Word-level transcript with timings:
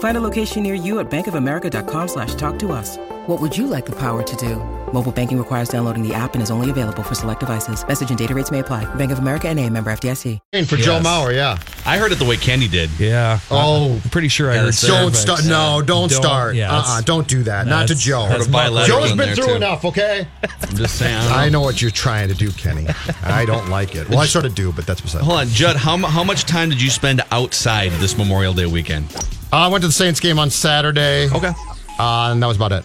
Find 0.00 0.16
a 0.16 0.20
location 0.20 0.62
near 0.62 0.74
you 0.74 0.98
at 1.00 1.10
bankofamerica.com 1.10 2.08
slash 2.08 2.34
talk 2.34 2.58
to 2.60 2.72
us. 2.72 2.96
What 3.26 3.40
would 3.40 3.56
you 3.56 3.66
like 3.66 3.86
the 3.86 3.92
power 3.96 4.22
to 4.22 4.36
do? 4.36 4.56
Mobile 4.92 5.12
banking 5.12 5.38
requires 5.38 5.68
downloading 5.68 6.02
the 6.06 6.12
app 6.14 6.32
and 6.34 6.42
is 6.42 6.50
only 6.50 6.70
available 6.70 7.02
for 7.02 7.14
select 7.14 7.38
devices. 7.40 7.86
Message 7.86 8.08
and 8.08 8.18
data 8.18 8.34
rates 8.34 8.50
may 8.50 8.58
apply. 8.60 8.92
Bank 8.96 9.12
of 9.12 9.18
America 9.20 9.48
and 9.48 9.60
a 9.60 9.68
member 9.70 9.92
FDIC. 9.92 10.38
For 10.66 10.76
Joe 10.76 10.94
Yes. 10.96 11.06
Mauer, 11.06 11.34
yeah. 11.34 11.58
I 11.86 11.98
heard 11.98 12.12
it 12.12 12.18
the 12.18 12.24
way 12.24 12.36
Kenny 12.38 12.66
did. 12.66 12.88
Yeah. 12.98 13.38
Uh, 13.50 13.54
oh. 13.56 13.92
I'm 14.02 14.10
pretty 14.10 14.28
sure 14.28 14.50
I 14.50 14.54
Yeah, 14.54 14.60
heard 14.60 14.72
that's- 14.72 14.86
Don't 14.86 15.14
start. 15.14 15.44
No, 15.44 15.82
don't, 15.82 16.08
Don't- 16.10 16.10
start. 16.10 16.54
yeah, 16.56 16.74
uh-uh, 16.74 17.02
don't 17.02 17.28
do 17.28 17.42
that. 17.44 17.66
Not 17.66 17.88
to 17.88 17.94
that's- 17.94 18.00
Joe. 18.02 18.26
that's 18.28 18.46
bilateral 18.48 19.00
Joe's 19.02 19.10
in 19.12 19.16
been 19.18 19.26
there, 19.26 19.34
through 19.36 19.46
too. 19.46 19.54
enough, 19.54 19.84
okay? 19.84 20.26
I'm 20.62 20.76
just 20.76 20.96
saying. 20.96 21.14
I, 21.14 21.44
I 21.44 21.48
know. 21.50 21.58
know 21.58 21.60
what 21.66 21.82
you're 21.82 21.90
trying 21.90 22.28
to 22.28 22.34
do, 22.34 22.50
Kenny. 22.52 22.86
I 23.22 23.44
don't 23.44 23.68
like 23.68 23.94
it. 23.94 24.08
Well, 24.08 24.18
I 24.20 24.26
sort 24.26 24.46
of 24.46 24.54
do, 24.54 24.72
but 24.72 24.86
that's 24.86 25.02
beside. 25.02 25.22
Hold 25.22 25.40
on, 25.40 25.48
Judd. 25.48 25.76
How, 25.76 25.98
how 25.98 26.24
much 26.24 26.46
time 26.46 26.70
did 26.70 26.80
you 26.80 26.88
spend 26.90 27.20
outside 27.30 27.92
this 28.00 28.16
Memorial 28.16 28.54
Day 28.54 28.66
weekend? 28.66 29.06
Uh, 29.52 29.56
I 29.56 29.68
went 29.68 29.82
to 29.82 29.88
the 29.88 29.92
Saints 29.92 30.20
game 30.20 30.38
on 30.38 30.50
Saturday. 30.50 31.28
Okay. 31.30 31.52
Uh, 31.98 32.30
and 32.32 32.42
that 32.42 32.46
was 32.46 32.56
about 32.56 32.72
it. 32.72 32.84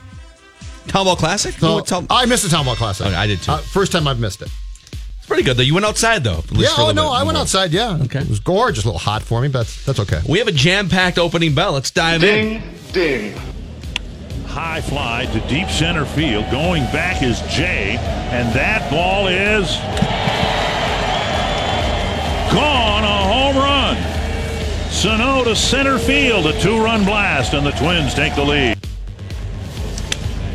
Town 0.87 1.05
Ball 1.05 1.15
Classic? 1.15 1.53
So 1.55 1.75
went 1.75 1.91
I 2.09 2.25
missed 2.25 2.43
the 2.43 2.49
Town 2.49 2.65
Ball 2.65 2.75
Classic. 2.75 3.05
Okay, 3.07 3.15
I 3.15 3.27
did 3.27 3.41
too. 3.41 3.51
Uh, 3.53 3.57
first 3.57 3.91
time 3.91 4.07
I've 4.07 4.19
missed 4.19 4.41
it. 4.41 4.49
it's 5.17 5.25
pretty 5.27 5.43
good 5.43 5.57
though. 5.57 5.63
You 5.63 5.73
went 5.73 5.85
outside 5.85 6.23
though. 6.23 6.39
at 6.39 6.51
least 6.51 6.69
Yeah, 6.71 6.75
for 6.75 6.81
a 6.81 6.83
oh 6.83 6.87
little 6.87 7.03
no, 7.05 7.09
bit 7.11 7.15
I 7.19 7.23
went 7.23 7.37
outside. 7.37 7.71
Yeah, 7.71 7.97
Okay. 8.03 8.19
it 8.19 8.29
was 8.29 8.39
gorgeous. 8.39 8.83
A 8.83 8.87
little 8.87 8.99
hot 8.99 9.21
for 9.23 9.41
me, 9.41 9.47
but 9.47 9.59
that's, 9.59 9.85
that's 9.85 9.99
okay. 10.01 10.21
We 10.27 10.37
have 10.39 10.47
a 10.47 10.51
jam-packed 10.51 11.17
opening 11.17 11.53
bell. 11.55 11.73
Let's 11.73 11.91
dive 11.91 12.23
in. 12.23 12.61
Ding, 12.61 13.33
ding. 13.33 13.37
High 14.47 14.81
fly 14.81 15.25
to 15.33 15.39
deep 15.49 15.69
center 15.69 16.05
field. 16.05 16.49
Going 16.51 16.83
back 16.85 17.21
is 17.23 17.41
Jay, 17.53 17.97
and 17.99 18.53
that 18.55 18.89
ball 18.91 19.27
is 19.27 19.75
gone. 22.53 22.94
A. 24.95 24.97
Sano 24.97 25.43
to 25.43 25.55
center 25.55 25.99
field. 25.99 26.47
A 26.47 26.59
two-run 26.61 27.03
blast, 27.03 27.53
and 27.53 27.65
the 27.65 27.71
Twins 27.71 28.13
take 28.13 28.33
the 28.35 28.43
lead. 28.43 28.77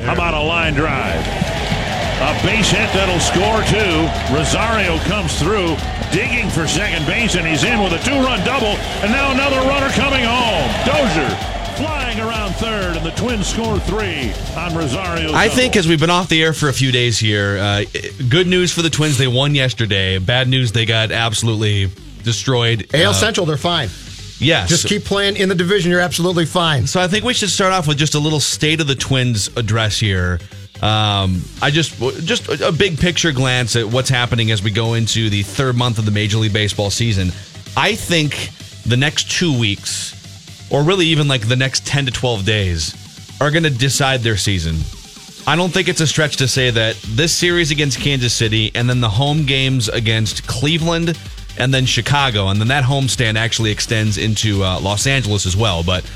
How 0.05 0.15
about 0.15 0.33
a 0.35 0.41
line 0.41 0.73
drive? 0.75 1.21
A 2.21 2.33
base 2.47 2.71
hit 2.71 2.89
that'll 2.93 3.21
score 3.21 3.61
two. 3.69 4.35
Rosario 4.35 4.99
comes 5.09 5.39
through, 5.39 5.77
digging 6.13 6.49
for 6.51 6.67
second 6.67 7.07
base, 7.07 7.35
and 7.35 7.47
he's 7.47 7.65
in 7.65 7.83
with 7.83 7.93
a 7.93 7.99
two-run 8.05 8.45
double. 8.45 8.77
And 9.05 9.13
now 9.13 9.31
another 9.33 9.61
runner 9.69 9.91
coming 9.91 10.25
home. 10.25 10.69
Dozier 10.87 11.37
flying 11.77 12.19
around 12.21 12.53
third, 12.57 12.97
and 12.97 13.05
the 13.07 13.11
Twins 13.13 13.47
score 13.47 13.79
three 13.81 14.33
on 14.57 14.75
Rosario. 14.75 15.33
I 15.33 15.49
think 15.49 15.77
as 15.77 15.87
we've 15.87 16.01
been 16.01 16.11
off 16.11 16.29
the 16.29 16.43
air 16.43 16.53
for 16.53 16.69
a 16.69 16.75
few 16.75 16.93
days 16.93 17.19
here, 17.19 17.59
uh, 17.59 17.85
good 18.29 18.47
news 18.47 18.73
for 18.73 18.83
the 18.83 18.91
Twins. 18.91 19.17
They 19.19 19.29
won 19.29 19.55
yesterday. 19.55 20.19
Bad 20.19 20.49
news. 20.49 20.73
They 20.73 20.85
got 20.87 21.11
absolutely 21.13 21.91
destroyed. 22.23 22.89
AL 22.95 23.11
Uh, 23.11 23.13
Central, 23.15 23.47
they're 23.47 23.57
fine. 23.57 23.89
Yes. 24.41 24.69
Just 24.69 24.87
keep 24.87 25.05
playing 25.05 25.37
in 25.37 25.49
the 25.49 25.55
division. 25.55 25.91
You're 25.91 26.01
absolutely 26.01 26.47
fine. 26.47 26.87
So 26.87 27.01
I 27.01 27.09
think 27.09 27.25
we 27.25 27.35
should 27.35 27.51
start 27.51 27.73
off 27.73 27.87
with 27.87 27.99
just 27.99 28.15
a 28.15 28.19
little 28.19 28.41
state 28.41 28.81
of 28.81 28.87
the 28.87 28.95
Twins 28.95 29.49
address 29.57 30.01
here. 30.01 30.41
Um, 30.83 31.43
I 31.61 31.71
just 31.71 31.99
just 32.25 32.49
a 32.49 32.73
big 32.73 32.99
picture 32.99 33.33
glance 33.33 33.77
at 33.77 33.85
what's 33.85 34.09
happening 34.09 34.51
as 34.51 34.63
we 34.63 34.71
go 34.71 34.95
into 34.95 35.29
the 35.29 35.43
third 35.43 35.77
month 35.77 35.99
of 35.99 36.07
the 36.07 36.11
Major 36.11 36.39
League 36.39 36.55
Baseball 36.55 36.91
season. 36.91 37.33
I 37.77 37.95
think 37.95 38.51
the 38.87 38.97
next 38.97 39.31
two 39.31 39.57
weeks, 39.59 40.17
or 40.71 40.83
really 40.83 41.07
even 41.07 41.29
like 41.29 41.47
the 41.47 41.57
next 41.57 41.87
ten 41.87 42.07
to 42.07 42.11
twelve 42.11 42.47
days, 42.47 42.95
are 43.43 43.51
going 43.51 43.65
to 43.65 43.71
decide 43.71 44.21
their 44.21 44.39
season. 44.39 44.77
I 45.47 45.55
don't 45.55 45.71
think 45.71 45.89
it's 45.89 46.01
a 46.01 46.07
stretch 46.07 46.37
to 46.39 46.49
say 46.49 46.71
that 46.71 46.97
this 47.09 47.35
series 47.35 47.71
against 47.71 47.99
Kansas 47.99 48.33
City 48.33 48.71
and 48.75 48.89
then 48.89 49.01
the 49.01 49.09
home 49.09 49.45
games 49.45 49.89
against 49.89 50.47
Cleveland 50.47 51.19
and 51.59 51.73
then 51.73 51.87
Chicago, 51.87 52.49
and 52.49 52.61
then 52.61 52.69
that 52.69 52.85
homestand 52.85 53.37
actually 53.37 53.71
extends 53.71 54.19
into 54.19 54.63
uh, 54.65 54.81
Los 54.81 55.07
Angeles 55.07 55.47
as 55.47 55.57
well. 55.57 55.83
But 55.83 56.11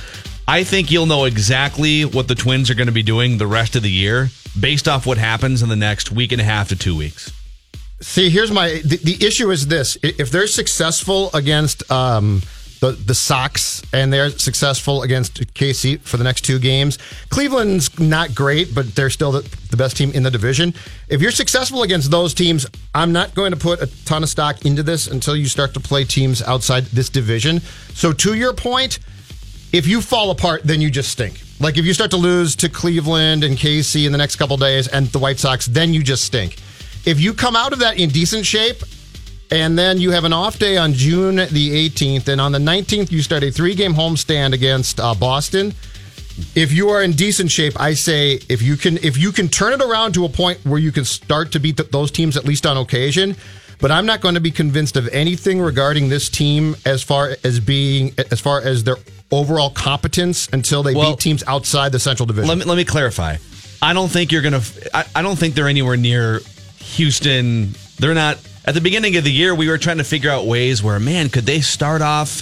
I 0.46 0.64
think 0.64 0.90
you'll 0.90 1.06
know 1.06 1.24
exactly 1.24 2.04
what 2.04 2.28
the 2.28 2.34
Twins 2.34 2.70
are 2.70 2.74
going 2.74 2.86
to 2.86 2.92
be 2.92 3.02
doing 3.02 3.38
the 3.38 3.46
rest 3.46 3.76
of 3.76 3.82
the 3.82 3.90
year 3.90 4.28
based 4.58 4.88
off 4.88 5.06
what 5.06 5.18
happens 5.18 5.62
in 5.62 5.68
the 5.68 5.76
next 5.76 6.12
week 6.12 6.32
and 6.32 6.40
a 6.40 6.44
half 6.44 6.68
to 6.68 6.76
two 6.76 6.96
weeks. 6.96 7.32
See, 8.00 8.28
here's 8.28 8.50
my 8.50 8.82
the, 8.84 8.98
the 9.02 9.26
issue 9.26 9.50
is 9.50 9.68
this: 9.68 9.96
if 10.02 10.30
they're 10.30 10.46
successful 10.46 11.30
against 11.32 11.90
um, 11.90 12.42
the 12.84 12.92
the 12.92 13.14
Sox 13.14 13.82
and 13.92 14.12
they're 14.12 14.30
successful 14.30 15.02
against 15.02 15.40
KC 15.54 16.00
for 16.00 16.16
the 16.16 16.24
next 16.24 16.42
two 16.42 16.58
games, 16.58 16.98
Cleveland's 17.30 17.98
not 17.98 18.34
great, 18.34 18.74
but 18.74 18.94
they're 18.94 19.10
still 19.10 19.32
the, 19.32 19.40
the 19.70 19.76
best 19.76 19.96
team 19.96 20.10
in 20.12 20.22
the 20.22 20.30
division. 20.30 20.74
If 21.08 21.22
you're 21.22 21.30
successful 21.30 21.82
against 21.82 22.10
those 22.10 22.34
teams, 22.34 22.66
I'm 22.94 23.12
not 23.12 23.34
going 23.34 23.52
to 23.52 23.56
put 23.56 23.80
a 23.80 24.04
ton 24.04 24.22
of 24.22 24.28
stock 24.28 24.66
into 24.66 24.82
this 24.82 25.06
until 25.06 25.34
you 25.34 25.46
start 25.46 25.72
to 25.74 25.80
play 25.80 26.04
teams 26.04 26.42
outside 26.42 26.84
this 26.86 27.08
division. 27.08 27.60
So, 27.94 28.12
to 28.12 28.34
your 28.34 28.52
point, 28.52 28.98
if 29.72 29.86
you 29.86 30.02
fall 30.02 30.30
apart, 30.30 30.62
then 30.64 30.80
you 30.80 30.90
just 30.90 31.10
stink. 31.10 31.40
Like 31.60 31.78
if 31.78 31.84
you 31.84 31.94
start 31.94 32.10
to 32.10 32.16
lose 32.16 32.54
to 32.56 32.68
Cleveland 32.68 33.44
and 33.44 33.56
KC 33.56 34.04
in 34.04 34.12
the 34.12 34.18
next 34.18 34.36
couple 34.36 34.56
days 34.56 34.88
and 34.88 35.06
the 35.08 35.18
White 35.18 35.38
Sox, 35.38 35.66
then 35.66 35.94
you 35.94 36.02
just 36.02 36.24
stink. 36.24 36.56
If 37.06 37.20
you 37.20 37.32
come 37.32 37.56
out 37.56 37.72
of 37.72 37.78
that 37.78 37.98
in 37.98 38.10
decent 38.10 38.44
shape, 38.44 38.82
and 39.50 39.78
then 39.78 39.98
you 39.98 40.10
have 40.12 40.24
an 40.24 40.32
off 40.32 40.58
day 40.58 40.76
on 40.76 40.92
June 40.92 41.36
the 41.36 41.88
18th, 41.88 42.28
and 42.28 42.40
on 42.40 42.52
the 42.52 42.58
19th 42.58 43.10
you 43.10 43.22
start 43.22 43.42
a 43.42 43.50
three-game 43.50 43.94
homestand 43.94 44.52
against 44.52 45.00
uh, 45.00 45.14
Boston. 45.14 45.74
If 46.56 46.72
you 46.72 46.88
are 46.88 47.02
in 47.02 47.12
decent 47.12 47.50
shape, 47.50 47.78
I 47.80 47.94
say 47.94 48.40
if 48.48 48.60
you 48.60 48.76
can 48.76 48.98
if 48.98 49.16
you 49.16 49.30
can 49.30 49.48
turn 49.48 49.72
it 49.72 49.80
around 49.80 50.14
to 50.14 50.24
a 50.24 50.28
point 50.28 50.58
where 50.64 50.80
you 50.80 50.90
can 50.90 51.04
start 51.04 51.52
to 51.52 51.60
beat 51.60 51.76
th- 51.76 51.90
those 51.90 52.10
teams 52.10 52.36
at 52.36 52.44
least 52.44 52.66
on 52.66 52.76
occasion. 52.76 53.36
But 53.80 53.90
I'm 53.90 54.06
not 54.06 54.20
going 54.20 54.34
to 54.34 54.40
be 54.40 54.50
convinced 54.50 54.96
of 54.96 55.08
anything 55.08 55.60
regarding 55.60 56.08
this 56.08 56.28
team 56.28 56.76
as 56.86 57.02
far 57.02 57.36
as 57.44 57.60
being 57.60 58.14
as 58.30 58.40
far 58.40 58.60
as 58.60 58.82
their 58.84 58.96
overall 59.30 59.70
competence 59.70 60.48
until 60.52 60.82
they 60.82 60.94
Well, 60.94 61.12
beat 61.12 61.20
teams 61.20 61.44
outside 61.46 61.92
the 61.92 61.98
Central 61.98 62.26
Division. 62.26 62.48
Let 62.48 62.58
me 62.58 62.64
let 62.64 62.76
me 62.76 62.84
clarify. 62.84 63.36
I 63.82 63.92
don't 63.92 64.08
think 64.08 64.32
you're 64.32 64.42
gonna. 64.42 64.62
I, 64.92 65.04
I 65.14 65.22
don't 65.22 65.36
think 65.38 65.54
they're 65.54 65.68
anywhere 65.68 65.96
near 65.96 66.40
Houston. 66.78 67.74
They're 67.98 68.14
not. 68.14 68.38
At 68.66 68.72
the 68.72 68.80
beginning 68.80 69.16
of 69.16 69.24
the 69.24 69.32
year, 69.32 69.54
we 69.54 69.68
were 69.68 69.76
trying 69.76 69.98
to 69.98 70.04
figure 70.04 70.30
out 70.30 70.46
ways 70.46 70.82
where, 70.82 70.98
man, 70.98 71.28
could 71.28 71.44
they 71.44 71.60
start 71.60 72.00
off 72.00 72.40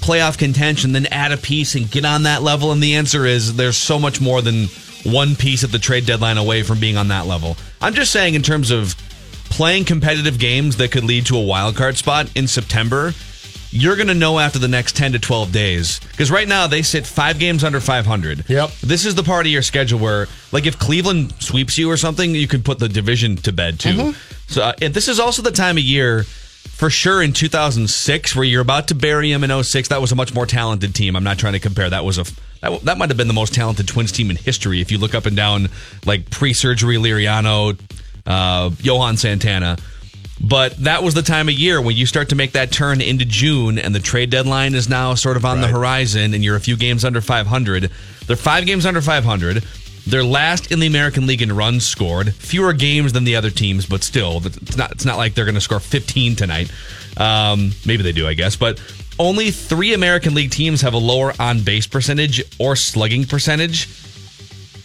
playoff 0.00 0.36
contention, 0.36 0.92
then 0.92 1.06
add 1.06 1.30
a 1.30 1.36
piece 1.36 1.76
and 1.76 1.88
get 1.88 2.04
on 2.04 2.24
that 2.24 2.42
level? 2.42 2.72
And 2.72 2.82
the 2.82 2.96
answer 2.96 3.24
is 3.24 3.54
there's 3.54 3.76
so 3.76 3.96
much 3.96 4.20
more 4.20 4.42
than 4.42 4.66
one 5.04 5.36
piece 5.36 5.62
at 5.62 5.70
the 5.70 5.78
trade 5.78 6.06
deadline 6.06 6.38
away 6.38 6.64
from 6.64 6.80
being 6.80 6.96
on 6.96 7.08
that 7.08 7.26
level. 7.26 7.56
I'm 7.80 7.94
just 7.94 8.10
saying, 8.10 8.34
in 8.34 8.42
terms 8.42 8.72
of 8.72 8.96
playing 9.44 9.84
competitive 9.84 10.40
games 10.40 10.76
that 10.78 10.90
could 10.90 11.04
lead 11.04 11.26
to 11.26 11.36
a 11.36 11.42
wild 11.42 11.76
card 11.76 11.96
spot 11.96 12.28
in 12.34 12.48
September, 12.48 13.14
you're 13.70 13.96
going 13.96 14.08
to 14.08 14.14
know 14.14 14.38
after 14.38 14.58
the 14.58 14.68
next 14.68 14.96
10 14.96 15.12
to 15.12 15.18
12 15.18 15.52
days. 15.52 16.00
Because 16.10 16.30
right 16.30 16.48
now 16.48 16.66
they 16.66 16.82
sit 16.82 17.06
five 17.06 17.38
games 17.38 17.62
under 17.62 17.80
500. 17.80 18.48
Yep. 18.48 18.70
This 18.80 19.06
is 19.06 19.14
the 19.14 19.22
part 19.22 19.46
of 19.46 19.52
your 19.52 19.62
schedule 19.62 19.98
where, 19.98 20.26
like, 20.52 20.66
if 20.66 20.78
Cleveland 20.78 21.34
sweeps 21.38 21.78
you 21.78 21.90
or 21.90 21.96
something, 21.96 22.34
you 22.34 22.48
can 22.48 22.62
put 22.62 22.78
the 22.78 22.88
division 22.88 23.36
to 23.36 23.52
bed 23.52 23.78
too. 23.78 23.90
Mm-hmm. 23.90 24.42
So, 24.48 24.62
uh, 24.62 24.72
and 24.82 24.92
this 24.92 25.08
is 25.08 25.20
also 25.20 25.42
the 25.42 25.52
time 25.52 25.76
of 25.76 25.84
year, 25.84 26.24
for 26.24 26.90
sure, 26.90 27.22
in 27.22 27.32
2006, 27.32 28.34
where 28.34 28.44
you're 28.44 28.62
about 28.62 28.88
to 28.88 28.94
bury 28.94 29.30
him 29.30 29.44
in 29.44 29.62
06. 29.62 29.88
That 29.88 30.00
was 30.00 30.10
a 30.10 30.16
much 30.16 30.34
more 30.34 30.46
talented 30.46 30.94
team. 30.94 31.14
I'm 31.14 31.24
not 31.24 31.38
trying 31.38 31.52
to 31.52 31.60
compare. 31.60 31.88
That 31.88 32.04
was 32.04 32.18
a 32.18 32.24
that, 32.60 32.82
that 32.82 32.98
might 32.98 33.08
have 33.08 33.16
been 33.16 33.28
the 33.28 33.34
most 33.34 33.54
talented 33.54 33.88
Twins 33.88 34.12
team 34.12 34.30
in 34.30 34.36
history. 34.36 34.80
If 34.80 34.92
you 34.92 34.98
look 34.98 35.14
up 35.14 35.26
and 35.26 35.36
down, 35.36 35.68
like 36.04 36.30
pre-surgery 36.30 36.96
Liriano, 36.96 37.78
uh, 38.26 38.70
Johan 38.80 39.16
Santana. 39.16 39.78
But 40.42 40.76
that 40.78 41.02
was 41.02 41.14
the 41.14 41.22
time 41.22 41.48
of 41.48 41.54
year 41.54 41.80
when 41.82 41.96
you 41.96 42.06
start 42.06 42.30
to 42.30 42.34
make 42.34 42.52
that 42.52 42.72
turn 42.72 43.00
into 43.00 43.24
June, 43.26 43.78
and 43.78 43.94
the 43.94 44.00
trade 44.00 44.30
deadline 44.30 44.74
is 44.74 44.88
now 44.88 45.14
sort 45.14 45.36
of 45.36 45.44
on 45.44 45.60
the 45.60 45.68
horizon, 45.68 46.32
and 46.32 46.42
you're 46.42 46.56
a 46.56 46.60
few 46.60 46.76
games 46.76 47.04
under 47.04 47.20
500. 47.20 47.90
They're 48.26 48.36
five 48.36 48.64
games 48.64 48.86
under 48.86 49.02
500. 49.02 49.62
They're 50.06 50.24
last 50.24 50.72
in 50.72 50.80
the 50.80 50.86
American 50.86 51.26
League 51.26 51.42
in 51.42 51.54
runs 51.54 51.84
scored, 51.84 52.34
fewer 52.34 52.72
games 52.72 53.12
than 53.12 53.24
the 53.24 53.36
other 53.36 53.50
teams, 53.50 53.84
but 53.84 54.02
still, 54.02 54.40
it's 54.44 54.76
not. 54.76 54.92
It's 54.92 55.04
not 55.04 55.18
like 55.18 55.34
they're 55.34 55.44
going 55.44 55.56
to 55.56 55.60
score 55.60 55.78
15 55.78 56.36
tonight. 56.36 56.72
Um, 57.18 57.72
maybe 57.84 58.02
they 58.02 58.12
do, 58.12 58.26
I 58.26 58.32
guess, 58.32 58.56
but 58.56 58.80
only 59.18 59.50
three 59.50 59.92
American 59.92 60.34
League 60.34 60.50
teams 60.50 60.80
have 60.80 60.94
a 60.94 60.98
lower 60.98 61.34
on 61.38 61.62
base 61.62 61.86
percentage 61.86 62.42
or 62.58 62.76
slugging 62.76 63.26
percentage. 63.26 63.88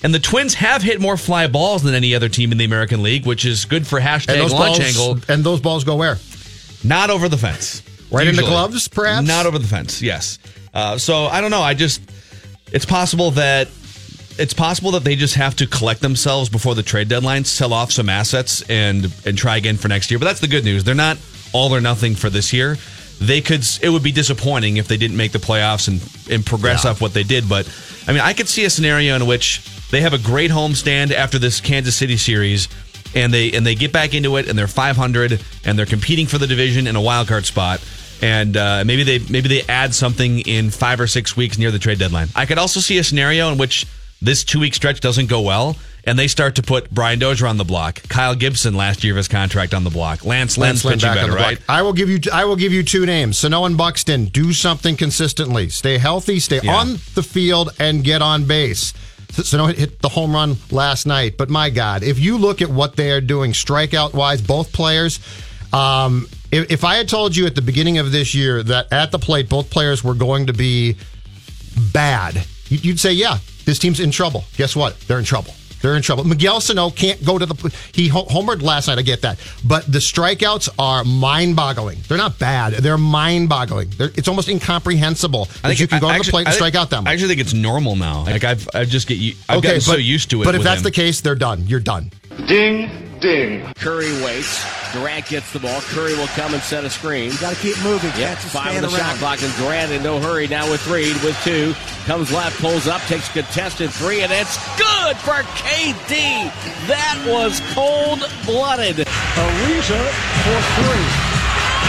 And 0.06 0.14
the 0.14 0.20
Twins 0.20 0.54
have 0.54 0.84
hit 0.84 1.02
more 1.02 1.18
fly 1.18 1.48
balls 1.48 1.82
than 1.82 1.96
any 1.96 2.14
other 2.14 2.30
team 2.30 2.52
in 2.52 2.60
the 2.60 2.66
American 2.66 3.02
League, 3.02 3.26
which 3.26 3.44
is 3.44 3.66
good 3.66 3.88
for 3.88 4.00
hashtag 4.00 4.38
launch 4.38 4.52
balls, 4.52 4.80
angle. 4.80 5.20
and 5.28 5.44
those 5.44 5.60
balls 5.60 5.84
go 5.84 5.96
where? 5.96 6.20
Not 6.84 7.10
over 7.10 7.28
the 7.28 7.38
fence. 7.38 7.82
Right 8.12 8.28
in 8.28 8.36
the 8.36 8.44
gloves, 8.44 8.88
perhaps? 8.88 9.28
Not 9.28 9.48
over 9.48 9.58
the 9.58 9.66
fence. 9.66 10.04
Yes. 10.04 10.38
Uh, 10.76 11.00
so 11.00 11.26
I 11.26 11.42
don't 11.42 11.50
know. 11.50 11.64
I 11.64 11.74
just 11.74 12.04
it's 12.72 12.86
possible 12.86 13.32
that 13.32 13.68
it's 14.38 14.54
possible 14.54 14.92
that 14.92 15.04
they 15.04 15.16
just 15.16 15.34
have 15.34 15.56
to 15.56 15.66
collect 15.66 16.02
themselves 16.02 16.50
before 16.50 16.76
the 16.76 16.84
trade 16.84 17.10
deadline, 17.10 17.44
sell 17.44 17.74
off 17.74 17.92
some 17.92 18.08
assets, 18.08 18.62
and 18.70 19.12
and 19.26 19.36
try 19.36 19.58
again 19.58 19.76
for 19.76 19.88
next 19.88 20.12
year. 20.12 20.20
But 20.20 20.26
that's 20.26 20.40
the 20.40 20.48
good 20.48 20.64
news. 20.66 20.84
They're 20.84 20.94
not 20.94 21.18
all 21.52 21.74
or 21.74 21.82
nothing 21.82 22.14
for 22.14 22.30
this 22.30 22.54
year. 22.54 22.78
They 23.20 23.42
could. 23.42 23.66
It 23.82 23.90
would 23.90 24.04
be 24.04 24.12
disappointing 24.12 24.78
if 24.78 24.88
they 24.88 24.98
didn't 24.98 25.18
make 25.18 25.32
the 25.32 25.40
playoffs 25.40 25.88
and 25.88 26.00
and 26.32 26.46
progress 26.46 26.86
Yeah. 26.86 26.92
off 26.92 27.02
what 27.02 27.16
they 27.16 27.24
did. 27.24 27.50
But 27.50 27.68
I 28.08 28.12
mean, 28.12 28.22
I 28.22 28.34
could 28.34 28.48
see 28.48 28.66
a 28.66 28.70
scenario 28.70 29.16
in 29.16 29.26
which 29.26 29.62
they 29.96 30.02
have 30.02 30.12
a 30.14 30.18
great 30.18 30.52
homestand 30.52 31.14
after 31.14 31.40
this 31.40 31.62
Kansas 31.62 31.96
City 31.96 32.18
series. 32.18 32.68
And 33.16 33.34
they 33.34 33.54
and 33.54 33.66
they 33.66 33.76
get 33.76 33.94
back 33.94 34.14
into 34.14 34.36
it, 34.36 34.50
and 34.50 34.60
they're 34.60 34.68
500, 34.68 35.42
and 35.64 35.80
they're 35.80 35.86
competing 35.86 36.28
for 36.28 36.38
the 36.38 36.48
division 36.48 36.86
in 36.86 36.98
a 36.98 37.02
wild 37.02 37.30
card 37.30 37.46
spot 37.46 37.82
and 38.22 38.56
uh, 38.58 38.84
maybe 38.86 39.04
they 39.04 39.20
maybe 39.30 39.48
they 39.48 39.62
add 39.64 39.94
something 39.94 40.40
in 40.40 40.70
five 40.70 41.00
or 41.00 41.08
six 41.08 41.36
weeks 41.38 41.58
near 41.58 41.72
the 41.72 41.80
trade 41.80 42.00
deadline. 42.00 42.28
I 42.36 42.46
could 42.46 42.58
also 42.58 42.80
see 42.82 42.98
a 42.98 43.04
scenario 43.04 43.50
in 43.52 43.58
which 43.58 43.86
this 44.22 44.44
two 44.44 44.60
week 44.60 44.74
stretch 44.74 45.00
doesn't 45.02 45.28
go 45.28 45.42
well, 45.42 45.76
and 46.06 46.18
they 46.18 46.28
start 46.28 46.56
to 46.56 46.62
put 46.64 46.90
Brian 46.92 47.20
Dozier 47.20 47.48
on 47.48 47.58
the 47.58 47.64
block, 47.66 48.02
Kyle 48.10 48.36
Gibson 48.36 48.74
last 48.74 49.04
year 49.04 49.14
of 49.14 49.18
his 49.18 49.28
contract 49.28 49.74
on 49.74 49.84
the 49.84 49.90
block, 49.90 50.26
Lance 50.26 50.58
Lynn 50.58 50.76
pitching 50.76 51.00
better, 51.14 51.28
block. 51.34 51.40
right? 51.40 51.60
I 51.70 51.82
will 51.84 51.94
give 51.94 52.10
you. 52.10 52.20
I 52.34 52.46
will 52.46 52.56
give 52.56 52.72
you 52.74 52.84
two 52.84 53.06
names: 53.06 53.38
Sano 53.38 53.66
and 53.66 53.78
Buxton. 53.78 54.26
Do 54.26 54.52
something 54.54 54.96
consistently. 54.98 55.70
Stay 55.70 55.98
healthy. 55.98 56.40
Stay 56.40 56.60
Yeah. 56.64 56.76
on 56.76 56.94
the 57.16 57.24
field 57.24 57.70
and 57.80 58.04
get 58.04 58.22
on 58.22 58.46
base. 58.46 58.94
Sano 59.44 59.68
hit 59.68 60.02
the 60.02 60.10
home 60.10 60.34
run 60.34 60.56
last 60.72 61.06
night, 61.06 61.38
but 61.38 61.50
my 61.50 61.70
God, 61.70 62.04
if 62.04 62.18
you 62.20 62.38
look 62.38 62.62
at 62.62 62.70
what 62.70 62.96
they 62.96 63.12
are 63.12 63.22
doing, 63.22 63.52
strikeout 63.52 64.14
wise, 64.14 64.42
both 64.42 64.72
players. 64.72 65.20
Um, 65.74 66.28
if, 66.52 66.72
if 66.72 66.84
I 66.86 66.96
had 66.96 67.10
told 67.10 67.36
you 67.36 67.46
at 67.46 67.56
the 67.56 67.62
beginning 67.62 67.98
of 67.98 68.12
this 68.12 68.34
year 68.34 68.64
that 68.64 68.94
at 68.94 69.12
the 69.12 69.20
plate 69.20 69.50
both 69.50 69.70
players 69.70 70.04
were 70.04 70.14
going 70.14 70.46
to 70.48 70.54
be 70.54 70.96
bad, 71.92 72.46
you- 72.70 72.80
you'd 72.82 73.00
say, 73.00 73.12
yeah, 73.12 73.40
this 73.66 73.80
team's 73.80 74.00
in 74.00 74.12
trouble. 74.12 74.46
Guess 74.58 74.76
what? 74.76 75.00
They're 75.02 75.20
in 75.20 75.26
trouble. 75.26 75.54
They're 75.82 75.96
in 75.96 76.02
trouble. 76.02 76.24
Miguel 76.24 76.62
Sano 76.62 76.90
can't 76.90 77.24
go 77.24 77.38
to 77.38 77.46
the. 77.46 77.76
He 77.94 78.10
homered 78.10 78.62
last 78.62 78.88
night. 78.88 78.98
I 78.98 79.02
get 79.02 79.22
that, 79.22 79.40
but 79.64 79.86
the 79.92 80.00
strikeouts 80.00 80.70
are 80.80 81.04
mind-boggling. 81.04 82.00
They're 82.08 82.18
not 82.18 82.40
bad. 82.40 82.74
They're 82.74 82.98
mind-boggling. 82.98 83.90
They're, 83.98 84.10
it's 84.16 84.28
almost 84.28 84.50
incomprehensible 84.50 85.46
that 85.62 85.80
you 85.80 85.88
can 85.88 86.00
go 86.00 86.12
to 86.12 86.24
the 86.24 86.32
plate 86.32 86.42
and 86.48 86.50
I 86.50 86.52
strike 86.52 86.74
think- 86.74 86.82
out 86.82 86.90
that 86.92 87.08
I 87.08 87.14
actually 87.14 87.30
think 87.30 87.42
it's 87.42 87.54
normal 87.54 87.96
now. 87.96 88.24
Like 88.24 88.44
I've 88.44 88.68
I 88.74 88.86
just 88.86 89.08
get 89.08 89.18
you. 89.18 89.36
I've 89.50 89.62
gotten 89.62 89.78
but, 89.78 89.84
so 89.84 89.96
used 89.96 90.30
to 90.32 90.42
it. 90.42 90.46
But 90.46 90.56
if 90.56 90.60
with 90.60 90.66
that's 90.66 90.80
him. 90.80 90.86
the 90.86 90.92
case, 90.92 91.22
they're 91.22 91.36
done. 91.36 91.64
You're 91.68 91.80
done. 91.80 92.12
Ding, 92.48 92.90
ding. 93.26 93.66
Curry 93.82 94.14
waits. 94.22 94.62
Durant 94.94 95.26
gets 95.28 95.52
the 95.52 95.60
ball. 95.60 95.82
Curry 95.90 96.14
will 96.16 96.30
come 96.38 96.54
and 96.54 96.62
set 96.62 96.86
a 96.86 96.90
screen. 96.90 97.32
Got 97.42 97.56
to 97.58 97.60
keep 97.62 97.76
moving. 97.84 98.14
Yep, 98.14 98.38
Can't 98.38 98.40
five 98.40 98.72
stand 98.78 98.86
on 98.86 98.92
the 98.92 98.98
shot 98.98 99.18
around. 99.18 99.18
clock, 99.18 99.42
and 99.42 99.54
Durant 99.58 99.92
in 99.92 100.04
no 100.04 100.20
hurry 100.22 100.48
now 100.48 100.70
with 100.70 100.80
three, 100.82 101.10
with 101.26 101.36
two. 101.44 101.74
Comes 102.06 102.32
left, 102.32 102.62
pulls 102.62 102.86
up, 102.88 103.02
takes 103.10 103.28
contested 103.34 103.90
three, 103.90 104.22
and 104.22 104.32
it's 104.32 104.62
good 104.78 105.18
for 105.26 105.42
KD. 105.58 106.54
That 106.86 107.18
was 107.26 107.60
cold 107.74 108.22
blooded. 108.46 109.02
Ariza 109.36 110.02
for 110.46 110.60
three. 110.78 111.08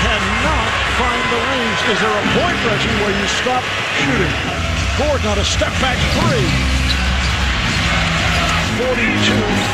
Cannot 0.01 0.69
find 0.97 1.25
the 1.37 1.41
range. 1.53 1.81
Is 1.93 1.99
there 2.01 2.17
a 2.17 2.25
point, 2.33 2.59
Reggie, 2.65 2.97
where 3.05 3.13
you 3.13 3.29
stop 3.45 3.63
shooting? 4.01 4.35
Gordon 4.97 5.29
on 5.29 5.39
a 5.39 5.45
step 5.45 5.73
back 5.85 6.01
three. 6.17 6.49
42 8.81 8.97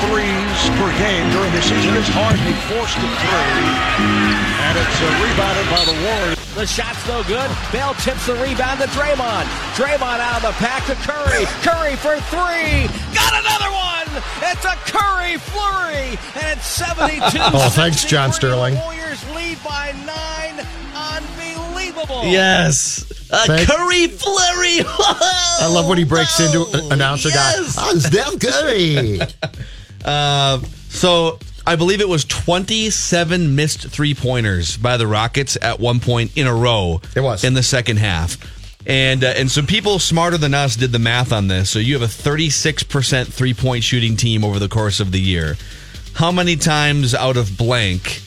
threes 0.06 0.51
per 0.78 0.90
game 0.98 1.26
during 1.32 1.52
the 1.52 1.62
season. 1.62 1.96
It's 1.96 2.08
hard 2.12 2.36
to 2.36 2.52
forced 2.70 2.96
to 2.96 3.08
three. 3.22 3.66
And 4.62 4.74
it's 4.78 4.98
uh, 5.02 5.08
rebounded 5.24 5.66
by 5.72 5.82
the 5.84 5.96
Warriors. 6.04 6.38
The 6.54 6.66
shot's 6.66 7.00
no 7.08 7.22
good. 7.24 7.50
Bell 7.72 7.94
tips 7.94 8.26
the 8.26 8.34
rebound 8.36 8.80
to 8.80 8.86
Draymond. 8.92 9.44
Draymond 9.74 10.20
out 10.20 10.44
of 10.44 10.52
the 10.52 10.54
pack 10.60 10.84
to 10.86 10.94
Curry. 11.06 11.44
Curry 11.64 11.96
for 11.96 12.16
three. 12.28 12.86
Got 13.16 13.32
another 13.40 13.70
one. 13.72 14.08
It's 14.50 14.64
a 14.64 14.76
Curry 14.90 15.38
flurry. 15.38 16.19
And 16.40 16.58
it's 16.58 16.66
72 16.66 17.20
Oh, 17.56 17.70
thanks, 17.72 18.04
John 18.04 18.32
Sterling. 18.32 18.74
Warriors 18.76 19.22
lead 19.34 19.58
by 19.64 19.92
nine. 20.04 20.66
Unbelievable. 20.94 22.24
yes, 22.24 23.02
a 23.30 23.46
Thank- 23.46 23.69
Curry 23.69 24.08
flurry. 24.08 24.84
I 24.86 25.69
love 25.72 25.88
when 25.88 25.98
he 25.98 26.04
breaks 26.04 26.38
into 26.40 26.66
an 26.74 26.92
announcer 26.92 27.28
Yes. 27.30 27.76
guy. 27.76 27.82
Oh, 27.84 27.98
Steph 27.98 28.38
Curry. 28.40 29.20
Uh, 30.04 30.58
so 30.88 31.38
I 31.66 31.76
believe 31.76 32.00
it 32.00 32.08
was 32.08 32.25
27 32.25 33.54
missed 33.54 33.88
three 33.88 34.14
pointers 34.14 34.76
by 34.76 34.96
the 34.96 35.06
Rockets 35.06 35.56
at 35.60 35.78
one 35.81 36.00
point 36.00 36.37
in 36.37 36.46
a 36.46 36.54
row. 36.54 37.00
It 37.14 37.20
was. 37.20 37.44
in 37.44 37.54
the 37.54 37.62
second 37.62 37.99
half, 37.99 38.37
and 38.87 39.22
uh, 39.22 39.28
and 39.37 39.50
some 39.50 39.66
people 39.66 39.99
smarter 39.99 40.37
than 40.37 40.54
us 40.54 40.76
did 40.76 40.93
the 40.93 40.99
math 40.99 41.32
on 41.32 41.49
this. 41.49 41.70
So 41.70 41.78
you 41.78 41.94
have 41.94 42.02
a 42.02 42.08
36 42.08 42.82
percent 42.84 43.32
three 43.32 43.54
point 43.54 43.84
shooting 43.84 44.16
team 44.16 44.44
over 44.44 44.58
the 44.58 44.69
course 44.69 44.99
of 45.00 45.12
the 45.12 45.20
year. 45.20 45.56
How 46.14 46.32
many 46.32 46.56
times 46.56 47.14
out 47.14 47.37
of 47.37 47.56
blank 47.56 48.20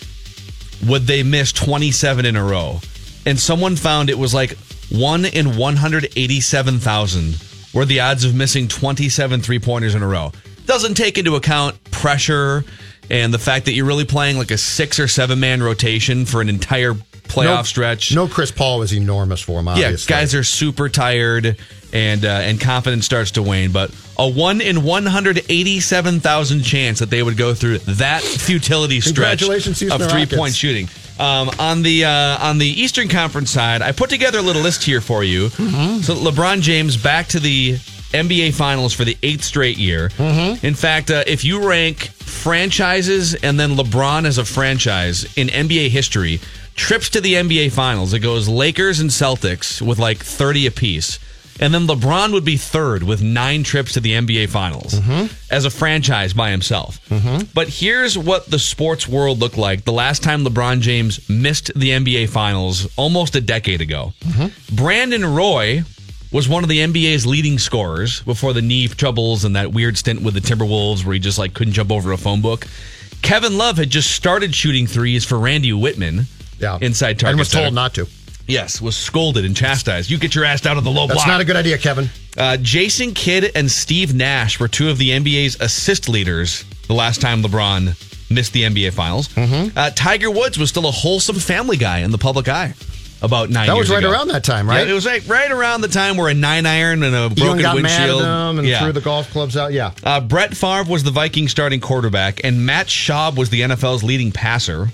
would 0.87 1.03
they 1.03 1.23
miss 1.23 1.51
27 1.51 2.25
in 2.25 2.35
a 2.35 2.43
row? 2.43 2.79
And 3.25 3.39
someone 3.39 3.75
found 3.75 4.09
it 4.09 4.17
was 4.17 4.33
like 4.33 4.57
one 4.89 5.25
in 5.25 5.55
187,000 5.57 7.35
were 7.73 7.85
the 7.85 7.99
odds 7.99 8.23
of 8.23 8.33
missing 8.35 8.67
27 8.67 9.41
three 9.41 9.59
pointers 9.59 9.95
in 9.95 10.01
a 10.01 10.07
row. 10.07 10.31
Doesn't 10.65 10.95
take 10.95 11.17
into 11.17 11.35
account 11.35 11.81
pressure 11.91 12.63
and 13.09 13.33
the 13.33 13.39
fact 13.39 13.65
that 13.65 13.73
you're 13.73 13.85
really 13.85 14.05
playing 14.05 14.37
like 14.37 14.51
a 14.51 14.57
six 14.57 14.99
or 14.99 15.07
seven 15.07 15.39
man 15.39 15.61
rotation 15.61 16.25
for 16.25 16.41
an 16.41 16.49
entire 16.49 16.93
playoff 16.93 17.57
no, 17.57 17.63
stretch. 17.63 18.15
No, 18.15 18.27
Chris 18.27 18.51
Paul 18.51 18.79
was 18.79 18.93
enormous 18.93 19.41
for 19.41 19.59
him. 19.59 19.67
yeah, 19.77 19.95
guys 20.07 20.33
are 20.35 20.43
super 20.43 20.89
tired 20.89 21.57
and 21.93 22.25
uh, 22.25 22.27
and 22.27 22.59
confidence 22.59 23.05
starts 23.05 23.31
to 23.31 23.43
wane. 23.43 23.71
But 23.71 23.91
a 24.17 24.29
one 24.29 24.61
in 24.61 24.83
187,000 24.83 26.63
chance 26.63 26.99
that 26.99 27.09
they 27.09 27.23
would 27.23 27.37
go 27.37 27.53
through 27.53 27.79
that 27.79 28.21
futility 28.21 29.01
stretch 29.01 29.41
of 29.43 30.09
three 30.09 30.25
point 30.25 30.55
shooting. 30.55 30.89
Um, 31.17 31.49
on 31.59 31.81
the 31.81 32.05
uh, 32.05 32.37
on 32.45 32.57
the 32.57 32.67
Eastern 32.67 33.07
Conference 33.07 33.49
side, 33.49 33.81
I 33.81 33.93
put 33.93 34.09
together 34.09 34.39
a 34.39 34.41
little 34.41 34.61
list 34.61 34.83
here 34.83 34.99
for 34.99 35.23
you. 35.23 35.47
Mm-hmm. 35.47 36.01
So 36.01 36.13
LeBron 36.13 36.61
James 36.61 36.97
back 36.97 37.27
to 37.27 37.39
the 37.39 37.77
NBA 38.15 38.53
Finals 38.53 38.93
for 38.93 39.03
the 39.03 39.17
eighth 39.23 39.43
straight 39.43 39.77
year. 39.77 40.09
Mm-hmm. 40.09 40.65
In 40.65 40.73
fact, 40.73 41.11
uh, 41.11 41.23
if 41.27 41.43
you 41.43 41.67
rank 41.67 42.07
franchises 42.07 43.35
and 43.35 43.59
then 43.59 43.71
LeBron 43.75 44.25
as 44.25 44.37
a 44.37 44.45
franchise 44.45 45.25
in 45.37 45.47
NBA 45.47 45.89
history, 45.89 46.39
trips 46.75 47.09
to 47.09 47.21
the 47.21 47.33
NBA 47.33 47.71
Finals, 47.73 48.13
it 48.13 48.19
goes 48.19 48.47
Lakers 48.47 48.99
and 49.01 49.09
Celtics 49.09 49.81
with 49.81 49.99
like 49.99 50.19
30 50.19 50.67
apiece. 50.67 51.19
And 51.57 51.73
then 51.73 51.87
LeBron 51.87 52.33
would 52.33 52.43
be 52.43 52.57
third 52.57 53.01
with 53.03 53.21
nine 53.21 53.63
trips 53.63 53.93
to 53.93 54.01
the 54.01 54.11
NBA 54.11 54.49
Finals 54.49 54.93
as 55.49 55.63
a 55.63 55.69
franchise 55.69 56.33
by 56.33 56.51
himself. 56.51 56.99
But 57.53 57.69
here's 57.69 58.17
what 58.17 58.45
the 58.51 58.59
sports 58.59 59.07
world 59.07 59.39
looked 59.39 59.57
like 59.57 59.85
the 59.85 59.93
last 59.93 60.21
time 60.21 60.43
LeBron 60.43 60.81
James 60.81 61.29
missed 61.29 61.71
the 61.73 61.91
NBA 61.91 62.27
Finals 62.29 62.87
almost 62.97 63.35
a 63.37 63.41
decade 63.41 63.79
ago. 63.81 64.11
Brandon 64.73 65.25
Roy 65.33 65.83
was 66.35 66.49
one 66.49 66.63
of 66.63 66.69
the 66.69 66.79
NBA's 66.79 67.25
leading 67.25 67.57
scorers 67.57 68.21
before 68.23 68.51
the 68.51 68.61
knee 68.61 68.89
troubles 68.89 69.45
and 69.45 69.55
that 69.55 69.71
weird 69.71 69.97
stint 69.97 70.21
with 70.21 70.33
the 70.33 70.41
Timberwolves 70.41 71.05
where 71.05 71.13
he 71.13 71.19
just 71.19 71.39
like 71.39 71.53
couldn't 71.53 71.71
jump 71.71 71.93
over 71.93 72.11
a 72.11 72.17
phone 72.17 72.41
book. 72.41 72.67
Kevin 73.21 73.57
Love 73.57 73.77
had 73.77 73.89
just 73.89 74.11
started 74.11 74.53
shooting 74.53 74.85
threes 74.85 75.23
for 75.23 75.39
Randy 75.39 75.71
Wittman 75.71 76.25
yeah. 76.59 76.77
inside 76.81 77.19
Target 77.19 77.31
and 77.31 77.39
was 77.39 77.47
Center. 77.47 77.63
told 77.67 77.73
not 77.73 77.93
to. 77.93 78.07
Yes, 78.47 78.81
was 78.81 78.97
scolded 78.97 79.45
and 79.45 79.55
chastised. 79.55 80.09
You 80.09 80.17
get 80.17 80.35
your 80.35 80.43
ass 80.43 80.59
down 80.59 80.75
to 80.75 80.81
the 80.81 80.91
low 80.91 81.07
That's 81.07 81.15
block. 81.15 81.25
That's 81.25 81.33
not 81.35 81.41
a 81.41 81.45
good 81.45 81.55
idea, 81.55 81.77
Kevin. 81.77 82.09
Uh, 82.37 82.57
Jason 82.57 83.13
Kidd 83.13 83.53
and 83.55 83.71
Steve 83.71 84.13
Nash 84.13 84.59
were 84.59 84.67
two 84.67 84.89
of 84.89 84.97
the 84.97 85.11
NBA's 85.11 85.59
assist 85.61 86.09
leaders 86.09 86.65
the 86.87 86.93
last 86.93 87.21
time 87.21 87.43
LeBron 87.43 88.29
missed 88.29 88.51
the 88.51 88.63
NBA 88.63 88.91
Finals. 88.91 89.29
Mm-hmm. 89.29 89.77
Uh, 89.77 89.89
Tiger 89.91 90.29
Woods 90.29 90.59
was 90.59 90.69
still 90.69 90.85
a 90.85 90.91
wholesome 90.91 91.37
family 91.37 91.77
guy 91.77 91.99
in 91.99 92.11
the 92.11 92.17
public 92.17 92.49
eye 92.49 92.73
about 93.21 93.49
nine 93.49 93.67
That 93.67 93.75
was 93.77 93.89
right 93.89 93.99
ago. 93.99 94.11
around 94.11 94.27
that 94.29 94.43
time, 94.43 94.67
right? 94.69 94.85
Yeah, 94.85 94.91
it 94.91 94.95
was 94.95 95.05
like 95.05 95.27
right 95.27 95.49
around 95.51 95.81
the 95.81 95.87
time 95.87 96.17
where 96.17 96.29
a 96.29 96.33
nine 96.33 96.65
iron 96.65 97.01
and 97.03 97.15
a 97.15 97.29
broken 97.29 97.61
got 97.61 97.75
mad 97.81 97.83
windshield. 97.83 98.21
them 98.21 98.59
and 98.59 98.67
yeah. 98.67 98.81
threw 98.83 98.91
the 98.91 99.01
golf 99.01 99.29
clubs 99.31 99.55
out. 99.57 99.73
Yeah. 99.73 99.91
Uh, 100.03 100.19
Brett 100.21 100.55
Favre 100.55 100.83
was 100.89 101.03
the 101.03 101.11
Viking 101.11 101.47
starting 101.47 101.79
quarterback, 101.79 102.41
and 102.43 102.65
Matt 102.65 102.87
Schaub 102.87 103.37
was 103.37 103.49
the 103.49 103.61
NFL's 103.61 104.03
leading 104.03 104.31
passer. 104.31 104.89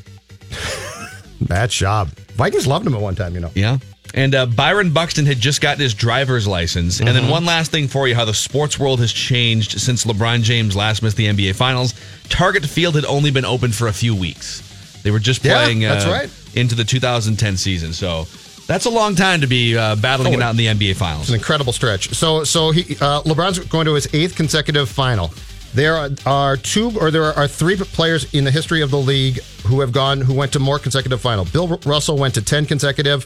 Bad 1.42 1.70
job. 1.72 2.10
Vikings 2.36 2.68
loved 2.68 2.86
him 2.86 2.94
at 2.94 3.02
one 3.02 3.16
time, 3.16 3.34
you 3.34 3.40
know. 3.42 3.52
Yeah. 3.56 3.78
And 4.14 4.36
uh, 4.36 4.46
Byron 4.46 4.92
Buxton 4.92 5.26
had 5.26 5.40
just 5.40 5.62
gotten 5.62 5.80
his 5.82 5.94
driver's 5.94 6.46
license. 6.48 7.00
And 7.00 7.10
then 7.10 7.30
one 7.30 7.46
last 7.46 7.72
thing 7.72 7.88
for 7.88 8.08
you 8.10 8.16
how 8.16 8.26
the 8.26 8.34
sports 8.34 8.78
world 8.78 9.00
has 9.00 9.12
changed 9.14 9.80
since 9.80 10.04
LeBron 10.04 10.44
James 10.44 10.76
last 10.76 11.02
missed 11.02 11.16
the 11.18 11.28
NBA 11.28 11.56
Finals. 11.56 11.94
Target 12.28 12.66
Field 12.66 12.96
had 12.96 13.06
only 13.06 13.32
been 13.32 13.46
open 13.46 13.72
for 13.72 13.88
a 13.88 13.94
few 13.94 14.14
weeks. 14.14 14.62
They 15.04 15.12
were 15.12 15.20
just 15.20 15.46
Yeah, 15.46 15.64
playing 15.64 15.80
that's 15.80 16.06
uh, 16.06 16.10
right. 16.12 16.30
Into 16.56 16.76
the 16.76 16.84
2010 16.84 17.58
season. 17.58 17.94
So 17.94 18.26
that's 18.68 18.86
a 18.86 18.90
long 18.90 19.16
time 19.16 19.42
to 19.42 19.48
be 19.48 19.78
uh, 19.78 19.96
battling 19.98 20.34
Oh, 20.34 20.38
it 20.38 20.42
out 20.42 20.52
in 20.52 20.58
the 20.58 20.68
NBA 20.68 20.96
Finals. 20.96 21.24
It's 21.24 21.30
an 21.30 21.36
incredible 21.36 21.74
stretch. 21.74 22.10
So, 22.14 22.44
so 22.44 22.72
he 22.72 22.96
uh, 22.96 23.22
LeBron's 23.24 23.60
going 23.60 23.86
to 23.86 23.94
his 23.94 24.08
eighth 24.14 24.36
consecutive 24.36 24.90
final. 24.90 25.32
There 25.74 25.96
are, 25.96 26.10
are 26.26 26.58
two, 26.58 26.92
or 27.00 27.12
there 27.12 27.24
are 27.24 27.48
three 27.48 27.78
players 27.78 28.34
in 28.34 28.44
the 28.44 28.52
history 28.52 28.82
of 28.82 28.92
the 28.92 28.98
league 29.00 29.40
who 29.66 29.80
have 29.80 29.94
gone, 29.94 30.20
who 30.20 30.34
went 30.34 30.52
to 30.54 30.60
more 30.60 30.78
consecutive 30.80 31.22
final. 31.22 31.46
Bill 31.46 31.80
Russell 31.86 32.18
went 32.18 32.34
to 32.36 32.42
ten 32.42 32.66
consecutive 32.66 33.24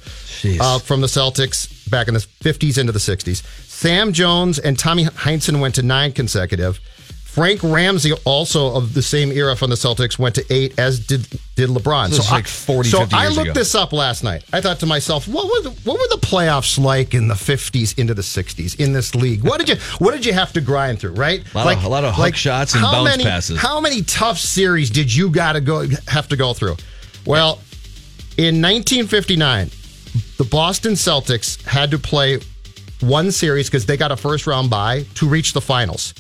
uh, 0.62 0.77
from 0.77 1.01
the 1.01 1.08
Celtics 1.08 1.89
back 1.89 2.08
in 2.08 2.13
the 2.13 2.20
fifties 2.20 2.77
into 2.77 2.91
the 2.91 3.00
sixties. 3.00 3.41
Sam 3.65 4.13
Jones 4.13 4.60
and 4.60 4.77
Tommy 4.77 5.05
Heinsohn 5.05 5.60
went 5.60 5.74
to 5.75 5.82
nine 5.82 6.12
consecutive. 6.12 6.79
Frank 7.36 7.62
Ramsey, 7.63 8.13
also 8.24 8.74
of 8.77 8.94
the 8.94 9.01
same 9.01 9.30
era 9.30 9.58
from 9.58 9.70
the 9.70 9.75
Celtics, 9.75 10.18
went 10.18 10.36
to 10.36 10.46
eight, 10.50 10.80
as 10.80 11.00
did 11.06 11.27
did 11.56 11.70
LeBron. 11.70 12.10
This 12.10 12.20
is 12.20 12.32
like 12.32 12.48
40, 12.48 12.89
so 12.89 13.00
50 13.00 13.13
I 13.15 13.27
looked 13.27 13.42
ago. 13.50 13.54
this 13.54 13.75
up 13.75 13.92
last 13.92 14.24
night. 14.24 14.44
I 14.54 14.62
thought 14.62 14.80
to 14.80 14.86
myself, 14.86 15.27
what 15.27 15.46
were 15.46 15.70
the, 15.70 15.72
what 15.84 16.00
were 16.00 16.08
the 16.15 16.22
playoffs 16.25 16.80
like 16.82 17.13
in 17.13 17.27
the 17.27 17.34
50s 17.34 17.98
into 18.00 18.13
the 18.13 18.22
60s 18.22 18.80
in 18.80 18.94
this 18.94 19.15
league? 19.15 19.44
What 19.44 19.60
did 19.60 19.68
you 19.68 19.75
what 20.00 20.13
did 20.13 20.25
you 20.25 20.32
have 20.32 20.54
to 20.54 20.62
grind 20.62 21.00
through, 21.00 21.12
right? 21.15 21.44
A 21.54 21.58
lot 21.58 21.77
of- 21.77 21.84
a 21.84 21.89
lot 21.89 22.04
of 22.06 22.15
hook 22.15 22.36
shots 22.36 22.74
and 22.74 22.82
how 22.82 22.92
bounce 22.94 23.10
many, 23.10 23.24
passes. 23.25 23.60
How 23.60 23.82
many 23.82 24.01
tough 24.04 24.39
series 24.39 24.89
did 24.89 25.13
you 25.13 25.30
got 25.30 25.54
to 25.54 25.62
go 25.62 25.86
have 26.08 26.30
to 26.30 26.38
go 26.38 26.54
through? 26.54 26.77
Well, 27.25 27.60
in 28.38 28.62
1959, 28.62 29.70
the 30.38 30.46
Boston 30.46 30.94
Celtics 30.94 31.62
had 31.65 31.92
to 31.92 31.98
play 32.00 32.39
one 33.01 33.32
series 33.32 33.68
because 33.70 33.86
they 33.86 33.98
got 33.98 34.12
a 34.12 34.18
first 34.18 34.48
round 34.48 34.70
bye 34.70 35.06
to 35.15 35.27
reach 35.27 35.51
the 35.51 35.62
finals. 35.62 36.13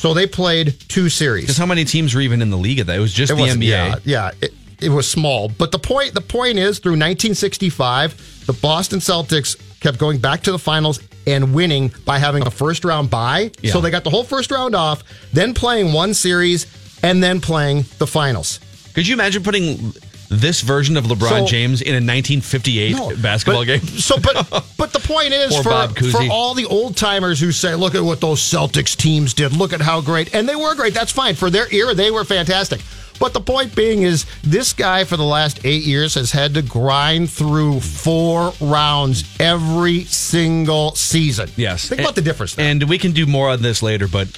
So 0.00 0.14
they 0.14 0.26
played 0.26 0.80
two 0.88 1.10
series. 1.10 1.44
Because 1.44 1.58
how 1.58 1.66
many 1.66 1.84
teams 1.84 2.14
were 2.14 2.22
even 2.22 2.40
in 2.40 2.48
the 2.48 2.56
league 2.56 2.78
at 2.78 2.86
that? 2.86 2.96
It 2.96 3.00
was 3.00 3.12
just 3.12 3.30
It 3.30 3.36
the 3.36 3.42
NBA. 3.42 3.66
Yeah, 3.66 3.96
yeah 4.04 4.30
it, 4.40 4.54
it 4.80 4.88
was 4.88 5.06
small. 5.06 5.50
But 5.50 5.72
the 5.72 5.78
point 5.78 6.14
the 6.14 6.22
point 6.22 6.58
is 6.58 6.78
through 6.78 6.92
1965, 6.92 8.46
the 8.46 8.54
Boston 8.54 9.00
Celtics 9.00 9.60
kept 9.80 9.98
going 9.98 10.16
back 10.16 10.40
to 10.44 10.52
the 10.52 10.58
finals 10.58 11.00
and 11.26 11.52
winning 11.54 11.92
by 12.06 12.18
having 12.18 12.46
a 12.46 12.50
first 12.50 12.82
round 12.82 13.10
bye. 13.10 13.50
Yeah. 13.60 13.72
So 13.72 13.82
they 13.82 13.90
got 13.90 14.04
the 14.04 14.08
whole 14.08 14.24
first 14.24 14.50
round 14.50 14.74
off, 14.74 15.04
then 15.34 15.52
playing 15.52 15.92
one 15.92 16.14
series 16.14 16.66
and 17.02 17.22
then 17.22 17.42
playing 17.42 17.84
the 17.98 18.06
finals. 18.06 18.58
Could 18.94 19.06
you 19.06 19.12
imagine 19.12 19.42
putting 19.42 19.92
this 20.30 20.60
version 20.60 20.96
of 20.96 21.04
LeBron 21.04 21.28
So- 21.40 21.46
James 21.46 21.82
in 21.82 21.88
a 21.94 22.00
1958 22.00 22.92
No, 22.96 23.14
basketball 23.16 23.62
but- 23.62 23.66
game? 23.66 23.80
So, 23.86 24.16
but 24.18 24.64
but 24.78 24.92
the 24.92 25.00
point 25.00 25.32
is 25.32 25.54
for 25.56 25.88
for 26.10 26.22
all 26.30 26.54
the 26.54 26.66
old 26.66 26.96
timers 26.96 27.40
who 27.40 27.52
say, 27.52 27.74
"Look 27.74 27.94
at 27.94 28.02
what 28.02 28.20
those 28.20 28.40
Celtics 28.40 28.96
teams 28.96 29.34
did. 29.34 29.52
Look 29.56 29.72
at 29.72 29.80
how 29.80 30.00
great," 30.00 30.34
and 30.34 30.48
they 30.48 30.56
were 30.56 30.74
great. 30.74 30.94
That's 30.94 31.12
fine 31.12 31.34
for 31.34 31.50
their 31.50 31.72
era. 31.72 31.94
They 31.94 32.10
were 32.10 32.24
fantastic. 32.24 32.80
But 33.18 33.34
the 33.34 33.40
point 33.42 33.74
being 33.74 34.02
is, 34.02 34.24
this 34.42 34.72
guy 34.72 35.04
for 35.04 35.18
the 35.18 35.24
last 35.24 35.60
eight 35.66 35.82
years 35.82 36.14
has 36.14 36.32
had 36.32 36.54
to 36.54 36.62
grind 36.62 37.28
through 37.28 37.80
four 37.80 38.54
rounds 38.62 39.24
every 39.38 40.04
single 40.04 40.94
season. 40.94 41.50
Yes. 41.54 41.86
think 41.88 42.00
about 42.00 42.14
the 42.14 42.22
difference. 42.22 42.54
There. 42.54 42.64
And 42.64 42.82
we 42.88 42.96
can 42.96 43.12
do 43.12 43.26
more 43.26 43.50
on 43.50 43.60
this 43.60 43.82
later, 43.82 44.08
but 44.08 44.28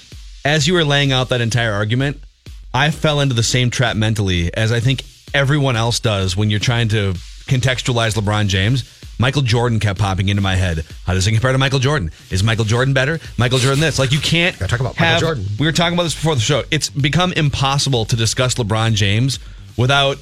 as 0.44 0.66
you 0.66 0.74
were 0.74 0.84
laying 0.84 1.12
out 1.12 1.28
that 1.28 1.40
entire 1.40 1.72
argument, 1.72 2.18
I 2.74 2.90
fell 2.90 3.20
into 3.20 3.36
the 3.36 3.44
same 3.44 3.70
trap 3.70 3.94
mentally 3.96 4.52
as 4.52 4.72
I 4.72 4.80
think 4.80 5.04
everyone 5.34 5.76
else 5.76 6.00
does 6.00 6.36
when 6.36 6.50
you're 6.50 6.60
trying 6.60 6.88
to 6.88 7.12
contextualize 7.46 8.14
LeBron 8.14 8.46
James. 8.48 8.98
Michael 9.18 9.42
Jordan 9.42 9.78
kept 9.78 10.00
popping 10.00 10.28
into 10.30 10.42
my 10.42 10.56
head. 10.56 10.84
How 11.06 11.14
does 11.14 11.26
it 11.26 11.32
compare 11.32 11.52
to 11.52 11.58
Michael 11.58 11.78
Jordan? 11.78 12.10
Is 12.30 12.42
Michael 12.42 12.64
Jordan 12.64 12.92
better? 12.94 13.20
Michael 13.38 13.58
Jordan 13.58 13.80
this. 13.80 13.98
Like 13.98 14.10
you 14.10 14.18
can't 14.18 14.56
talk 14.58 14.80
about 14.80 14.94
Michael 14.98 15.04
have- 15.06 15.20
Jordan. 15.20 15.46
We 15.60 15.66
were 15.66 15.72
talking 15.72 15.94
about 15.94 16.04
this 16.04 16.14
before 16.14 16.34
the 16.34 16.40
show. 16.40 16.64
It's 16.70 16.88
become 16.88 17.32
impossible 17.34 18.04
to 18.06 18.16
discuss 18.16 18.54
LeBron 18.54 18.94
James 18.94 19.38
without 19.76 20.16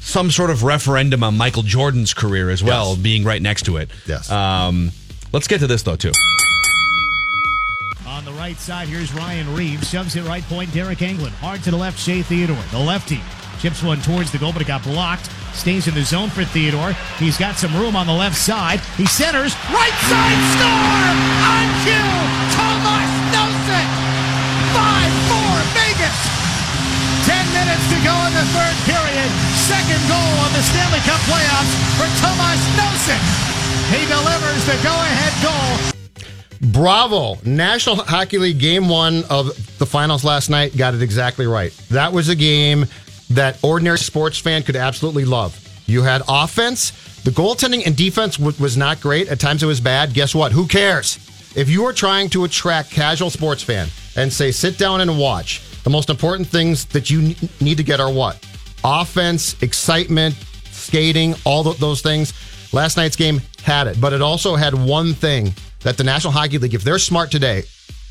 some 0.00 0.30
sort 0.32 0.50
of 0.50 0.64
referendum 0.64 1.22
on 1.22 1.36
Michael 1.36 1.62
Jordan's 1.62 2.12
career 2.14 2.50
as 2.50 2.64
well 2.64 2.90
Yes. 2.90 2.98
being 2.98 3.22
right 3.24 3.40
next 3.40 3.66
to 3.66 3.76
it. 3.76 3.90
Yes. 4.06 4.28
Um, 4.30 4.90
let's 5.32 5.46
get 5.46 5.60
to 5.60 5.68
this 5.68 5.82
though 5.82 5.94
too. 5.96 6.10
On 8.06 8.24
the 8.24 8.32
right 8.32 8.58
side, 8.58 8.88
here's 8.88 9.12
Ryan 9.14 9.54
Reaves. 9.54 9.88
Shoves 9.90 10.16
it 10.16 10.22
right 10.24 10.42
point, 10.44 10.70
Deryk 10.70 10.96
Engelland. 10.98 11.30
Hard 11.34 11.62
to 11.64 11.70
the 11.70 11.76
left, 11.76 11.98
Shea 11.98 12.22
Theodore. 12.22 12.56
The 12.72 12.78
lefty 12.78 13.20
chips 13.62 13.78
one 13.80 14.02
towards 14.02 14.34
the 14.34 14.38
goal, 14.42 14.52
but 14.52 14.60
it 14.60 14.66
got 14.66 14.82
blocked. 14.82 15.30
Stays 15.54 15.86
in 15.86 15.94
the 15.94 16.02
zone 16.02 16.28
for 16.34 16.42
Theodore. 16.42 16.98
He's 17.22 17.38
got 17.38 17.54
some 17.54 17.70
room 17.78 17.94
on 17.94 18.10
the 18.10 18.12
left 18.12 18.34
side. 18.34 18.82
He 18.98 19.06
centers. 19.06 19.54
Right 19.70 19.96
side 20.10 20.42
score! 20.58 21.14
On 21.46 21.66
cue! 21.86 22.10
Tomas 22.58 23.12
Nosek! 23.30 23.86
5-4 24.74 25.78
Vegas! 25.78 26.18
10 27.22 27.38
minutes 27.54 27.86
to 27.86 27.98
go 28.02 28.10
in 28.26 28.34
the 28.34 28.46
third 28.50 28.76
period. 28.82 29.30
Second 29.54 30.02
goal 30.10 30.34
of 30.42 30.50
the 30.58 30.62
Stanley 30.66 30.98
Cup 31.06 31.22
playoffs 31.30 31.72
for 31.94 32.10
Tomas 32.18 32.62
Nosek. 32.74 33.22
He 33.94 34.02
delivers 34.10 34.62
the 34.66 34.74
go-ahead 34.82 35.34
goal. 35.38 36.02
Bravo. 36.72 37.38
National 37.44 37.94
Hockey 37.94 38.38
League 38.38 38.58
game 38.58 38.88
one 38.88 39.22
of 39.30 39.54
the 39.78 39.86
finals 39.86 40.24
last 40.24 40.50
night 40.50 40.76
got 40.76 40.94
it 40.94 41.02
exactly 41.02 41.46
right. 41.46 41.70
That 41.90 42.12
was 42.12 42.28
a 42.28 42.34
game 42.34 42.86
that 43.34 43.58
ordinary 43.62 43.98
sports 43.98 44.38
fan 44.38 44.62
could 44.62 44.76
absolutely 44.76 45.24
love. 45.24 45.58
You 45.86 46.02
had 46.02 46.22
offense. 46.28 46.90
The 47.24 47.30
goaltending 47.30 47.86
and 47.86 47.96
defense 47.96 48.36
w- 48.36 48.56
was 48.60 48.76
not 48.76 49.00
great. 49.00 49.28
At 49.28 49.40
times 49.40 49.62
it 49.62 49.66
was 49.66 49.80
bad. 49.80 50.12
Guess 50.14 50.34
what? 50.34 50.52
Who 50.52 50.66
cares? 50.66 51.18
If 51.54 51.68
you 51.68 51.84
are 51.84 51.92
trying 51.92 52.30
to 52.30 52.44
attract 52.44 52.90
casual 52.90 53.30
sports 53.30 53.62
fan 53.62 53.88
and 54.16 54.32
say, 54.32 54.50
sit 54.50 54.78
down 54.78 55.00
and 55.00 55.18
watch, 55.18 55.60
the 55.84 55.90
most 55.90 56.10
important 56.10 56.48
things 56.48 56.84
that 56.86 57.10
you 57.10 57.22
ne- 57.22 57.36
need 57.60 57.76
to 57.76 57.82
get 57.84 58.00
are 58.00 58.10
what? 58.12 58.44
Offense, 58.84 59.60
excitement, 59.62 60.34
skating, 60.70 61.34
all 61.44 61.62
th- 61.64 61.76
those 61.78 62.00
things. 62.00 62.32
Last 62.72 62.96
night's 62.96 63.16
game 63.16 63.40
had 63.62 63.86
it, 63.86 64.00
but 64.00 64.12
it 64.12 64.22
also 64.22 64.56
had 64.56 64.74
one 64.74 65.14
thing 65.14 65.52
that 65.80 65.96
the 65.96 66.04
National 66.04 66.32
Hockey 66.32 66.58
League, 66.58 66.74
if 66.74 66.82
they're 66.82 66.98
smart 66.98 67.30
today, 67.30 67.64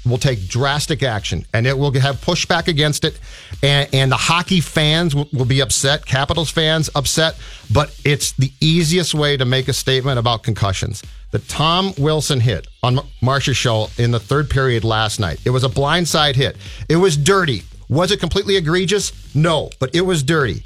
will 0.06 0.18
take 0.18 0.48
drastic 0.48 1.04
action 1.04 1.46
and 1.54 1.68
it 1.68 1.78
will 1.78 1.92
have 1.94 2.18
pushback 2.18 2.68
against 2.68 3.04
it. 3.04 3.20
And, 3.62 3.90
and 3.94 4.12
the 4.12 4.18
hockey 4.18 4.62
fans 4.62 5.16
will, 5.16 5.28
will 5.32 5.46
be 5.46 5.62
upset, 5.62 6.06
Capitals 6.06 6.50
fans 6.50 6.90
upset, 6.96 7.38
but 7.72 7.96
it's 8.04 8.32
the 8.34 8.52
easiest 8.60 9.14
way 9.14 9.38
to 9.38 9.46
make 9.46 9.68
a 9.68 9.74
statement 9.74 10.20
about 10.20 10.44
concussions. 10.44 11.04
The 11.32 11.40
Tom 11.40 11.94
Wilson 11.98 12.40
hit 12.40 12.68
on 12.84 12.96
Mar- 12.96 13.06
Marchessault 13.22 14.00
in 14.00 14.12
the 14.12 14.20
third 14.20 14.50
period 14.50 14.84
last 14.84 15.20
night. 15.20 15.40
It 15.46 15.52
was 15.52 15.64
a 15.64 15.70
blindside 15.70 16.36
hit. 16.36 16.58
It 16.90 16.98
was 16.98 17.16
dirty. 17.16 17.64
Was 17.90 18.12
it 18.12 18.20
completely 18.20 18.58
egregious? 18.58 19.14
No, 19.36 19.70
but 19.80 19.96
it 19.96 20.02
was 20.02 20.24
dirty 20.24 20.64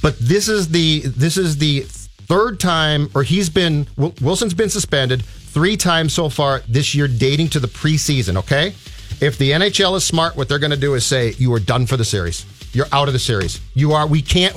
but 0.00 0.18
this 0.18 0.48
is 0.48 0.68
the 0.68 1.00
this 1.00 1.36
is 1.36 1.58
the 1.58 1.80
third 1.80 2.60
time 2.60 3.10
or 3.14 3.22
he's 3.22 3.50
been 3.50 3.86
Wilson's 3.96 4.54
been 4.54 4.70
suspended 4.70 5.24
three 5.52 5.76
times 5.76 6.14
so 6.14 6.28
far 6.28 6.60
this 6.68 6.94
year 6.94 7.06
dating 7.06 7.48
to 7.48 7.60
the 7.60 7.68
preseason 7.68 8.36
okay? 8.36 8.74
If 9.20 9.38
the 9.38 9.50
NHL 9.52 9.96
is 9.96 10.04
smart 10.04 10.36
what 10.36 10.48
they're 10.48 10.58
going 10.58 10.70
to 10.70 10.76
do 10.76 10.94
is 10.94 11.04
say 11.04 11.34
you 11.38 11.52
are 11.52 11.60
done 11.60 11.86
for 11.86 11.96
the 11.96 12.04
series. 12.04 12.46
You're 12.72 12.86
out 12.90 13.08
of 13.08 13.12
the 13.12 13.20
series. 13.20 13.60
You 13.74 13.92
are 13.92 14.06
we 14.06 14.22
can't 14.22 14.54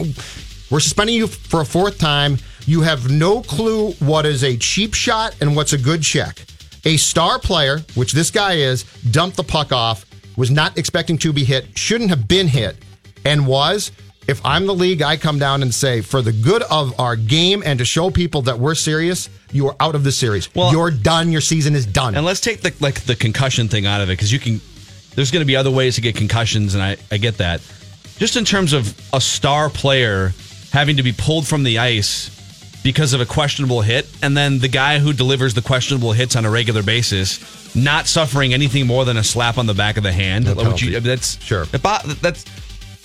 we're 0.71 0.79
suspending 0.79 1.15
you 1.15 1.27
for 1.27 1.61
a 1.61 1.65
fourth 1.65 1.99
time. 1.99 2.37
You 2.65 2.81
have 2.81 3.11
no 3.11 3.41
clue 3.41 3.91
what 3.93 4.25
is 4.25 4.43
a 4.43 4.57
cheap 4.57 4.93
shot 4.93 5.35
and 5.41 5.55
what's 5.55 5.73
a 5.73 5.77
good 5.77 6.01
check. 6.01 6.43
A 6.85 6.97
star 6.97 7.39
player 7.39 7.79
which 7.95 8.13
this 8.13 8.31
guy 8.31 8.53
is 8.53 8.83
dumped 9.11 9.37
the 9.37 9.43
puck 9.43 9.71
off 9.71 10.05
was 10.37 10.49
not 10.49 10.77
expecting 10.77 11.17
to 11.19 11.33
be 11.33 11.43
hit 11.43 11.77
shouldn't 11.77 12.09
have 12.09 12.27
been 12.27 12.47
hit 12.47 12.77
and 13.25 13.45
was 13.45 13.91
if 14.27 14.43
I'm 14.45 14.65
the 14.65 14.73
league, 14.73 15.01
I 15.01 15.17
come 15.17 15.37
down 15.39 15.61
and 15.61 15.73
say, 15.73 16.01
for 16.01 16.21
the 16.21 16.31
good 16.31 16.63
of 16.63 16.99
our 16.99 17.15
game 17.15 17.61
and 17.65 17.79
to 17.79 17.85
show 17.85 18.09
people 18.09 18.41
that 18.43 18.57
we're 18.59 18.75
serious, 18.75 19.29
you 19.51 19.67
are 19.67 19.75
out 19.79 19.95
of 19.95 20.03
the 20.03 20.11
series. 20.11 20.53
Well- 20.55 20.71
You're 20.71 20.91
done. 20.91 21.31
Your 21.31 21.41
season 21.41 21.75
is 21.75 21.85
done. 21.85 22.15
And 22.15 22.25
let's 22.25 22.39
take 22.41 22.61
the 22.61 22.73
like 22.79 23.01
the 23.01 23.15
concussion 23.15 23.67
thing 23.67 23.85
out 23.85 24.01
of 24.01 24.09
it 24.09 24.13
because 24.13 24.31
you 24.33 24.39
can. 24.39 24.59
There's 25.15 25.31
going 25.31 25.41
to 25.41 25.45
be 25.47 25.55
other 25.55 25.71
ways 25.71 25.95
to 25.95 26.01
get 26.01 26.15
concussions, 26.15 26.73
and 26.75 26.83
I 26.83 26.97
I 27.11 27.17
get 27.17 27.37
that. 27.37 27.61
Just 28.17 28.35
in 28.35 28.45
terms 28.45 28.73
of 28.73 28.97
a 29.13 29.21
star 29.21 29.69
player 29.69 30.33
having 30.71 30.97
to 30.97 31.03
be 31.03 31.13
pulled 31.13 31.47
from 31.47 31.63
the 31.63 31.79
ice 31.79 32.31
because 32.83 33.13
of 33.13 33.21
a 33.21 33.25
questionable 33.25 33.81
hit, 33.81 34.07
and 34.21 34.35
then 34.35 34.59
the 34.59 34.67
guy 34.67 34.99
who 34.99 35.13
delivers 35.13 35.53
the 35.53 35.61
questionable 35.61 36.11
hits 36.11 36.35
on 36.35 36.45
a 36.45 36.49
regular 36.49 36.83
basis 36.83 37.75
not 37.75 38.07
suffering 38.07 38.53
anything 38.53 38.87
more 38.87 39.03
than 39.03 39.17
a 39.17 39.23
slap 39.23 39.57
on 39.57 39.65
the 39.65 39.73
back 39.73 39.97
of 39.97 40.03
the 40.03 40.11
hand. 40.11 40.45
No 40.45 40.75
you- 40.77 40.99
that's 41.01 41.41
Sure. 41.43 41.65
That's 42.21 42.45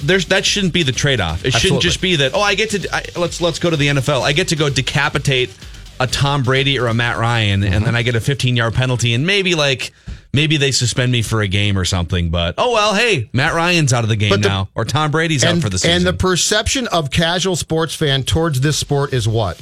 there's 0.03 0.27
that 0.27 0.45
shouldn't 0.45 0.73
be 0.73 0.83
the 0.83 0.93
trade 0.93 1.21
off. 1.21 1.45
It 1.45 1.53
shouldn't 1.53 1.83
just 1.83 2.01
be 2.01 2.17
that. 2.17 2.35
Oh, 2.35 2.41
I 2.41 2.55
get 2.55 2.71
to 2.71 2.89
I, 2.95 3.05
let's 3.19 3.41
let's 3.41 3.59
go 3.59 3.71
to 3.71 3.77
the 3.77 3.89
NFL. 3.89 4.23
I 4.23 4.33
get 4.33 4.49
to 4.49 4.57
go 4.57 4.69
decapitate 4.71 5.51
a 5.99 6.07
Tom 6.07 6.43
Brady 6.43 6.79
or 6.79 6.87
a 6.87 6.95
Matt 6.95 7.19
Ryan, 7.19 7.61
Mm-hmm. 7.61 7.73
and 7.75 7.85
then 7.85 7.95
I 7.95 8.03
get 8.03 8.15
a 8.15 8.21
15 8.21 8.57
yard 8.57 8.75
penalty, 8.75 9.13
and 9.15 9.27
maybe 9.27 9.55
like 9.55 9.93
maybe 10.33 10.57
they 10.57 10.71
suspend 10.73 11.13
me 11.13 11.21
for 11.23 11.43
a 11.43 11.49
game 11.49 11.77
or 11.79 11.85
something. 11.85 12.31
But 12.31 12.55
oh 12.59 12.73
well, 12.73 12.95
hey, 12.95 13.29
Matt 13.33 13.55
Ryan's 13.55 13.93
out 13.93 14.03
of 14.05 14.09
the 14.09 14.17
game 14.17 14.31
the- 14.31 14.39
now, 14.49 14.69
or 14.75 14.85
Tom 14.85 15.11
Brady's 15.11 15.45
out 15.45 15.59
for 15.59 15.69
the 15.69 15.79
season. 15.79 15.97
and 15.97 16.07
the 16.07 16.13
perception 16.15 16.87
of 16.89 17.11
casual 17.11 17.57
sports 17.57 17.95
fan 17.95 18.23
towards 18.23 18.61
this 18.61 18.77
sport 18.79 19.13
is 19.13 19.29
what? 19.29 19.61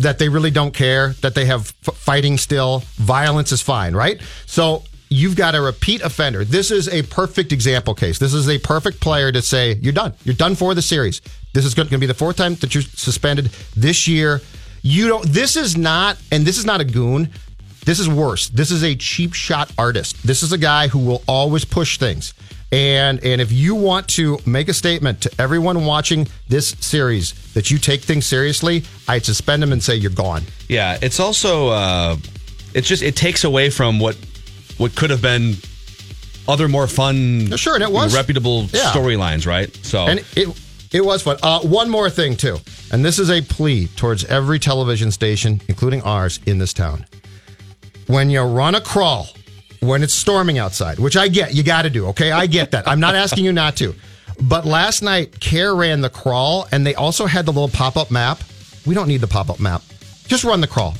that 0.00 0.18
they 0.20 0.28
really 0.28 0.50
don't 0.52 0.72
care, 0.72 1.14
that 1.22 1.34
they 1.34 1.44
have 1.46 1.72
f- 1.88 1.94
fighting 1.96 2.38
still. 2.38 2.84
Violence 2.94 3.50
is 3.50 3.60
fine, 3.60 3.96
right? 3.96 4.20
So 4.46 4.84
you've 5.08 5.36
got 5.36 5.54
a 5.54 5.60
repeat 5.60 6.02
offender. 6.02 6.44
This 6.44 6.70
is 6.70 6.88
a 6.88 7.02
perfect 7.02 7.52
example 7.52 7.94
case. 7.94 8.18
This 8.18 8.34
is 8.34 8.48
a 8.48 8.58
perfect 8.58 9.00
player 9.00 9.32
to 9.32 9.42
say, 9.42 9.74
you're 9.74 9.92
done. 9.92 10.14
You're 10.24 10.34
done 10.34 10.54
for 10.54 10.74
the 10.74 10.82
series. 10.82 11.20
This 11.54 11.64
is 11.64 11.74
going 11.74 11.88
to 11.88 11.98
be 11.98 12.06
the 12.06 12.14
fourth 12.14 12.36
time 12.36 12.54
that 12.56 12.74
you're 12.74 12.82
suspended 12.82 13.46
this 13.76 14.06
year. 14.06 14.40
You 14.82 15.08
don't, 15.08 15.24
this 15.26 15.56
is 15.56 15.76
not, 15.76 16.18
and 16.30 16.44
this 16.44 16.58
is 16.58 16.64
not 16.64 16.80
a 16.80 16.84
goon. 16.84 17.30
This 17.84 17.98
is 17.98 18.08
worse. 18.08 18.48
This 18.48 18.70
is 18.70 18.84
a 18.84 18.94
cheap 18.94 19.32
shot 19.32 19.72
artist. 19.78 20.22
This 20.26 20.42
is 20.42 20.52
a 20.52 20.58
guy 20.58 20.88
who 20.88 20.98
will 20.98 21.22
always 21.26 21.64
push 21.64 21.98
things. 21.98 22.34
And 22.70 23.24
and 23.24 23.40
if 23.40 23.50
you 23.50 23.74
want 23.74 24.08
to 24.08 24.38
make 24.44 24.68
a 24.68 24.74
statement 24.74 25.22
to 25.22 25.30
everyone 25.38 25.86
watching 25.86 26.28
this 26.48 26.76
series 26.80 27.32
that 27.54 27.70
you 27.70 27.78
take 27.78 28.02
things 28.02 28.26
seriously, 28.26 28.82
I'd 29.08 29.24
suspend 29.24 29.62
him 29.62 29.72
and 29.72 29.82
say 29.82 29.96
you're 29.96 30.10
gone. 30.10 30.42
Yeah, 30.68 30.98
it's 31.00 31.18
also 31.18 31.68
uh, 31.68 32.16
it's 32.74 32.86
just 32.86 33.02
it 33.02 33.16
takes 33.16 33.44
away 33.44 33.70
from 33.70 33.98
what 33.98 34.18
what 34.78 34.94
could 34.96 35.10
have 35.10 35.22
been 35.22 35.54
other 36.48 36.68
more 36.68 36.86
fun, 36.86 37.54
sure, 37.56 37.74
and 37.74 37.84
it 37.84 37.92
was 37.92 38.14
reputable 38.14 38.62
yeah. 38.72 38.90
storylines, 38.90 39.46
right? 39.46 39.74
So 39.84 40.06
and 40.06 40.24
it 40.34 40.48
it 40.92 41.04
was 41.04 41.22
fun. 41.22 41.36
Uh, 41.42 41.60
one 41.60 41.90
more 41.90 42.08
thing 42.08 42.36
too, 42.36 42.56
and 42.90 43.04
this 43.04 43.18
is 43.18 43.30
a 43.30 43.42
plea 43.42 43.88
towards 43.96 44.24
every 44.24 44.58
television 44.58 45.10
station, 45.10 45.60
including 45.68 46.02
ours, 46.02 46.40
in 46.46 46.58
this 46.58 46.72
town. 46.72 47.04
When 48.06 48.30
you 48.30 48.40
run 48.40 48.74
a 48.74 48.80
crawl 48.80 49.28
when 49.80 50.02
it's 50.02 50.14
storming 50.14 50.58
outside, 50.58 50.98
which 50.98 51.16
I 51.16 51.28
get, 51.28 51.54
you 51.54 51.62
got 51.62 51.82
to 51.82 51.90
do. 51.90 52.06
Okay, 52.08 52.32
I 52.32 52.46
get 52.46 52.72
that. 52.72 52.88
I'm 52.88 53.00
not 53.00 53.14
asking 53.14 53.44
you 53.44 53.52
not 53.52 53.76
to. 53.76 53.94
But 54.40 54.64
last 54.64 55.02
night, 55.02 55.40
KARE 55.40 55.74
ran 55.74 56.00
the 56.00 56.10
crawl, 56.10 56.66
and 56.72 56.86
they 56.86 56.94
also 56.94 57.26
had 57.26 57.46
the 57.46 57.52
little 57.52 57.68
pop 57.68 57.96
up 57.96 58.10
map. 58.10 58.40
We 58.86 58.94
don't 58.94 59.08
need 59.08 59.20
the 59.20 59.26
pop 59.26 59.50
up 59.50 59.60
map. 59.60 59.82
Just 60.26 60.44
run 60.44 60.60
the 60.60 60.66
crawl. 60.66 60.94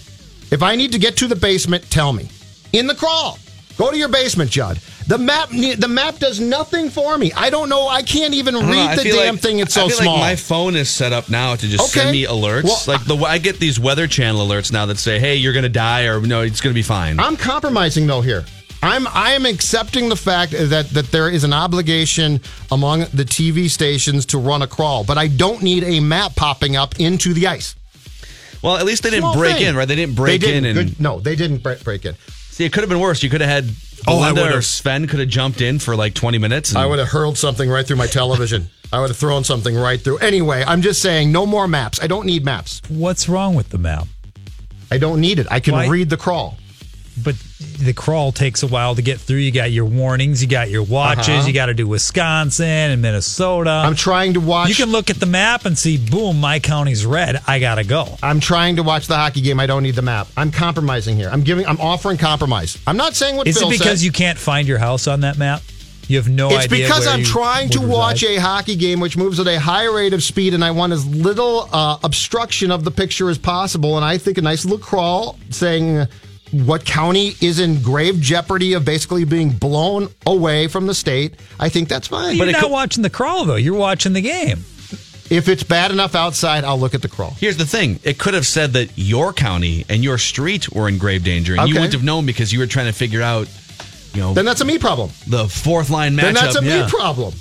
If 0.50 0.62
I 0.62 0.76
need 0.76 0.92
to 0.92 0.98
get 0.98 1.16
to 1.18 1.26
the 1.26 1.36
basement, 1.36 1.88
tell 1.90 2.12
me. 2.12 2.28
In 2.72 2.86
the 2.86 2.94
crawl. 2.94 3.38
Go 3.78 3.90
to 3.92 3.96
your 3.96 4.08
basement, 4.08 4.50
Judd. 4.50 4.78
The 5.06 5.16
map, 5.18 5.48
the 5.50 5.86
map 5.88 6.18
does 6.18 6.40
nothing 6.40 6.90
for 6.90 7.16
me. 7.16 7.32
I 7.32 7.48
don't 7.48 7.68
know. 7.70 7.86
I 7.88 8.02
can't 8.02 8.34
even 8.34 8.56
read 8.56 8.96
know, 8.96 8.96
the 8.96 9.04
damn 9.04 9.34
like, 9.36 9.40
thing. 9.42 9.60
It's 9.60 9.72
so 9.72 9.86
I 9.86 9.88
feel 9.88 9.96
small. 9.98 10.14
Like 10.16 10.32
my 10.32 10.36
phone 10.36 10.74
is 10.76 10.90
set 10.90 11.12
up 11.12 11.30
now 11.30 11.54
to 11.54 11.66
just 11.66 11.84
Okay. 11.96 12.00
send 12.00 12.10
me 12.12 12.24
alerts. 12.26 12.64
Well, 12.64 12.82
like 12.88 13.04
the 13.06 13.16
I 13.16 13.38
get 13.38 13.58
these 13.60 13.78
Weather 13.80 14.06
Channel 14.08 14.46
alerts 14.46 14.72
now 14.72 14.84
that 14.86 14.98
say, 14.98 15.18
"Hey, 15.20 15.36
you're 15.36 15.52
going 15.54 15.62
to 15.62 15.68
die," 15.70 16.02
or 16.06 16.20
"No, 16.20 16.42
it's 16.42 16.60
going 16.60 16.72
to 16.72 16.78
be 16.78 16.82
fine." 16.82 17.20
I'm 17.20 17.36
compromising 17.36 18.06
though 18.08 18.20
here. 18.20 18.44
I'm 18.82 19.06
I 19.08 19.32
am 19.32 19.46
accepting 19.46 20.08
the 20.08 20.16
fact 20.16 20.52
that 20.52 20.90
that 20.90 21.10
there 21.12 21.30
is 21.30 21.44
an 21.44 21.52
obligation 21.52 22.40
among 22.72 23.00
the 23.14 23.24
TV 23.24 23.70
stations 23.70 24.26
to 24.26 24.38
run 24.38 24.60
a 24.62 24.66
crawl, 24.66 25.04
but 25.04 25.16
I 25.18 25.28
don't 25.28 25.62
need 25.62 25.84
a 25.84 26.00
map 26.00 26.34
popping 26.34 26.76
up 26.76 26.98
into 27.00 27.32
the 27.32 27.46
ice. 27.46 27.76
well, 28.60 28.76
at 28.76 28.84
least 28.84 29.04
they 29.04 29.10
didn't 29.10 29.22
Small 29.22 29.36
break 29.36 29.56
thing. 29.56 29.66
in, 29.68 29.76
right? 29.76 29.86
They 29.88 29.96
didn't 29.96 30.16
break 30.16 30.40
They 30.40 30.46
didn't. 30.48 30.64
in 30.66 30.76
and 30.78 30.88
Good- 30.90 31.00
no, 31.00 31.20
they 31.20 31.36
didn't 31.36 31.62
break, 31.62 31.82
break 31.84 32.04
in. 32.04 32.14
See. 32.58 32.64
It 32.64 32.72
could 32.72 32.82
have 32.82 32.90
been 32.90 33.00
worse. 33.00 33.22
You 33.22 33.30
could 33.30 33.40
have 33.40 33.50
had 33.50 33.74
Oh, 34.06 34.20
I 34.20 34.30
or 34.30 34.34
would've- 34.34 34.64
Sven 34.64 35.06
could 35.06 35.18
have 35.20 35.28
jumped 35.28 35.60
in 35.60 35.78
for 35.78 35.96
like 35.96 36.14
20 36.14 36.38
minutes. 36.38 36.70
And, 36.70 36.78
I 36.78 36.86
would 36.86 36.98
have 36.98 37.08
hurled 37.08 37.36
something 37.36 37.68
right 37.68 37.84
through 37.86 37.96
my 37.96 38.06
television. 38.06 38.68
I 38.92 39.00
would 39.00 39.10
have 39.10 39.16
thrown 39.18 39.44
something 39.44 39.74
right 39.74 40.00
through. 40.00 40.18
Anyway, 40.18 40.62
I'm 40.66 40.80
just 40.82 41.02
saying, 41.02 41.30
no 41.32 41.44
more 41.46 41.66
maps. 41.68 42.00
I 42.02 42.06
don't 42.06 42.24
need 42.26 42.44
maps. 42.44 42.80
What's 42.88 43.28
wrong 43.28 43.54
with 43.54 43.68
the 43.70 43.78
map? 43.78 44.06
I 44.90 44.98
don't 44.98 45.20
need 45.20 45.38
it. 45.38 45.46
I 45.50 45.60
can 45.60 45.74
Why- 45.74 45.88
read 45.88 46.08
the 46.10 46.16
crawl. 46.16 46.56
But 47.22 47.34
the 47.60 47.92
crawl 47.92 48.30
takes 48.30 48.62
a 48.62 48.66
while 48.68 48.94
to 48.94 49.02
get 49.02 49.18
through. 49.18 49.38
You 49.38 49.50
got 49.50 49.72
your 49.72 49.84
warnings, 49.84 50.40
you 50.42 50.48
got 50.48 50.70
your 50.70 50.84
watches, 50.84 51.28
Uh-huh. 51.28 51.46
you 51.48 51.52
got 51.52 51.66
to 51.66 51.74
do 51.74 51.86
Wisconsin 51.88 52.66
and 52.66 53.02
Minnesota. 53.02 53.70
I'm 53.84 53.96
trying 53.96 54.34
to 54.34 54.40
watch. 54.40 54.68
you 54.68 54.74
can 54.76 54.90
look 54.92 55.10
at 55.10 55.18
the 55.18 55.26
map 55.26 55.64
and 55.64 55.76
see, 55.76 55.96
boom, 55.98 56.40
my 56.40 56.60
county's 56.60 57.04
red. 57.04 57.40
I 57.46 57.58
got 57.58 57.76
to 57.76 57.84
go. 57.84 58.16
I'm 58.22 58.38
trying 58.40 58.76
to 58.76 58.82
watch 58.82 59.06
the 59.08 59.16
hockey 59.16 59.40
game. 59.40 59.58
I 59.58 59.66
don't 59.66 59.82
need 59.82 59.96
the 59.96 60.02
map. 60.02 60.28
I'm 60.36 60.50
compromising 60.52 61.16
here. 61.16 61.28
I'm 61.32 61.42
giving. 61.42 61.66
I'm 61.66 61.80
offering 61.80 62.16
compromise. 62.18 62.78
I'm 62.86 62.96
not 62.96 63.16
saying 63.16 63.36
what 63.36 63.46
Is 63.48 63.58
Phil 63.58 63.68
it 63.68 63.78
because 63.78 63.98
said. 64.00 64.04
you 64.04 64.12
can't 64.12 64.38
find 64.38 64.68
your 64.68 64.78
house 64.78 65.06
on 65.08 65.20
that 65.20 65.36
map? 65.36 65.62
You 66.06 66.16
have 66.16 66.28
no 66.28 66.46
It's 66.48 66.64
idea. 66.64 66.78
It's 66.78 66.88
because 66.88 67.06
I'm 67.06 67.22
trying 67.22 67.68
to 67.70 67.80
watch 67.86 68.22
a 68.24 68.36
hockey 68.38 68.76
game 68.76 68.98
which 69.00 69.16
moves 69.18 69.38
at 69.40 69.46
a 69.46 69.58
high 69.60 69.84
rate 69.86 70.14
of 70.14 70.22
speed, 70.22 70.54
and 70.54 70.64
I 70.64 70.70
want 70.70 70.92
as 70.94 71.04
little 71.04 71.68
uh, 71.72 71.98
obstruction 72.02 72.70
of 72.70 72.84
the 72.84 72.90
picture 72.90 73.28
as 73.28 73.36
possible. 73.36 73.96
And 73.96 74.04
I 74.04 74.16
think 74.16 74.38
a 74.38 74.42
nice 74.42 74.64
little 74.64 74.78
crawl 74.78 75.36
saying 75.50 76.06
what 76.52 76.84
county 76.84 77.34
is 77.40 77.60
in 77.60 77.82
grave 77.82 78.20
jeopardy 78.20 78.72
of 78.74 78.84
basically 78.84 79.24
being 79.24 79.50
blown 79.50 80.08
away 80.26 80.66
from 80.68 80.86
the 80.86 80.94
state. 80.94 81.34
I 81.60 81.68
think 81.68 81.88
that's 81.88 82.08
fine. 82.08 82.36
You're 82.36 82.48
it 82.48 82.52
not 82.52 82.62
could- 82.62 82.70
watching 82.70 83.02
the 83.02 83.10
crawl 83.10 83.44
though. 83.44 83.56
You're 83.56 83.76
watching 83.76 84.12
the 84.12 84.20
game. 84.22 84.64
if 85.30 85.48
it's 85.48 85.62
bad 85.62 85.90
enough 85.90 86.14
outside, 86.14 86.64
I'll 86.64 86.78
look 86.80 86.94
at 86.94 87.02
the 87.02 87.08
crawl. 87.08 87.34
Here's 87.38 87.56
the 87.58 87.66
thing: 87.66 88.00
it 88.02 88.18
could 88.18 88.34
have 88.34 88.46
said 88.46 88.72
that 88.72 88.90
your 88.96 89.32
county 89.32 89.84
and 89.88 90.02
your 90.02 90.16
street 90.18 90.72
were 90.72 90.88
in 90.88 90.98
grave 90.98 91.24
danger, 91.24 91.54
and 91.58 91.68
you 91.68 91.74
wouldn't 91.74 91.92
have 91.92 92.04
known 92.04 92.24
because 92.26 92.52
you 92.52 92.58
were 92.60 92.66
trying 92.66 92.86
to 92.86 92.92
figure 92.92 93.20
out, 93.22 93.46
you 94.14 94.20
know, 94.22 94.32
Then 94.34 94.44
that's 94.46 94.60
a 94.62 94.64
me 94.64 94.78
problem. 94.78 95.10
the 95.26 95.46
fourth 95.48 95.90
line 95.90 96.14
matchup. 96.16 96.22
Then 96.22 96.34
that's 96.34 96.56
a 96.60 96.64
yeah. 96.64 96.84
me 96.84 96.90
problem. 96.90 97.34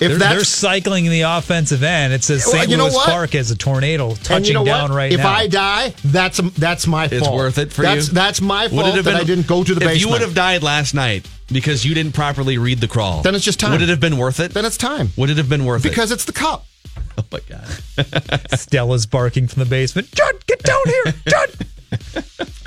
If 0.00 0.08
They're, 0.08 0.18
they're 0.18 0.36
that's 0.38 0.48
cycling 0.48 1.04
the 1.10 1.22
offensive 1.22 1.82
end. 1.82 2.14
It 2.14 2.24
says 2.24 2.42
St. 2.44 2.70
you 2.70 2.78
know 2.78 2.84
Louis 2.84 2.94
what? 2.94 3.10
Park 3.10 3.30
has 3.32 3.50
a 3.50 3.56
tornado 3.56 4.14
touching 4.14 4.36
and 4.36 4.46
you 4.46 4.54
know 4.54 4.64
down 4.64 4.90
what? 4.90 4.96
right 4.96 5.12
if 5.12 5.18
now. 5.18 5.30
If 5.30 5.36
I 5.36 5.46
die, 5.46 5.94
that's 6.04 6.38
that's 6.52 6.86
my 6.86 7.06
fault. 7.06 7.20
It's 7.22 7.28
worth 7.30 7.58
it 7.58 7.70
for 7.70 7.82
that's, 7.82 8.08
you. 8.08 8.14
That's 8.14 8.40
my 8.40 8.62
Would 8.62 8.70
fault 8.70 8.86
it 8.86 8.94
have 8.94 9.04
that 9.04 9.16
I 9.16 9.24
didn't 9.24 9.46
go 9.46 9.62
to 9.62 9.74
the 9.74 9.80
if 9.82 9.86
basement. 9.86 10.00
you 10.00 10.08
would 10.10 10.22
have 10.22 10.34
died 10.34 10.62
last 10.62 10.94
night 10.94 11.28
because 11.52 11.84
you 11.84 11.92
didn't 11.94 12.14
properly 12.14 12.56
read 12.56 12.78
the 12.80 12.88
crawl, 12.88 13.20
Then 13.22 13.34
it's 13.34 13.44
just 13.44 13.60
time. 13.60 13.72
Would 13.72 13.82
it 13.82 13.90
have 13.90 14.00
been 14.00 14.16
worth 14.16 14.40
it? 14.40 14.54
then 14.54 14.64
it's 14.64 14.78
time 14.78 15.10
would 15.18 15.28
it 15.28 15.36
have 15.36 15.50
been 15.50 15.66
worth 15.66 15.84
it? 15.84 15.90
because 15.90 16.10
it's 16.10 16.24
the 16.24 16.32
cup. 16.32 16.64
Oh 17.18 17.24
my 17.30 17.40
god! 17.48 18.50
Stella's 18.58 19.04
barking 19.04 19.46
from 19.48 19.62
the 19.64 19.68
basement. 19.68 20.10
Judd, 20.12 20.46
get 20.46 20.62
down 20.62 20.80
here, 20.86 21.14
Judd. 21.28 21.50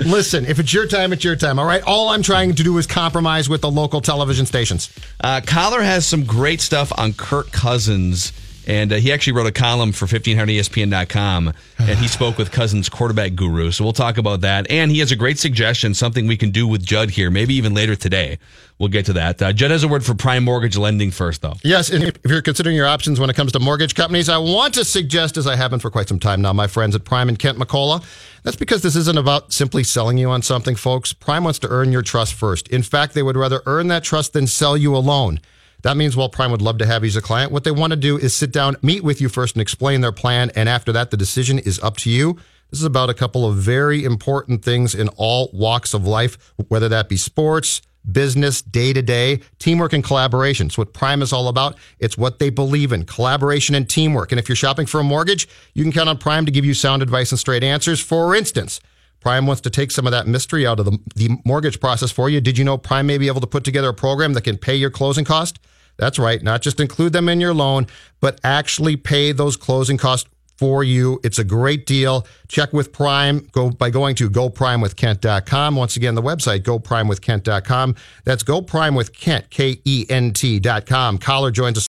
Listen, 0.00 0.44
if 0.44 0.58
it's 0.58 0.72
your 0.72 0.86
time, 0.86 1.12
it's 1.12 1.24
your 1.24 1.36
time. 1.36 1.58
All 1.58 1.64
right. 1.64 1.82
All 1.86 2.08
I'm 2.08 2.22
trying 2.22 2.54
to 2.54 2.62
do 2.62 2.76
is 2.78 2.86
compromise 2.86 3.48
with 3.48 3.62
the 3.62 3.70
local 3.70 4.00
television 4.00 4.44
stations. 4.46 4.90
Uh, 5.22 5.40
Coller 5.40 5.82
has 5.82 6.04
some 6.06 6.24
great 6.24 6.60
stuff 6.60 6.92
on 6.98 7.12
Kirk 7.12 7.52
Cousins. 7.52 8.32
And 8.66 8.92
uh, 8.92 8.96
he 8.96 9.12
actually 9.12 9.34
wrote 9.34 9.46
a 9.46 9.52
column 9.52 9.92
for 9.92 10.06
1500ESPN.com, 10.06 11.52
and 11.78 11.98
he 11.98 12.08
spoke 12.08 12.38
with 12.38 12.50
Cousins' 12.50 12.88
quarterback 12.88 13.34
guru. 13.34 13.70
So 13.70 13.84
we'll 13.84 13.92
talk 13.92 14.16
about 14.16 14.40
that. 14.40 14.70
And 14.70 14.90
he 14.90 15.00
has 15.00 15.12
a 15.12 15.16
great 15.16 15.38
suggestion, 15.38 15.94
something 15.94 16.26
we 16.26 16.36
can 16.36 16.50
do 16.50 16.66
with 16.66 16.84
Judd 16.84 17.10
here, 17.10 17.30
maybe 17.30 17.54
even 17.54 17.74
later 17.74 17.96
today. 17.96 18.38
We'll 18.78 18.88
get 18.88 19.06
to 19.06 19.12
that. 19.12 19.40
Uh, 19.40 19.52
Judd 19.52 19.70
has 19.70 19.84
a 19.84 19.88
word 19.88 20.04
for 20.04 20.14
prime 20.14 20.44
mortgage 20.44 20.76
lending 20.76 21.12
first, 21.12 21.42
though. 21.42 21.54
Yes, 21.62 21.90
and 21.90 22.02
if 22.02 22.16
you're 22.26 22.42
considering 22.42 22.74
your 22.74 22.86
options 22.86 23.20
when 23.20 23.30
it 23.30 23.36
comes 23.36 23.52
to 23.52 23.60
mortgage 23.60 23.94
companies, 23.94 24.28
I 24.28 24.38
want 24.38 24.74
to 24.74 24.84
suggest, 24.84 25.36
as 25.36 25.46
I 25.46 25.54
have 25.54 25.70
been 25.70 25.78
for 25.78 25.90
quite 25.90 26.08
some 26.08 26.18
time 26.18 26.42
now, 26.42 26.52
my 26.52 26.66
friends 26.66 26.94
at 26.96 27.04
Prime 27.04 27.28
and 27.28 27.38
Kent 27.38 27.58
McCullough. 27.58 28.04
That's 28.42 28.56
because 28.56 28.82
this 28.82 28.96
isn't 28.96 29.16
about 29.16 29.52
simply 29.52 29.84
selling 29.84 30.18
you 30.18 30.30
on 30.30 30.42
something, 30.42 30.74
folks. 30.74 31.12
Prime 31.12 31.44
wants 31.44 31.60
to 31.60 31.68
earn 31.68 31.92
your 31.92 32.02
trust 32.02 32.34
first. 32.34 32.68
In 32.68 32.82
fact, 32.82 33.14
they 33.14 33.22
would 33.22 33.36
rather 33.36 33.62
earn 33.64 33.88
that 33.88 34.02
trust 34.02 34.32
than 34.32 34.46
sell 34.46 34.76
you 34.76 34.94
a 34.96 34.98
loan. 34.98 35.40
That 35.84 35.98
means 35.98 36.16
while 36.16 36.30
Prime 36.30 36.50
would 36.50 36.62
love 36.62 36.78
to 36.78 36.86
have 36.86 37.04
you 37.04 37.08
as 37.08 37.16
a 37.16 37.20
client, 37.20 37.52
what 37.52 37.64
they 37.64 37.70
want 37.70 37.90
to 37.90 37.96
do 37.96 38.16
is 38.16 38.34
sit 38.34 38.50
down, 38.50 38.74
meet 38.80 39.04
with 39.04 39.20
you 39.20 39.28
first, 39.28 39.54
and 39.54 39.60
explain 39.60 40.00
their 40.00 40.12
plan. 40.12 40.50
And 40.56 40.66
after 40.66 40.92
that, 40.92 41.10
the 41.10 41.18
decision 41.18 41.58
is 41.58 41.78
up 41.80 41.98
to 41.98 42.10
you. 42.10 42.38
This 42.70 42.80
is 42.80 42.86
about 42.86 43.10
a 43.10 43.14
couple 43.14 43.46
of 43.46 43.56
very 43.56 44.02
important 44.02 44.64
things 44.64 44.94
in 44.94 45.08
all 45.16 45.50
walks 45.52 45.92
of 45.92 46.06
life, 46.06 46.38
whether 46.68 46.88
that 46.88 47.10
be 47.10 47.18
sports, 47.18 47.82
business, 48.10 48.62
day 48.62 48.94
to 48.94 49.02
day, 49.02 49.42
teamwork 49.58 49.92
and 49.92 50.02
collaboration. 50.02 50.68
It's 50.68 50.78
what 50.78 50.94
Prime 50.94 51.20
is 51.20 51.34
all 51.34 51.48
about. 51.48 51.76
It's 51.98 52.16
what 52.16 52.38
they 52.38 52.48
believe 52.48 52.90
in 52.90 53.04
collaboration 53.04 53.74
and 53.74 53.86
teamwork. 53.86 54.32
And 54.32 54.38
if 54.38 54.48
you're 54.48 54.56
shopping 54.56 54.86
for 54.86 55.00
a 55.00 55.04
mortgage, 55.04 55.46
you 55.74 55.82
can 55.82 55.92
count 55.92 56.08
on 56.08 56.16
Prime 56.16 56.46
to 56.46 56.50
give 56.50 56.64
you 56.64 56.72
sound 56.72 57.02
advice 57.02 57.30
and 57.30 57.38
straight 57.38 57.62
answers. 57.62 58.00
For 58.00 58.34
instance, 58.34 58.80
Prime 59.20 59.46
wants 59.46 59.60
to 59.60 59.70
take 59.70 59.90
some 59.90 60.06
of 60.06 60.12
that 60.12 60.26
mystery 60.26 60.66
out 60.66 60.80
of 60.80 60.86
the, 60.86 60.98
the 61.14 61.36
mortgage 61.44 61.78
process 61.78 62.10
for 62.10 62.30
you. 62.30 62.40
Did 62.40 62.56
you 62.56 62.64
know 62.64 62.78
Prime 62.78 63.06
may 63.06 63.18
be 63.18 63.26
able 63.26 63.42
to 63.42 63.46
put 63.46 63.64
together 63.64 63.90
a 63.90 63.94
program 63.94 64.32
that 64.32 64.44
can 64.44 64.56
pay 64.56 64.76
your 64.76 64.90
closing 64.90 65.26
cost? 65.26 65.58
That's 65.96 66.18
right, 66.18 66.42
not 66.42 66.62
just 66.62 66.80
include 66.80 67.12
them 67.12 67.28
in 67.28 67.40
your 67.40 67.54
loan, 67.54 67.86
but 68.20 68.40
actually 68.42 68.96
pay 68.96 69.32
those 69.32 69.56
closing 69.56 69.96
costs 69.96 70.28
for 70.56 70.84
you. 70.84 71.20
It's 71.24 71.38
a 71.38 71.44
great 71.44 71.86
deal. 71.86 72.26
Check 72.48 72.72
with 72.72 72.92
Prime 72.92 73.48
go 73.52 73.70
by 73.70 73.90
going 73.90 74.14
to 74.16 74.30
goprimewithkent.com. 74.30 75.76
Once 75.76 75.96
again, 75.96 76.14
the 76.14 76.22
website 76.22 76.60
goprimewithkent.com. 76.60 77.96
That's 78.24 78.42
goprimewithkent, 78.42 79.50
K 79.50 79.80
E 79.84 80.06
N 80.08 80.32
T.com. 80.32 81.18
Coller 81.18 81.50
joins 81.50 81.78
us. 81.78 81.86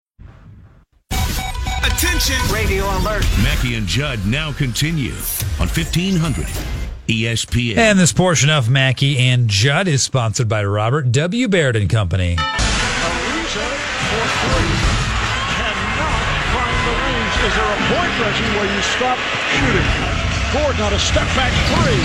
Attention! 1.83 2.37
Radio 2.53 2.85
alert. 2.99 3.25
Mackey 3.43 3.75
and 3.75 3.87
Judd 3.87 4.25
now 4.27 4.53
continue 4.53 5.13
on 5.59 5.67
E 5.67 5.75
1500 5.75 6.47
ESPN. 7.09 7.77
And 7.77 7.99
this 7.99 8.13
portion 8.13 8.51
of 8.51 8.71
Mackey 8.71 9.19
and 9.19 9.49
Judd 9.49 9.89
is 9.89 10.03
sponsored 10.03 10.49
by 10.49 10.65
Robert 10.65 11.11
W. 11.13 11.49
Baird 11.49 11.77
and 11.77 11.91
Company. 11.91 12.37
For 14.11 14.27
three. 14.43 14.75
Cannot 15.55 16.19
find 16.51 16.79
the 16.83 16.95
range. 16.99 17.35
Is 17.47 17.55
there 17.55 17.71
a 17.71 17.81
point, 17.95 18.13
Reggie, 18.19 18.51
where 18.59 18.67
you 18.67 18.83
stop 18.83 19.19
shooting? 19.55 19.87
Gordon 20.53 20.83
on 20.83 20.93
a 20.95 20.99
step 20.99 21.27
back 21.39 21.55
three. 21.71 22.03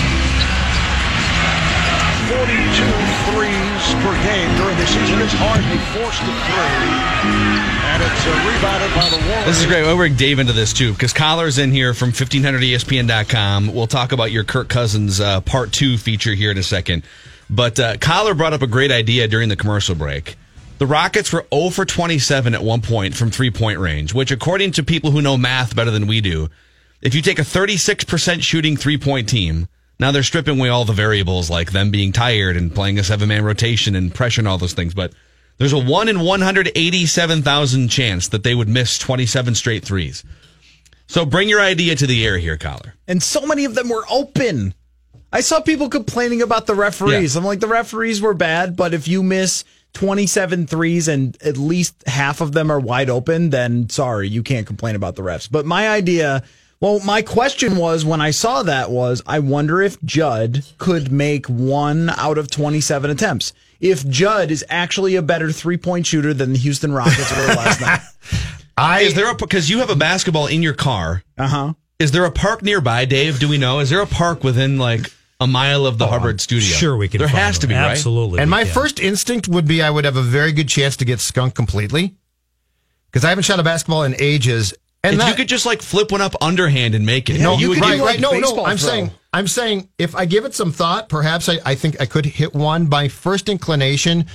42 2.30 2.46
threes 3.30 3.84
per 4.02 4.14
game 4.22 4.50
during 4.56 4.76
the 4.78 4.86
season. 4.86 5.20
It's 5.20 5.34
hard. 5.34 5.62
They 5.66 5.78
forced 5.98 6.22
the 6.22 6.34
three. 6.46 7.66
And 7.90 8.02
it's 8.02 8.26
uh, 8.26 8.30
rebounded 8.46 8.94
by 8.94 9.08
the 9.10 9.18
Warriors. 9.28 9.46
This 9.46 9.60
is 9.60 9.66
great. 9.66 9.82
We'll 9.82 9.96
bring 9.96 10.16
Dave 10.16 10.38
into 10.38 10.52
this 10.52 10.72
too 10.72 10.92
because 10.92 11.12
Coller's 11.12 11.58
in 11.58 11.70
here 11.70 11.94
from 11.94 12.10
E 12.10 12.12
1500ESPN.com. 12.12 13.74
We'll 13.74 13.86
talk 13.86 14.12
about 14.12 14.32
your 14.32 14.44
Kirk 14.44 14.68
Cousins 14.68 15.20
uh, 15.20 15.40
part 15.40 15.72
two 15.72 15.98
feature 15.98 16.34
here 16.34 16.50
in 16.50 16.58
a 16.58 16.62
second. 16.62 17.04
But 17.48 17.78
uh, 17.78 17.96
Coller 17.98 18.34
brought 18.34 18.52
up 18.52 18.62
a 18.62 18.66
great 18.66 18.90
idea 18.90 19.28
during 19.28 19.48
the 19.48 19.56
commercial 19.56 19.94
break. 19.94 20.36
The 20.78 20.86
Rockets 20.86 21.32
were 21.32 21.46
0 21.54 21.70
for 21.70 21.84
27 21.84 22.54
at 22.54 22.62
one 22.62 22.82
point 22.82 23.14
from 23.14 23.30
three 23.30 23.50
point 23.50 23.78
range, 23.78 24.12
which, 24.12 24.30
according 24.30 24.72
to 24.72 24.82
people 24.82 25.10
who 25.10 25.22
know 25.22 25.36
math 25.36 25.74
better 25.74 25.90
than 25.90 26.06
we 26.06 26.20
do, 26.20 26.48
if 27.00 27.14
you 27.14 27.22
take 27.22 27.38
a 27.38 27.42
36% 27.42 28.42
shooting 28.42 28.76
three 28.76 28.98
point 28.98 29.28
team, 29.28 29.68
now 29.98 30.12
they're 30.12 30.22
stripping 30.22 30.58
away 30.58 30.68
all 30.68 30.84
the 30.84 30.92
variables 30.92 31.48
like 31.48 31.72
them 31.72 31.90
being 31.90 32.12
tired 32.12 32.56
and 32.56 32.74
playing 32.74 32.98
a 32.98 33.04
seven 33.04 33.28
man 33.28 33.44
rotation 33.44 33.94
and 33.94 34.14
pressure 34.14 34.40
and 34.42 34.48
all 34.48 34.58
those 34.58 34.74
things. 34.74 34.92
But 34.92 35.14
there's 35.56 35.72
a 35.72 35.78
1 35.78 36.08
in 36.08 36.20
187,000 36.20 37.88
chance 37.88 38.28
that 38.28 38.42
they 38.42 38.54
would 38.54 38.68
miss 38.68 38.98
27 38.98 39.54
straight 39.54 39.84
threes. 39.84 40.22
So 41.06 41.24
bring 41.24 41.48
your 41.48 41.60
idea 41.60 41.94
to 41.96 42.06
the 42.06 42.26
air 42.26 42.36
here, 42.36 42.58
Coller. 42.58 42.94
and 43.08 43.22
so 43.22 43.46
many 43.46 43.64
of 43.64 43.74
them 43.74 43.88
were 43.88 44.04
open. 44.10 44.74
I 45.32 45.40
saw 45.40 45.60
people 45.60 45.88
complaining 45.88 46.42
about 46.42 46.66
the 46.66 46.74
referees. 46.74 47.34
Yeah. 47.34 47.40
I'm 47.40 47.46
like, 47.46 47.60
the 47.60 47.66
referees 47.66 48.20
were 48.20 48.34
bad, 48.34 48.76
but 48.76 48.92
if 48.92 49.08
you 49.08 49.22
miss 49.22 49.64
27 49.96 50.66
threes 50.66 51.08
and 51.08 51.42
at 51.42 51.56
least 51.56 52.06
half 52.06 52.42
of 52.42 52.52
them 52.52 52.70
are 52.70 52.78
wide 52.78 53.08
open, 53.08 53.48
then 53.48 53.88
sorry, 53.88 54.28
you 54.28 54.42
can't 54.42 54.66
complain 54.66 54.94
about 54.94 55.16
the 55.16 55.22
refs. 55.22 55.50
But 55.50 55.64
my 55.64 55.88
idea, 55.88 56.42
well, 56.80 57.00
my 57.00 57.22
question 57.22 57.78
was 57.78 58.04
when 58.04 58.20
I 58.20 58.30
saw 58.30 58.62
that 58.62 58.90
was, 58.90 59.22
I 59.26 59.38
wonder 59.38 59.80
if 59.80 59.98
Judd 60.02 60.62
could 60.76 61.10
make 61.10 61.46
one 61.46 62.10
out 62.10 62.36
of 62.36 62.50
27 62.50 63.10
attempts. 63.10 63.54
If 63.80 64.06
Judd 64.06 64.50
is 64.50 64.62
actually 64.68 65.16
a 65.16 65.22
better 65.22 65.50
three 65.50 65.78
point 65.78 66.04
shooter 66.04 66.34
than 66.34 66.52
the 66.52 66.58
Houston 66.58 66.92
Rockets 66.92 67.34
were 67.34 67.46
last 67.46 67.80
night. 67.80 68.00
I 68.76 69.00
Is 69.00 69.14
there 69.14 69.30
a 69.30 69.34
because 69.34 69.70
you 69.70 69.78
have 69.78 69.88
a 69.88 69.96
basketball 69.96 70.46
in 70.46 70.62
your 70.62 70.74
car? 70.74 71.22
Uh 71.38 71.48
huh. 71.48 71.72
Is 71.98 72.12
there 72.12 72.26
a 72.26 72.30
park 72.30 72.60
nearby, 72.60 73.06
Dave? 73.06 73.38
Do 73.40 73.48
we 73.48 73.56
know? 73.56 73.78
Is 73.78 73.88
there 73.88 74.02
a 74.02 74.06
park 74.06 74.44
within 74.44 74.76
like 74.76 75.10
a 75.40 75.46
mile 75.46 75.86
of 75.86 75.98
the 75.98 76.04
oh, 76.06 76.08
Hubbard 76.08 76.40
studio? 76.40 76.66
Sure, 76.68 76.96
we 76.96 77.08
can. 77.08 77.18
There 77.18 77.28
find 77.28 77.38
has 77.38 77.58
to 77.58 77.66
them. 77.66 77.76
be, 77.76 77.80
right? 77.80 77.90
Absolutely. 77.92 78.40
and 78.40 78.50
my 78.50 78.64
can. 78.64 78.72
first 78.72 79.00
instinct 79.00 79.48
would 79.48 79.66
be 79.66 79.82
I 79.82 79.90
would 79.90 80.04
have 80.04 80.16
a 80.16 80.22
very 80.22 80.52
good 80.52 80.68
chance 80.68 80.96
to 80.98 81.04
get 81.04 81.20
skunked 81.20 81.56
completely 81.56 82.14
because 83.10 83.24
I 83.24 83.28
haven't 83.30 83.44
shot 83.44 83.60
a 83.60 83.62
basketball 83.62 84.04
in 84.04 84.14
ages. 84.18 84.74
And 85.04 85.14
If 85.14 85.20
that, 85.20 85.28
you 85.28 85.34
could 85.36 85.48
just 85.48 85.66
like 85.66 85.82
flip 85.82 86.10
one 86.10 86.20
up 86.20 86.34
underhand 86.40 86.94
and 86.94 87.06
make 87.06 87.30
it, 87.30 87.40
no, 87.40 87.54
you 87.54 87.60
you 87.60 87.68
would 87.70 87.80
right, 87.80 87.96
get- 87.96 88.04
right. 88.04 88.20
No, 88.20 88.32
no. 88.32 88.40
baseball 88.40 88.66
I'm 88.66 88.76
throw. 88.76 88.88
saying, 88.88 89.10
I'm 89.32 89.46
saying, 89.46 89.88
if 89.98 90.16
I 90.16 90.24
give 90.24 90.44
it 90.44 90.54
some 90.54 90.72
thought, 90.72 91.08
perhaps 91.08 91.48
I, 91.48 91.58
I 91.64 91.74
think 91.74 92.00
I 92.00 92.06
could 92.06 92.26
hit 92.26 92.54
one. 92.54 92.88
My 92.88 93.08
first 93.08 93.48
inclination 93.48 94.26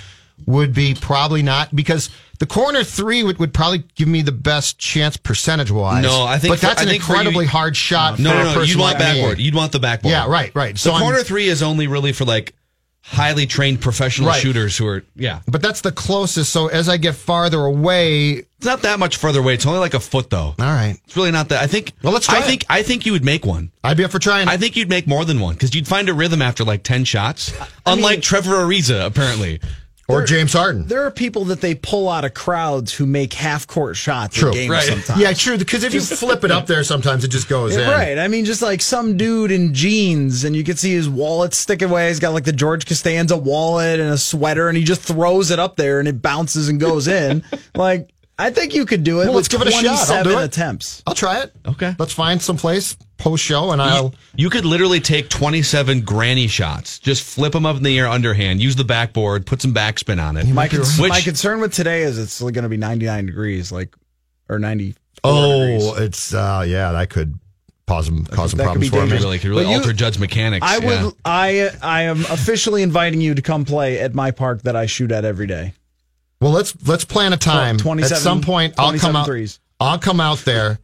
would 0.46 0.74
be 0.74 0.94
probably 0.96 1.42
not 1.44 1.76
because 1.76 2.10
the 2.40 2.46
corner 2.46 2.84
three 2.84 3.24
would, 3.24 3.38
would 3.40 3.54
probably 3.54 3.84
give 3.96 4.08
me 4.08 4.22
the 4.22 4.32
best 4.32 4.80
chance 4.80 5.16
percentage 5.18 5.70
wise. 5.72 6.04
No, 6.04 6.24
I 6.24 6.38
think 6.40 6.54
but 6.54 6.62
that's 6.62 6.82
an 6.82 6.88
for 6.88 6.94
you- 6.94 6.96
incredibly 7.00 7.46
hard 7.46 7.76
shot. 7.78 8.18
No, 8.20 8.32
for 8.32 8.36
no, 8.44 8.54
no. 8.56 8.62
You'd 8.64 8.78
want 8.80 9.00
like 9.00 9.14
me. 9.16 9.22
backboard. 9.22 9.40
You'd 9.40 9.56
want 9.56 9.72
the 9.72 9.80
backboard. 9.80 10.12
Yeah, 10.12 10.28
right, 10.28 10.54
right. 10.56 10.78
So 10.78 10.92
I'm- 10.92 11.02
corner 11.02 11.24
three 11.24 11.48
is 11.48 11.62
only 11.62 11.88
really 11.88 12.12
for 12.14 12.26
like 12.26 12.54
highly 13.04 13.48
trained 13.48 13.82
professional 13.82 14.30
Right. 14.30 14.40
shooters 14.42 14.78
who 14.78 14.86
are 14.88 15.04
yeah. 15.16 15.40
But 15.48 15.62
that's 15.64 15.82
the 15.82 15.92
closest. 15.92 16.52
So 16.54 16.68
as 16.68 16.88
I 16.88 16.98
get 16.98 17.16
farther 17.16 17.60
away, 17.66 18.30
It's 18.58 18.66
not 18.66 18.84
that 18.84 19.00
much 19.00 19.18
further 19.18 19.40
away. 19.40 19.56
It's 19.56 19.66
only 19.66 19.80
like 19.80 19.96
a 19.96 20.00
foot 20.00 20.30
though. 20.30 20.54
all 20.56 20.56
right, 20.60 20.98
It's 21.06 21.16
really 21.18 21.32
not 21.32 21.50
that. 21.50 21.62
I 21.64 21.68
think. 21.68 21.94
Well, 22.04 22.14
let's 22.14 22.28
try 22.28 22.36
I 22.38 22.40
it. 22.42 22.46
think. 22.46 22.66
I 22.70 22.84
think 22.84 23.06
you 23.08 23.12
would 23.14 23.26
make 23.26 23.44
one. 23.46 23.72
I'd 23.84 23.98
be 23.98 24.04
up 24.04 24.12
for 24.12 24.20
trying. 24.20 24.48
I 24.48 24.58
think 24.58 24.76
you'd 24.76 24.88
make 24.90 25.08
more 25.08 25.26
than 25.26 25.40
one 25.40 25.56
because 25.56 25.74
you'd 25.76 25.88
find 25.88 26.10
a 26.10 26.14
rhythm 26.14 26.42
after 26.44 26.64
like 26.64 26.84
ten 26.84 27.04
shots. 27.04 27.52
Unlike 27.88 28.22
Trevor 28.22 28.52
Ariza, 28.52 29.04
apparently. 29.06 29.60
Or 30.12 30.24
James 30.26 30.54
Harden. 30.54 30.88
There 30.88 31.04
are 31.06 31.12
people 31.12 31.46
that 31.46 31.62
they 31.62 31.76
pull 31.76 32.10
out 32.10 32.26
of 32.26 32.34
crowds 32.34 32.94
who 32.94 33.06
make 33.06 33.34
half 33.34 33.68
court 33.68 33.96
shots 33.96 34.36
True. 34.38 34.50
in 34.50 34.54
games 34.56 34.70
Right. 34.72 34.84
sometimes. 34.88 35.20
Yeah, 35.22 35.34
true. 35.34 35.58
Because 35.58 35.84
if 35.84 35.94
you 35.94 36.02
flip 36.02 36.44
it 36.44 36.52
up 36.52 36.68
there, 36.68 36.84
sometimes 36.84 37.24
it 37.24 37.30
just 37.30 37.48
goes 37.48 37.76
in. 37.76 37.90
Right. 37.90 38.18
I 38.18 38.28
mean, 38.28 38.46
just 38.46 38.62
like 38.62 38.82
some 38.82 39.18
dude 39.18 39.52
in 39.52 39.74
jeans, 39.74 40.44
and 40.44 40.56
you 40.56 40.64
can 40.64 40.78
see 40.78 40.94
his 40.94 41.10
wallet 41.10 41.54
sticking 41.54 41.90
away. 41.90 42.10
He's 42.10 42.20
got 42.20 42.34
like 42.34 42.44
the 42.46 42.52
George 42.54 42.86
Costanza 42.86 43.38
wallet 43.38 44.00
and 44.00 44.10
a 44.12 44.18
sweater, 44.18 44.68
and 44.68 44.78
he 44.78 44.84
just 44.84 45.02
throws 45.02 45.52
it 45.52 45.60
up 45.60 45.76
there, 45.78 46.00
and 46.00 46.08
it 46.08 46.22
bounces 46.22 46.70
and 46.70 46.80
goes 46.80 47.08
in. 47.08 47.44
like, 47.76 48.10
I 48.42 48.50
think 48.50 48.74
you 48.74 48.86
could 48.86 49.04
do 49.04 49.22
it 49.22 49.26
Well, 49.26 49.34
let's 49.36 49.48
give 49.48 49.62
it 49.62 49.68
a 49.68 49.72
shot. 49.72 50.10
I'll 50.10 50.24
do 50.24 50.38
it. 50.40 50.44
attempts. 50.44 51.04
I'll 51.06 51.14
try 51.14 51.42
it. 51.42 51.54
Okay. 51.68 51.96
Let's 52.00 52.14
find 52.14 52.42
some 52.42 52.58
place 52.58 52.96
post 53.18 53.44
show, 53.44 53.72
and 53.72 53.82
I'll. 53.82 54.14
You 54.36 54.50
could 54.50 54.66
literally 54.66 55.00
take 55.00 55.30
27 55.30 56.02
granny 56.02 56.48
shots, 56.48 56.98
just 57.00 57.24
flip 57.24 57.54
them 57.54 57.66
up 57.66 57.78
in 57.78 57.84
the 57.84 57.98
air 58.00 58.08
underhand, 58.08 58.62
use 58.62 58.76
the 58.76 58.84
backboard, 58.84 59.46
put 59.46 59.62
some 59.62 59.74
backspin 59.74 60.22
on 60.22 60.38
it. 60.38 60.48
My, 60.48 60.68
con- 60.68 60.80
Which- 60.80 61.10
my 61.10 61.22
concern 61.22 61.60
with 61.62 61.74
today 61.74 62.02
is 62.02 62.18
it's 62.18 62.40
going 62.42 62.54
to 62.56 62.70
be 62.70 62.78
99 62.78 63.28
degrees, 63.28 63.72
like, 63.72 63.96
or 64.50 64.58
90. 64.60 64.96
Oh, 65.24 65.94
it's 65.96 66.34
uh, 66.34 66.66
yeah, 66.68 66.92
that 66.94 67.10
could 67.12 67.38
cause 67.88 68.06
some 68.08 68.26
cause 68.26 68.52
some 68.52 68.58
that 68.58 68.64
could 68.64 68.90
problems 68.90 68.90
be 68.92 68.98
for 68.98 69.06
me. 69.06 69.12
really 69.12 69.38
could 69.40 69.50
really 69.50 69.66
But 69.66 69.70
you- 69.70 69.78
alter 69.78 69.94
Judd's 69.94 70.18
mechanics. 70.18 70.66
I 70.68 70.80
would. 70.80 70.88
yeah. 70.90 71.10
I 71.24 71.70
I 71.84 72.02
am 72.04 72.22
officially 72.22 72.82
inviting 72.82 73.22
you 73.22 73.36
to 73.36 73.42
come 73.44 73.66
play 73.66 74.00
at 74.00 74.16
my 74.16 74.32
park 74.32 74.64
that 74.64 74.76
I 74.76 74.88
shoot 74.88 75.12
at 75.12 75.26
every 75.26 75.46
day. 75.46 75.74
Well, 76.42 76.52
let's 76.52 76.76
let's 76.88 77.06
plan 77.06 77.32
a 77.34 77.38
time. 77.38 77.78
Tw- 77.78 77.82
27 77.84 78.16
At 78.18 78.22
some 78.22 78.42
point, 78.42 78.74
I'll 78.78 78.98
come 78.98 79.16
out. 79.16 79.26
threes. 79.26 79.60
I'll 79.80 80.00
come 80.00 80.20
out 80.20 80.40
there 80.40 80.80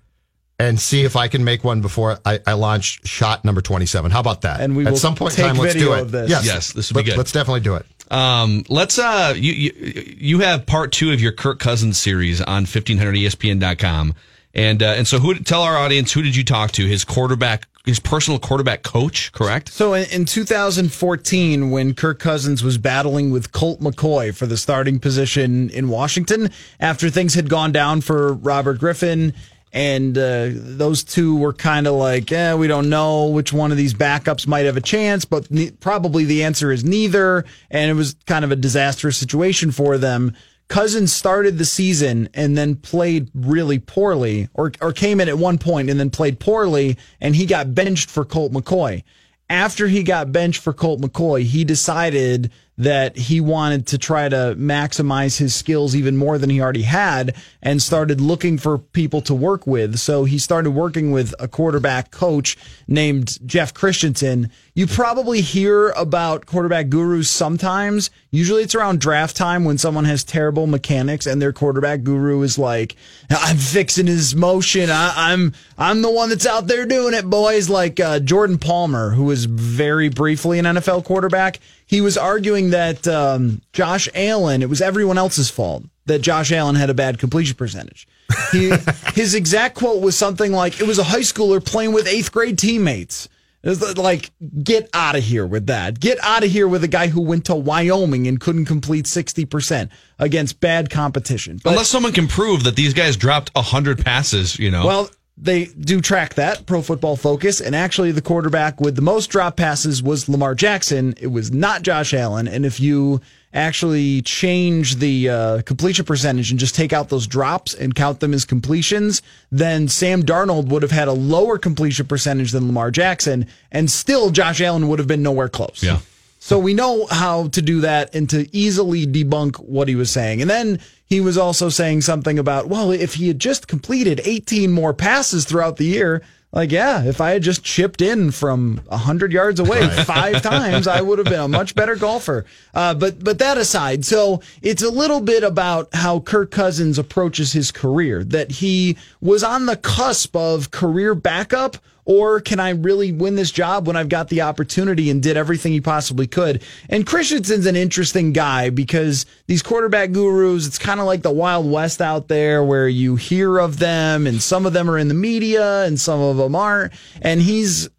and 0.59 0.79
see 0.79 1.03
if 1.03 1.15
I 1.15 1.27
can 1.27 1.43
make 1.43 1.63
one 1.63 1.81
before 1.81 2.17
I, 2.25 2.39
I 2.47 2.53
launch 2.53 3.05
shot 3.07 3.43
number 3.43 3.61
twenty-seven. 3.61 4.11
How 4.11 4.19
about 4.19 4.41
that? 4.41 4.61
And 4.61 4.75
we 4.77 4.85
at 4.85 4.91
will 4.91 4.97
some 4.97 5.15
point 5.15 5.33
in 5.33 5.43
take 5.43 5.45
time, 5.53 5.57
let's 5.57 5.73
do 5.75 5.93
it. 5.93 6.05
this. 6.05 6.29
Yes, 6.29 6.45
Yes, 6.45 6.73
this 6.73 6.91
would 6.91 7.03
be 7.03 7.09
Let- 7.09 7.15
good. 7.15 7.17
Let's 7.17 7.31
definitely 7.31 7.61
do 7.61 7.75
it. 7.75 7.85
Um, 8.09 8.63
let's 8.69 8.97
uh, 8.99 9.33
you, 9.35 9.51
you 9.51 9.71
you 10.17 10.39
have 10.39 10.65
part 10.65 10.91
two 10.93 11.11
of 11.11 11.19
your 11.21 11.31
Kirk 11.33 11.59
Cousins 11.59 11.97
series 11.99 12.39
on 12.41 12.65
1500ESPN.com, 12.65 14.13
and 14.53 14.81
uh, 14.81 14.85
and 14.97 15.07
so 15.07 15.19
who 15.19 15.35
tell 15.35 15.61
our 15.61 15.75
audience 15.77 16.11
who 16.13 16.21
did 16.21 16.35
you 16.35 16.43
talk 16.43 16.71
to? 16.73 16.85
His 16.87 17.03
quarterback, 17.03 17.67
his 17.87 17.99
personal 17.99 18.39
quarterback 18.39 18.83
coach, 18.83 19.31
correct? 19.31 19.69
So 19.69 19.93
in, 19.93 20.07
in 20.11 20.25
2014, 20.25 21.71
when 21.71 21.93
Kirk 21.93 22.19
Cousins 22.19 22.63
was 22.63 22.77
battling 22.77 23.31
with 23.31 23.51
Colt 23.51 23.79
McCoy 23.79 24.35
for 24.35 24.45
the 24.45 24.57
starting 24.57 24.99
position 24.99 25.69
in 25.69 25.89
Washington, 25.89 26.51
after 26.79 27.09
things 27.09 27.33
had 27.33 27.49
gone 27.49 27.71
down 27.71 28.01
for 28.01 28.33
Robert 28.33 28.79
Griffin, 28.79 29.33
and 29.73 30.17
uh, 30.17 30.49
those 30.51 31.03
two 31.03 31.37
were 31.37 31.53
kind 31.53 31.87
of 31.87 31.93
like, 31.95 32.31
eh, 32.31 32.53
we 32.55 32.67
don't 32.67 32.89
know 32.89 33.27
which 33.27 33.51
one 33.51 33.71
of 33.71 33.77
these 33.77 33.93
backups 33.93 34.47
might 34.47 34.65
have 34.65 34.77
a 34.77 34.81
chance, 34.81 35.25
but 35.25 35.49
ne- 35.51 35.71
probably 35.71 36.25
the 36.25 36.43
answer 36.43 36.71
is 36.71 36.83
neither. 36.83 37.45
And 37.69 37.91
it 37.91 37.93
was 37.93 38.15
kind 38.25 38.45
of 38.45 38.51
a 38.51 38.55
disastrous 38.55 39.17
situation 39.17 39.71
for 39.71 39.97
them. 39.97 40.33
Cousins 40.67 41.13
started 41.13 41.57
the 41.57 41.65
season 41.65 42.27
and 42.33 42.57
then 42.57 42.75
played 42.75 43.29
really 43.33 43.79
poorly, 43.79 44.49
or 44.53 44.73
or 44.81 44.91
came 44.91 45.21
in 45.21 45.29
at 45.29 45.37
one 45.37 45.57
point 45.57 45.89
and 45.89 45.99
then 45.99 46.09
played 46.09 46.39
poorly, 46.39 46.97
and 47.21 47.35
he 47.35 47.45
got 47.45 47.73
benched 47.73 48.09
for 48.09 48.25
Colt 48.25 48.51
McCoy. 48.51 49.03
After 49.49 49.87
he 49.87 50.03
got 50.03 50.33
benched 50.33 50.61
for 50.61 50.73
Colt 50.73 50.99
McCoy, 50.99 51.43
he 51.43 51.63
decided 51.63 52.51
that 52.77 53.17
he 53.17 53.41
wanted 53.41 53.87
to 53.87 53.97
try 53.97 54.29
to 54.29 54.55
maximize 54.57 55.37
his 55.37 55.55
skills 55.55 55.95
even 55.95 56.15
more 56.15 56.37
than 56.37 56.49
he 56.49 56.61
already 56.61 56.83
had 56.83 57.35
and 57.61 57.81
started 57.81 58.21
looking 58.21 58.57
for 58.57 58.77
people 58.77 59.19
to 59.21 59.33
work 59.33 59.65
with. 59.65 59.97
So 59.97 60.25
he 60.25 60.37
started 60.37 60.71
working 60.71 61.11
with 61.11 61.33
a 61.39 61.47
quarterback 61.47 62.11
coach 62.11 62.55
named 62.87 63.39
Jeff 63.47 63.73
Christensen. 63.73 64.51
You 64.75 64.85
probably 64.85 65.41
hear 65.41 65.89
about 65.89 66.45
quarterback 66.45 66.89
gurus 66.89 67.31
sometimes. 67.31 68.11
Usually 68.29 68.61
it's 68.61 68.75
around 68.75 69.01
draft 69.01 69.35
time 69.35 69.65
when 69.65 69.79
someone 69.79 70.05
has 70.05 70.23
terrible 70.23 70.67
mechanics 70.67 71.25
and 71.25 71.41
their 71.41 71.53
quarterback 71.53 72.03
guru 72.03 72.43
is 72.43 72.59
like, 72.59 72.95
I'm 73.31 73.57
fixing 73.57 74.05
his 74.05 74.35
motion. 74.35 74.91
I, 74.91 75.13
I'm, 75.15 75.53
I'm 75.79 76.03
the 76.03 76.11
one 76.11 76.29
that's 76.29 76.45
out 76.45 76.67
there 76.67 76.85
doing 76.85 77.15
it, 77.15 77.27
boys. 77.27 77.69
Like, 77.69 77.99
uh, 77.99 78.19
Jordan 78.19 78.59
Palmer, 78.59 79.11
who 79.11 79.23
was 79.23 79.45
very 79.45 80.09
briefly 80.09 80.59
an 80.59 80.65
NFL 80.65 81.05
quarterback. 81.05 81.59
He 81.87 82.01
was 82.01 82.17
arguing 82.17 82.69
that, 82.71 83.07
um, 83.07 83.61
Josh 83.73 84.07
Allen, 84.13 84.61
it 84.61 84.69
was 84.69 84.81
everyone 84.81 85.17
else's 85.17 85.49
fault 85.49 85.83
that 86.05 86.19
Josh 86.19 86.51
Allen 86.51 86.75
had 86.75 86.89
a 86.89 86.93
bad 86.93 87.17
completion 87.17 87.55
percentage. 87.55 88.07
He, 88.51 88.71
his 89.13 89.33
exact 89.33 89.75
quote 89.75 90.01
was 90.01 90.17
something 90.17 90.51
like, 90.51 90.79
it 90.79 90.87
was 90.87 90.99
a 90.99 91.03
high 91.03 91.21
schooler 91.21 91.63
playing 91.63 91.93
with 91.93 92.07
eighth 92.07 92.31
grade 92.31 92.57
teammates. 92.59 93.29
It's 93.63 93.97
like, 93.97 94.31
get 94.63 94.89
out 94.93 95.15
of 95.15 95.23
here 95.23 95.45
with 95.45 95.65
that. 95.67 95.99
Get 95.99 96.19
out 96.21 96.43
of 96.43 96.51
here 96.51 96.67
with 96.67 96.83
a 96.83 96.87
guy 96.87 97.07
who 97.07 97.21
went 97.21 97.45
to 97.45 97.55
Wyoming 97.55 98.27
and 98.27 98.39
couldn't 98.39 98.65
complete 98.65 99.05
60% 99.05 99.89
against 100.19 100.59
bad 100.59 100.89
competition. 100.89 101.59
But, 101.63 101.71
Unless 101.71 101.89
someone 101.89 102.13
can 102.13 102.27
prove 102.27 102.63
that 102.63 102.75
these 102.75 102.93
guys 102.93 103.17
dropped 103.17 103.53
100 103.55 104.05
passes, 104.05 104.57
you 104.59 104.71
know. 104.71 104.85
well, 104.85 105.09
they 105.37 105.65
do 105.65 106.01
track 106.01 106.33
that, 106.33 106.65
Pro 106.65 106.81
Football 106.81 107.15
Focus, 107.15 107.61
and 107.61 107.75
actually 107.75 108.11
the 108.11 108.21
quarterback 108.21 108.81
with 108.81 108.95
the 108.95 109.03
most 109.03 109.27
drop 109.27 109.55
passes 109.55 110.01
was 110.01 110.27
Lamar 110.27 110.55
Jackson. 110.55 111.13
It 111.19 111.27
was 111.27 111.51
not 111.51 111.83
Josh 111.83 112.13
Allen. 112.13 112.47
And 112.47 112.65
if 112.65 112.79
you 112.79 113.21
actually 113.53 114.23
change 114.23 114.95
the 114.95 115.29
uh, 115.29 115.61
completion 115.61 116.05
percentage 116.05 116.49
and 116.49 116.59
just 116.59 116.73
take 116.73 116.91
out 116.91 117.09
those 117.09 117.27
drops 117.27 117.75
and 117.75 117.93
count 117.93 118.19
them 118.19 118.33
as 118.33 118.45
completions, 118.45 119.21
then 119.51 119.87
Sam 119.87 120.23
Darnold 120.23 120.69
would 120.69 120.81
have 120.81 120.91
had 120.91 121.07
a 121.07 121.13
lower 121.13 121.59
completion 121.59 122.07
percentage 122.07 122.51
than 122.51 122.65
Lamar 122.65 122.89
Jackson, 122.89 123.45
and 123.71 123.91
still 123.91 124.31
Josh 124.31 124.59
Allen 124.59 124.87
would 124.87 124.99
have 124.99 125.07
been 125.07 125.23
nowhere 125.23 125.49
close. 125.49 125.83
Yeah. 125.83 125.99
So 126.39 126.57
we 126.57 126.73
know 126.73 127.07
how 127.07 127.49
to 127.49 127.61
do 127.61 127.81
that 127.81 128.15
and 128.15 128.29
to 128.29 128.47
easily 128.55 129.05
debunk 129.05 129.57
what 129.57 129.87
he 129.87 129.95
was 129.95 130.09
saying. 130.09 130.41
And 130.41 130.49
then 130.49 130.79
he 131.07 131.21
was 131.21 131.37
also 131.37 131.69
saying 131.69 132.01
something 132.01 132.37
about, 132.37 132.67
well, 132.67 132.91
if 132.91 133.15
he 133.15 133.29
had 133.29 133.39
just 133.39 133.67
completed 133.67 134.21
18 134.23 134.71
more 134.71 134.93
passes 134.93 135.45
throughout 135.45 135.77
the 135.77 135.85
year, 135.85 136.21
like, 136.51 136.71
yeah, 136.71 137.03
if 137.03 137.19
I 137.19 137.31
had 137.31 137.43
just 137.43 137.63
chipped 137.63 138.01
in 138.01 138.31
from 138.31 138.81
100 138.87 139.31
yards 139.31 139.59
away 139.59 139.87
five 140.03 140.41
times, 140.41 140.87
I 140.87 141.01
would 141.01 141.19
have 141.19 141.27
been 141.27 141.39
a 141.39 141.47
much 141.47 141.75
better 141.75 141.95
golfer. 141.95 142.45
Uh, 142.73 142.93
but, 142.93 143.23
but 143.23 143.39
that 143.39 143.57
aside, 143.57 144.05
so 144.05 144.41
it's 144.61 144.81
a 144.81 144.89
little 144.89 145.21
bit 145.21 145.43
about 145.43 145.89
how 145.93 146.19
Kirk 146.19 146.51
Cousins 146.51 146.97
approaches 146.97 147.53
his 147.53 147.71
career, 147.71 148.23
that 148.23 148.51
he 148.51 148.97
was 149.21 149.43
on 149.43 149.65
the 149.65 149.77
cusp 149.77 150.35
of 150.35 150.71
career 150.71 151.15
backup 151.15 151.77
or 152.07 152.39
can 152.39 152.61
I 152.61 152.69
really 152.69 153.11
win 153.11 153.35
this 153.35 153.51
job 153.51 153.85
when 153.85 153.97
I've 153.97 154.07
got 154.07 154.29
the 154.29 154.41
opportunity 154.41 155.09
and 155.09 155.21
did 155.21 155.35
everything 155.35 155.73
he 155.73 155.81
possibly 155.81 156.25
could? 156.25 156.63
And 156.89 157.05
Christensen's 157.05 157.65
an 157.65 157.75
interesting 157.75 158.31
guy 158.31 158.69
because 158.69 159.25
these 159.47 159.61
quarterback 159.61 160.13
gurus, 160.13 160.65
it's 160.65 160.79
kind 160.79 161.01
of 161.01 161.05
like 161.05 161.21
the 161.21 161.31
Wild 161.31 161.69
West 161.69 162.01
out 162.01 162.29
there 162.29 162.63
where 162.63 162.87
you 162.87 163.17
hear 163.17 163.59
of 163.59 163.79
them 163.79 164.25
and 164.25 164.41
some 164.41 164.65
of 164.65 164.71
them 164.71 164.89
are 164.89 164.97
in 164.97 165.09
the 165.09 165.13
media 165.13 165.83
and 165.83 165.99
some 165.99 166.21
of 166.21 166.37
them 166.37 166.55
aren't. 166.55 166.93
And 167.21 167.41
he's 167.41 167.89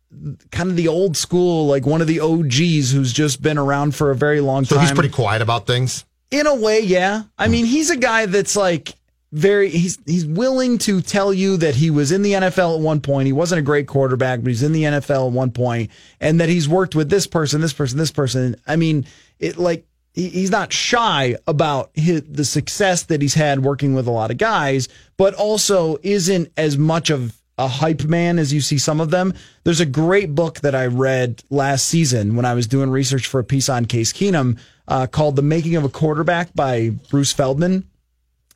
kind 0.52 0.70
of 0.70 0.76
the 0.76 0.88
old 0.88 1.14
school, 1.14 1.66
like 1.66 1.84
one 1.84 2.00
of 2.00 2.06
the 2.06 2.20
OGs 2.20 2.90
who's 2.90 3.12
just 3.12 3.42
been 3.42 3.58
around 3.58 3.94
for 3.94 4.10
a 4.10 4.16
very 4.16 4.40
long 4.40 4.64
So 4.64 4.76
time. 4.76 4.86
So 4.86 4.88
he's 4.88 4.98
pretty 4.98 5.12
quiet 5.12 5.42
about 5.42 5.66
things. 5.66 6.06
In 6.30 6.46
a 6.46 6.54
way, 6.54 6.80
yeah. 6.80 7.24
I 7.38 7.48
mean, 7.48 7.66
he's 7.66 7.90
a 7.90 7.96
guy 7.96 8.24
that's 8.24 8.56
like 8.56 8.94
very 9.32 9.68
he's 9.68 9.98
he's 10.06 10.24
willing 10.24 10.78
to 10.78 11.00
tell 11.02 11.34
you 11.34 11.56
that 11.58 11.74
he 11.74 11.90
was 11.90 12.12
in 12.12 12.22
the 12.22 12.32
NFL 12.32 12.76
at 12.76 12.80
one 12.80 13.00
point. 13.00 13.26
He 13.26 13.32
wasn't 13.32 13.58
a 13.58 13.62
great 13.62 13.86
quarterback, 13.86 14.40
but 14.40 14.48
he's 14.48 14.62
in 14.62 14.72
the 14.72 14.84
NFL 14.84 15.26
at 15.26 15.32
one 15.32 15.50
point, 15.50 15.90
and 16.20 16.40
that 16.40 16.48
he's 16.48 16.68
worked 16.68 16.94
with 16.94 17.10
this 17.10 17.26
person, 17.26 17.60
this 17.60 17.72
person, 17.72 17.98
this 17.98 18.10
person. 18.10 18.56
I 18.66 18.76
mean, 18.76 19.04
it 19.38 19.58
like 19.58 19.84
he- 20.14 20.30
he's 20.30 20.50
not 20.50 20.72
shy 20.72 21.36
about 21.46 21.90
his, 21.94 22.22
the 22.22 22.44
success 22.44 23.02
that 23.04 23.20
he's 23.20 23.34
had 23.34 23.62
working 23.62 23.94
with 23.94 24.06
a 24.06 24.10
lot 24.10 24.30
of 24.30 24.38
guys, 24.38 24.88
but 25.18 25.34
also 25.34 25.98
isn't 26.02 26.50
as 26.56 26.78
much 26.78 27.10
of 27.10 27.34
a 27.58 27.68
hype 27.68 28.04
man 28.04 28.38
as 28.38 28.52
you 28.52 28.60
see 28.60 28.78
some 28.78 29.00
of 29.00 29.10
them. 29.10 29.34
There's 29.64 29.80
a 29.80 29.86
great 29.86 30.34
book 30.34 30.60
that 30.60 30.74
I 30.76 30.86
read 30.86 31.42
last 31.50 31.86
season 31.86 32.36
when 32.36 32.44
I 32.44 32.54
was 32.54 32.66
doing 32.68 32.88
research 32.88 33.26
for 33.26 33.40
a 33.40 33.44
piece 33.44 33.68
on 33.68 33.84
Case 33.84 34.12
Keenum 34.12 34.58
uh, 34.86 35.06
called 35.06 35.36
"The 35.36 35.42
Making 35.42 35.76
of 35.76 35.84
a 35.84 35.88
Quarterback" 35.90 36.54
by 36.54 36.90
Bruce 37.10 37.32
Feldman 37.32 37.84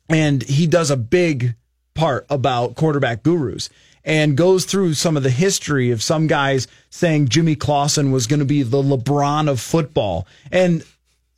and 0.09 0.43
he 0.43 0.67
does 0.67 0.91
a 0.91 0.97
big 0.97 1.55
part 1.93 2.25
about 2.29 2.75
quarterback 2.75 3.23
gurus 3.23 3.69
and 4.03 4.35
goes 4.35 4.65
through 4.65 4.93
some 4.93 5.15
of 5.15 5.23
the 5.23 5.29
history 5.29 5.91
of 5.91 6.03
some 6.03 6.27
guys 6.27 6.67
saying 6.89 7.29
Jimmy 7.29 7.55
Clausen 7.55 8.11
was 8.11 8.27
going 8.27 8.39
to 8.39 8.45
be 8.45 8.63
the 8.63 8.81
LeBron 8.81 9.49
of 9.49 9.61
football. 9.61 10.27
And 10.51 10.83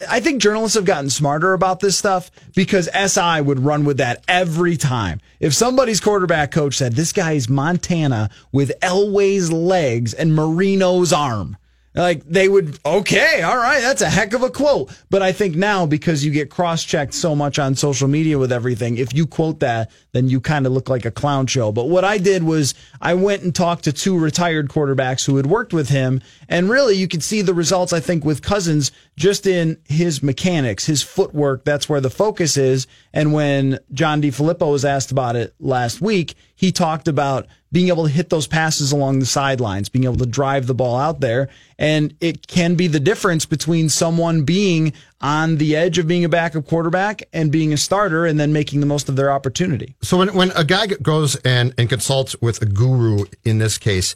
I 0.10 0.20
think 0.20 0.42
journalists 0.42 0.76
have 0.76 0.86
gotten 0.86 1.10
smarter 1.10 1.54
about 1.54 1.80
this 1.80 1.98
stuff 1.98 2.30
because 2.54 2.90
SI 2.94 3.42
would 3.42 3.60
run 3.60 3.86
with 3.86 3.98
that 3.98 4.24
every 4.28 4.78
time. 4.78 5.22
If 5.40 5.54
somebody's 5.54 6.00
quarterback 6.02 6.52
coach 6.52 6.76
said, 6.76 6.94
this 6.94 7.14
guy 7.14 7.34
is 7.34 7.48
Montana 7.48 8.30
with 8.52 8.78
Elway's 8.82 9.52
legs 9.52 10.14
and 10.14 10.36
Marino's 10.36 11.14
arm, 11.14 11.58
like 11.96 12.24
they 12.26 12.50
would, 12.50 12.78
okay, 12.86 13.42
all 13.42 13.58
right, 13.58 13.82
that's 13.82 14.02
a 14.02 14.10
heck 14.10 14.34
of 14.34 14.44
a 14.44 14.50
quote. 14.50 14.92
But 15.10 15.22
I 15.22 15.32
think 15.32 15.56
now 15.56 15.86
because 15.86 16.26
you 16.26 16.32
get 16.32 16.50
cross 16.50 16.84
checked 16.84 17.14
so 17.14 17.36
much 17.36 17.58
on 17.58 17.76
social 17.76 18.08
media 18.08 18.38
with 18.38 18.52
everything, 18.52 18.98
if 18.98 19.14
you 19.14 19.26
quote 19.26 19.62
that, 19.62 19.92
then 20.12 20.28
you 20.28 20.42
kind 20.42 20.66
of 20.66 20.74
look 20.74 20.90
like 20.90 21.06
a 21.06 21.12
clown 21.12 21.48
show. 21.48 21.72
But 21.72 21.90
what 21.90 22.04
I 22.04 22.18
did 22.18 22.44
was 22.44 22.74
I 23.02 23.14
went 23.14 23.44
and 23.44 23.56
talked 23.56 23.86
to 23.86 23.94
two 23.94 24.18
retired 24.18 24.70
quarterbacks 24.70 25.26
who 25.26 25.38
had 25.38 25.46
worked 25.46 25.74
with 25.74 25.90
him. 25.90 26.22
And 26.50 26.70
really 26.70 26.96
you 26.96 27.08
could 27.08 27.24
see 27.24 27.42
the 27.42 27.54
results, 27.54 27.94
I 27.94 28.00
think, 28.00 28.26
with 28.26 28.42
Cousins 28.42 28.92
just 29.16 29.48
in 29.48 29.78
his 29.86 30.22
mechanics, 30.22 30.86
his 30.86 31.02
footwork. 31.02 31.64
That's 31.64 31.88
where 31.88 32.02
the 32.02 32.10
focus 32.10 32.58
is. 32.58 32.88
And 33.14 33.34
when 33.34 33.80
John 33.94 34.22
DeFilippo 34.22 34.72
was 34.72 34.86
asked 34.86 35.12
about 35.12 35.36
it 35.36 35.56
last 35.60 36.02
week, 36.02 36.36
he 36.56 36.72
talked 36.72 37.08
about 37.08 37.48
being 37.76 37.90
able 37.90 38.06
to 38.06 38.10
hit 38.10 38.30
those 38.30 38.48
passes 38.48 38.94
along 38.94 39.20
the 39.20 39.26
sidelines, 39.26 39.90
being 39.90 40.06
able 40.06 40.16
to 40.16 40.26
drive 40.26 40.66
the 40.66 40.74
ball 40.74 40.96
out 40.96 41.20
there. 41.20 41.50
And 41.78 42.16
it 42.22 42.48
can 42.48 42.76
be 42.76 42.88
the 42.88 43.02
difference 43.02 43.46
between 43.46 43.90
someone 43.90 44.46
being 44.46 44.94
on 45.20 45.58
the 45.58 45.76
edge 45.76 45.98
of 45.98 46.08
being 46.08 46.24
a 46.24 46.30
backup 46.30 46.68
quarterback 46.68 47.24
and 47.34 47.52
being 47.52 47.74
a 47.74 47.78
starter 47.78 48.26
and 48.26 48.40
then 48.40 48.54
making 48.54 48.80
the 48.80 48.86
most 48.86 49.10
of 49.10 49.18
their 49.18 49.30
opportunity. 49.30 49.94
So 50.02 50.20
when, 50.20 50.34
when 50.34 50.52
a 50.52 50.64
guy 50.64 50.88
goes 50.88 51.36
and, 51.44 51.74
and 51.78 51.90
consults 51.90 52.34
with 52.42 52.62
a 52.62 52.66
guru 52.66 53.26
in 53.44 53.58
this 53.58 53.78
case, 53.78 54.16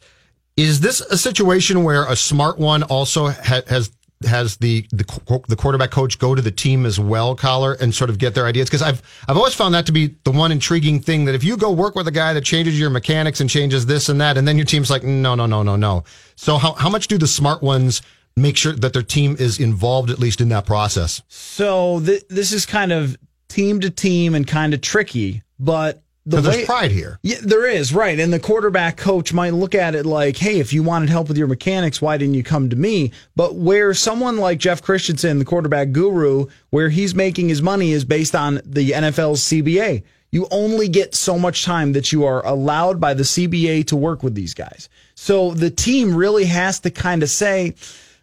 is 0.56 0.80
this 0.80 1.02
a 1.02 1.18
situation 1.18 1.84
where 1.84 2.06
a 2.06 2.16
smart 2.16 2.60
one 2.60 2.84
also 2.84 3.28
ha- 3.28 3.64
has 3.68 3.92
has 4.26 4.58
the, 4.58 4.86
the 4.92 5.04
the 5.48 5.56
quarterback 5.56 5.92
coach 5.92 6.20
go 6.20 6.36
to 6.36 6.42
the 6.42 6.52
team 6.52 6.86
as 6.86 7.00
well, 7.00 7.36
Coller, 7.36 7.74
and 7.74 7.94
sort 7.94 8.10
of 8.10 8.18
get 8.18 8.36
their 8.36 8.46
ideas? 8.46 8.68
Because 8.68 8.82
I've 8.82 9.02
I've 9.28 9.38
always 9.38 9.54
found 9.54 9.74
that 9.76 9.86
to 9.86 9.92
be 9.92 10.16
the 10.24 10.32
one 10.32 10.52
intriguing 10.52 11.00
thing 11.00 11.26
that 11.26 11.36
if 11.36 11.44
you 11.44 11.56
go 11.58 11.72
work 11.72 11.96
with 11.96 12.08
a 12.08 12.12
guy 12.12 12.34
that 12.34 12.44
changes 12.44 12.80
your 12.80 12.90
mechanics 12.90 13.40
and 13.40 13.50
changes 13.50 13.86
this 13.86 14.10
and 14.10 14.20
that, 14.22 14.38
and 14.38 14.48
then 14.48 14.58
your 14.58 14.66
team's 14.66 14.90
like, 14.90 15.04
no, 15.04 15.36
no, 15.36 15.46
no, 15.46 15.64
no, 15.64 15.76
no. 15.76 16.04
So 16.36 16.58
how 16.58 16.74
how 16.74 16.90
much 16.90 17.08
do 17.08 17.18
the 17.18 17.28
smart 17.28 17.62
ones 17.62 18.02
make 18.36 18.58
sure 18.58 18.74
that 18.74 18.94
their 18.94 19.04
team 19.04 19.36
is 19.40 19.60
involved 19.60 20.10
at 20.10 20.20
least 20.20 20.42
in 20.42 20.50
that 20.50 20.66
process? 20.66 21.22
So 21.28 22.02
th- 22.02 22.28
this 22.30 22.52
is 22.52 22.66
kind 22.66 22.92
of 22.92 23.18
team 23.48 23.80
to 23.82 23.90
team 23.90 24.36
and 24.36 24.46
kind 24.46 24.74
of 24.74 24.82
tricky, 24.82 25.44
but 25.60 26.04
the 26.30 26.42
there's 26.42 26.58
way- 26.58 26.66
pride 26.66 26.92
here. 26.92 27.20
Yeah, 27.22 27.38
there 27.42 27.68
is, 27.68 27.94
right. 27.94 28.20
And 28.20 28.32
the 28.32 28.40
quarterback 28.40 28.98
coach 28.98 29.34
might 29.34 29.54
look 29.54 29.76
at 29.76 29.96
it 29.96 30.06
like, 30.06 30.38
hey, 30.38 30.60
if 30.60 30.74
you 30.74 30.84
wanted 30.84 31.10
help 31.10 31.28
with 31.28 31.38
your 31.38 31.48
mechanics, 31.48 32.02
why 32.02 32.18
didn't 32.18 32.36
you 32.36 32.44
come 32.44 32.70
to 32.70 32.76
me? 32.76 33.12
But 33.36 33.56
where 33.56 33.94
someone 33.94 34.38
like 34.38 34.60
Jeff 34.60 34.82
Christensen, 34.82 35.40
the 35.40 35.46
quarterback 35.46 35.92
guru, 35.92 36.46
where 36.70 36.90
he's 36.90 37.14
making 37.16 37.50
his 37.50 37.62
money 37.62 37.92
is 37.92 38.06
based 38.06 38.36
on 38.36 38.62
the 38.66 38.92
NFL's 38.92 39.42
CBA. 39.42 40.04
You 40.32 40.48
only 40.52 40.88
get 40.88 41.16
so 41.16 41.40
much 41.40 41.66
time 41.66 41.94
that 41.94 42.12
you 42.12 42.24
are 42.26 42.46
allowed 42.46 43.00
by 43.02 43.16
the 43.16 43.24
CBA 43.24 43.88
to 43.88 43.96
work 43.96 44.22
with 44.22 44.36
these 44.36 44.54
guys. 44.54 44.88
So 45.16 45.52
the 45.56 45.72
team 45.72 46.16
really 46.16 46.46
has 46.46 46.80
to 46.82 46.92
kind 46.92 47.24
of 47.24 47.32
say, 47.32 47.74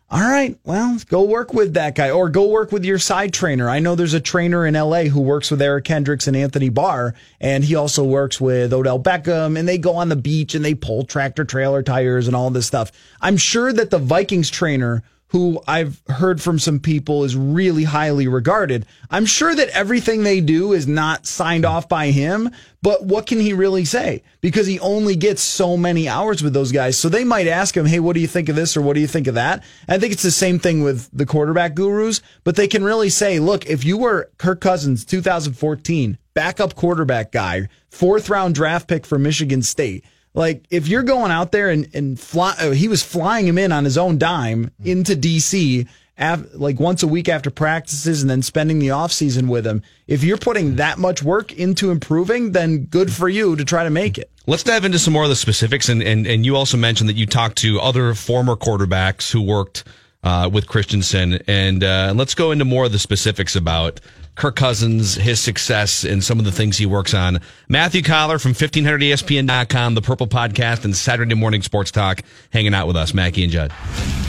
all 0.08 0.20
right, 0.20 0.56
well, 0.62 0.96
go 1.08 1.24
work 1.24 1.52
with 1.52 1.74
that 1.74 1.96
guy 1.96 2.10
or 2.10 2.28
go 2.28 2.48
work 2.48 2.70
with 2.70 2.84
your 2.84 2.98
side 2.98 3.32
trainer. 3.32 3.68
I 3.68 3.80
know 3.80 3.96
there's 3.96 4.14
a 4.14 4.20
trainer 4.20 4.64
in 4.64 4.74
LA 4.74 5.04
who 5.04 5.20
works 5.20 5.50
with 5.50 5.60
Eric 5.60 5.84
Kendricks 5.84 6.28
and 6.28 6.36
Anthony 6.36 6.68
Barr, 6.68 7.14
and 7.40 7.64
he 7.64 7.74
also 7.74 8.04
works 8.04 8.40
with 8.40 8.72
Odell 8.72 9.00
Beckham, 9.00 9.58
and 9.58 9.66
they 9.66 9.78
go 9.78 9.96
on 9.96 10.08
the 10.08 10.14
beach 10.14 10.54
and 10.54 10.64
they 10.64 10.74
pull 10.74 11.04
tractor 11.04 11.44
trailer 11.44 11.82
tires 11.82 12.28
and 12.28 12.36
all 12.36 12.50
this 12.50 12.68
stuff. 12.68 12.92
I'm 13.20 13.36
sure 13.36 13.72
that 13.72 13.90
the 13.90 13.98
Vikings 13.98 14.48
trainer 14.48 15.02
who 15.28 15.60
I've 15.66 16.00
heard 16.08 16.40
from 16.40 16.58
some 16.58 16.78
people 16.78 17.24
is 17.24 17.36
really 17.36 17.84
highly 17.84 18.28
regarded. 18.28 18.86
I'm 19.10 19.26
sure 19.26 19.54
that 19.54 19.68
everything 19.70 20.22
they 20.22 20.40
do 20.40 20.72
is 20.72 20.86
not 20.86 21.26
signed 21.26 21.64
off 21.64 21.88
by 21.88 22.06
him, 22.06 22.50
but 22.80 23.04
what 23.04 23.26
can 23.26 23.40
he 23.40 23.52
really 23.52 23.84
say? 23.84 24.22
Because 24.40 24.68
he 24.68 24.78
only 24.78 25.16
gets 25.16 25.42
so 25.42 25.76
many 25.76 26.08
hours 26.08 26.42
with 26.42 26.52
those 26.52 26.70
guys. 26.70 26.96
So 26.96 27.08
they 27.08 27.24
might 27.24 27.48
ask 27.48 27.76
him, 27.76 27.86
Hey, 27.86 27.98
what 27.98 28.14
do 28.14 28.20
you 28.20 28.28
think 28.28 28.48
of 28.48 28.54
this? 28.54 28.76
Or 28.76 28.82
what 28.82 28.94
do 28.94 29.00
you 29.00 29.08
think 29.08 29.26
of 29.26 29.34
that? 29.34 29.64
I 29.88 29.98
think 29.98 30.12
it's 30.12 30.22
the 30.22 30.30
same 30.30 30.60
thing 30.60 30.82
with 30.84 31.08
the 31.12 31.26
quarterback 31.26 31.74
gurus, 31.74 32.22
but 32.44 32.54
they 32.54 32.68
can 32.68 32.84
really 32.84 33.10
say, 33.10 33.40
look, 33.40 33.66
if 33.66 33.84
you 33.84 33.98
were 33.98 34.30
Kirk 34.38 34.60
Cousins 34.60 35.04
2014, 35.04 36.18
backup 36.34 36.76
quarterback 36.76 37.32
guy, 37.32 37.68
fourth 37.90 38.30
round 38.30 38.54
draft 38.54 38.86
pick 38.86 39.04
for 39.04 39.18
Michigan 39.18 39.62
State, 39.62 40.04
like 40.36 40.66
if 40.70 40.86
you're 40.86 41.02
going 41.02 41.32
out 41.32 41.50
there 41.50 41.70
and 41.70 41.88
and 41.94 42.20
fly, 42.20 42.54
uh, 42.60 42.70
he 42.70 42.86
was 42.86 43.02
flying 43.02 43.48
him 43.48 43.58
in 43.58 43.72
on 43.72 43.84
his 43.84 43.98
own 43.98 44.18
dime 44.18 44.70
into 44.84 45.14
DC, 45.14 45.88
af, 46.18 46.44
like 46.54 46.78
once 46.78 47.02
a 47.02 47.08
week 47.08 47.28
after 47.28 47.50
practices, 47.50 48.20
and 48.20 48.30
then 48.30 48.42
spending 48.42 48.78
the 48.78 48.90
off 48.90 49.10
season 49.10 49.48
with 49.48 49.66
him. 49.66 49.82
If 50.06 50.22
you're 50.22 50.36
putting 50.36 50.76
that 50.76 50.98
much 50.98 51.22
work 51.22 51.52
into 51.54 51.90
improving, 51.90 52.52
then 52.52 52.84
good 52.84 53.10
for 53.10 53.28
you 53.30 53.56
to 53.56 53.64
try 53.64 53.82
to 53.82 53.90
make 53.90 54.18
it. 54.18 54.30
Let's 54.46 54.62
dive 54.62 54.84
into 54.84 54.98
some 54.98 55.14
more 55.14 55.24
of 55.24 55.30
the 55.30 55.36
specifics. 55.36 55.88
And, 55.88 56.02
and, 56.02 56.26
and 56.26 56.46
you 56.46 56.54
also 56.54 56.76
mentioned 56.76 57.08
that 57.08 57.16
you 57.16 57.26
talked 57.26 57.56
to 57.58 57.80
other 57.80 58.14
former 58.14 58.54
quarterbacks 58.54 59.32
who 59.32 59.42
worked 59.42 59.82
uh, 60.22 60.48
with 60.52 60.66
Christensen. 60.66 61.40
And 61.48 61.82
uh, 61.82 62.12
let's 62.14 62.34
go 62.34 62.50
into 62.50 62.64
more 62.64 62.84
of 62.84 62.92
the 62.92 62.98
specifics 62.98 63.56
about 63.56 64.00
Kirk 64.36 64.54
Cousins, 64.54 65.14
his 65.14 65.40
success, 65.40 66.04
and 66.04 66.22
some 66.22 66.38
of 66.38 66.44
the 66.44 66.52
things 66.52 66.76
he 66.76 66.86
works 66.86 67.14
on. 67.14 67.40
Matthew 67.68 68.02
Coller 68.02 68.38
from 68.38 68.52
E 68.52 68.54
1500ESPN.com, 68.54 69.94
the 69.94 70.02
Purple 70.02 70.26
Podcast, 70.26 70.84
and 70.84 70.94
Saturday 70.94 71.34
Morning 71.34 71.62
Sports 71.62 71.90
Talk, 71.90 72.20
hanging 72.50 72.74
out 72.74 72.86
with 72.86 72.96
us, 72.96 73.14
Mackey 73.14 73.42
and 73.44 73.52
Judd. 73.52 73.72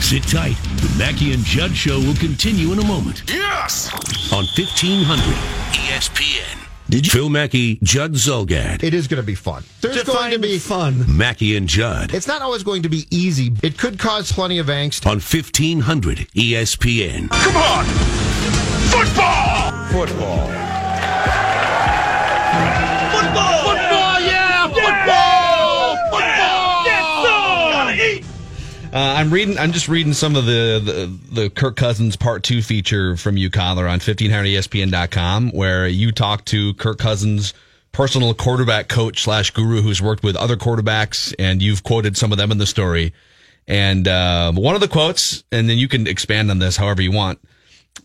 Sit 0.00 0.22
tight. 0.24 0.56
The 0.76 0.94
Mackey 0.98 1.32
and 1.34 1.44
Judd 1.44 1.72
Show 1.76 1.98
will 2.00 2.14
continue 2.16 2.72
in 2.72 2.78
a 2.78 2.84
moment. 2.86 3.22
Yes! 3.28 3.92
On 4.32 4.44
E 4.44 4.48
1500 4.56 5.22
ESPN. 5.74 6.64
Did 6.88 7.04
you? 7.06 7.12
Phil 7.12 7.28
Mackey, 7.28 7.78
Judd 7.82 8.12
Zulgad. 8.14 8.82
It 8.82 8.94
is 8.94 9.08
going 9.08 9.20
to 9.20 9.26
be 9.26 9.34
fun. 9.34 9.62
There's 9.82 10.02
going 10.04 10.30
to 10.30 10.38
be 10.38 10.58
fun. 10.58 11.04
Mackey 11.18 11.54
and 11.58 11.68
Judd 11.68 12.14
It's 12.14 12.26
not 12.26 12.40
always 12.40 12.62
going 12.62 12.82
to 12.84 12.88
be 12.88 13.06
easy. 13.10 13.52
It 13.62 13.76
could 13.76 13.98
cause 13.98 14.32
plenty 14.32 14.58
of 14.58 14.68
angst. 14.68 15.04
on 15.06 15.18
E 15.18 15.20
1500 15.20 16.18
ESPN. 16.34 17.28
Come 17.28 17.56
on! 17.58 17.84
Football! 18.90 19.77
Football. 19.90 20.46
Football! 23.10 23.58
Football, 23.64 24.20
yeah! 24.20 24.68
Football! 24.68 25.96
Football! 26.10 26.84
Gotta 27.72 27.94
eat! 27.94 28.24
Uh, 28.92 29.14
I'm 29.16 29.30
reading. 29.30 29.56
I'm 29.56 29.72
just 29.72 29.88
reading 29.88 30.12
some 30.12 30.36
of 30.36 30.44
the, 30.44 30.80
the 30.84 31.40
the 31.42 31.50
Kirk 31.50 31.76
Cousins 31.76 32.16
Part 32.16 32.42
Two 32.42 32.60
feature 32.60 33.16
from 33.16 33.38
you, 33.38 33.48
Coller, 33.48 33.88
on 33.88 33.98
1500ESPN.com, 34.00 35.52
where 35.52 35.88
you 35.88 36.12
talk 36.12 36.44
to 36.46 36.74
Kirk 36.74 36.98
Cousins' 36.98 37.54
personal 37.92 38.34
quarterback 38.34 38.88
coach 38.88 39.22
slash 39.22 39.52
guru, 39.52 39.80
who's 39.80 40.02
worked 40.02 40.22
with 40.22 40.36
other 40.36 40.56
quarterbacks, 40.56 41.34
and 41.38 41.62
you've 41.62 41.82
quoted 41.82 42.16
some 42.16 42.30
of 42.30 42.36
them 42.36 42.52
in 42.52 42.58
the 42.58 42.66
story. 42.66 43.14
And 43.66 44.06
uh, 44.06 44.52
one 44.52 44.74
of 44.74 44.82
the 44.82 44.88
quotes, 44.88 45.44
and 45.50 45.68
then 45.68 45.78
you 45.78 45.88
can 45.88 46.06
expand 46.06 46.50
on 46.50 46.58
this 46.58 46.76
however 46.76 47.00
you 47.00 47.12
want. 47.12 47.38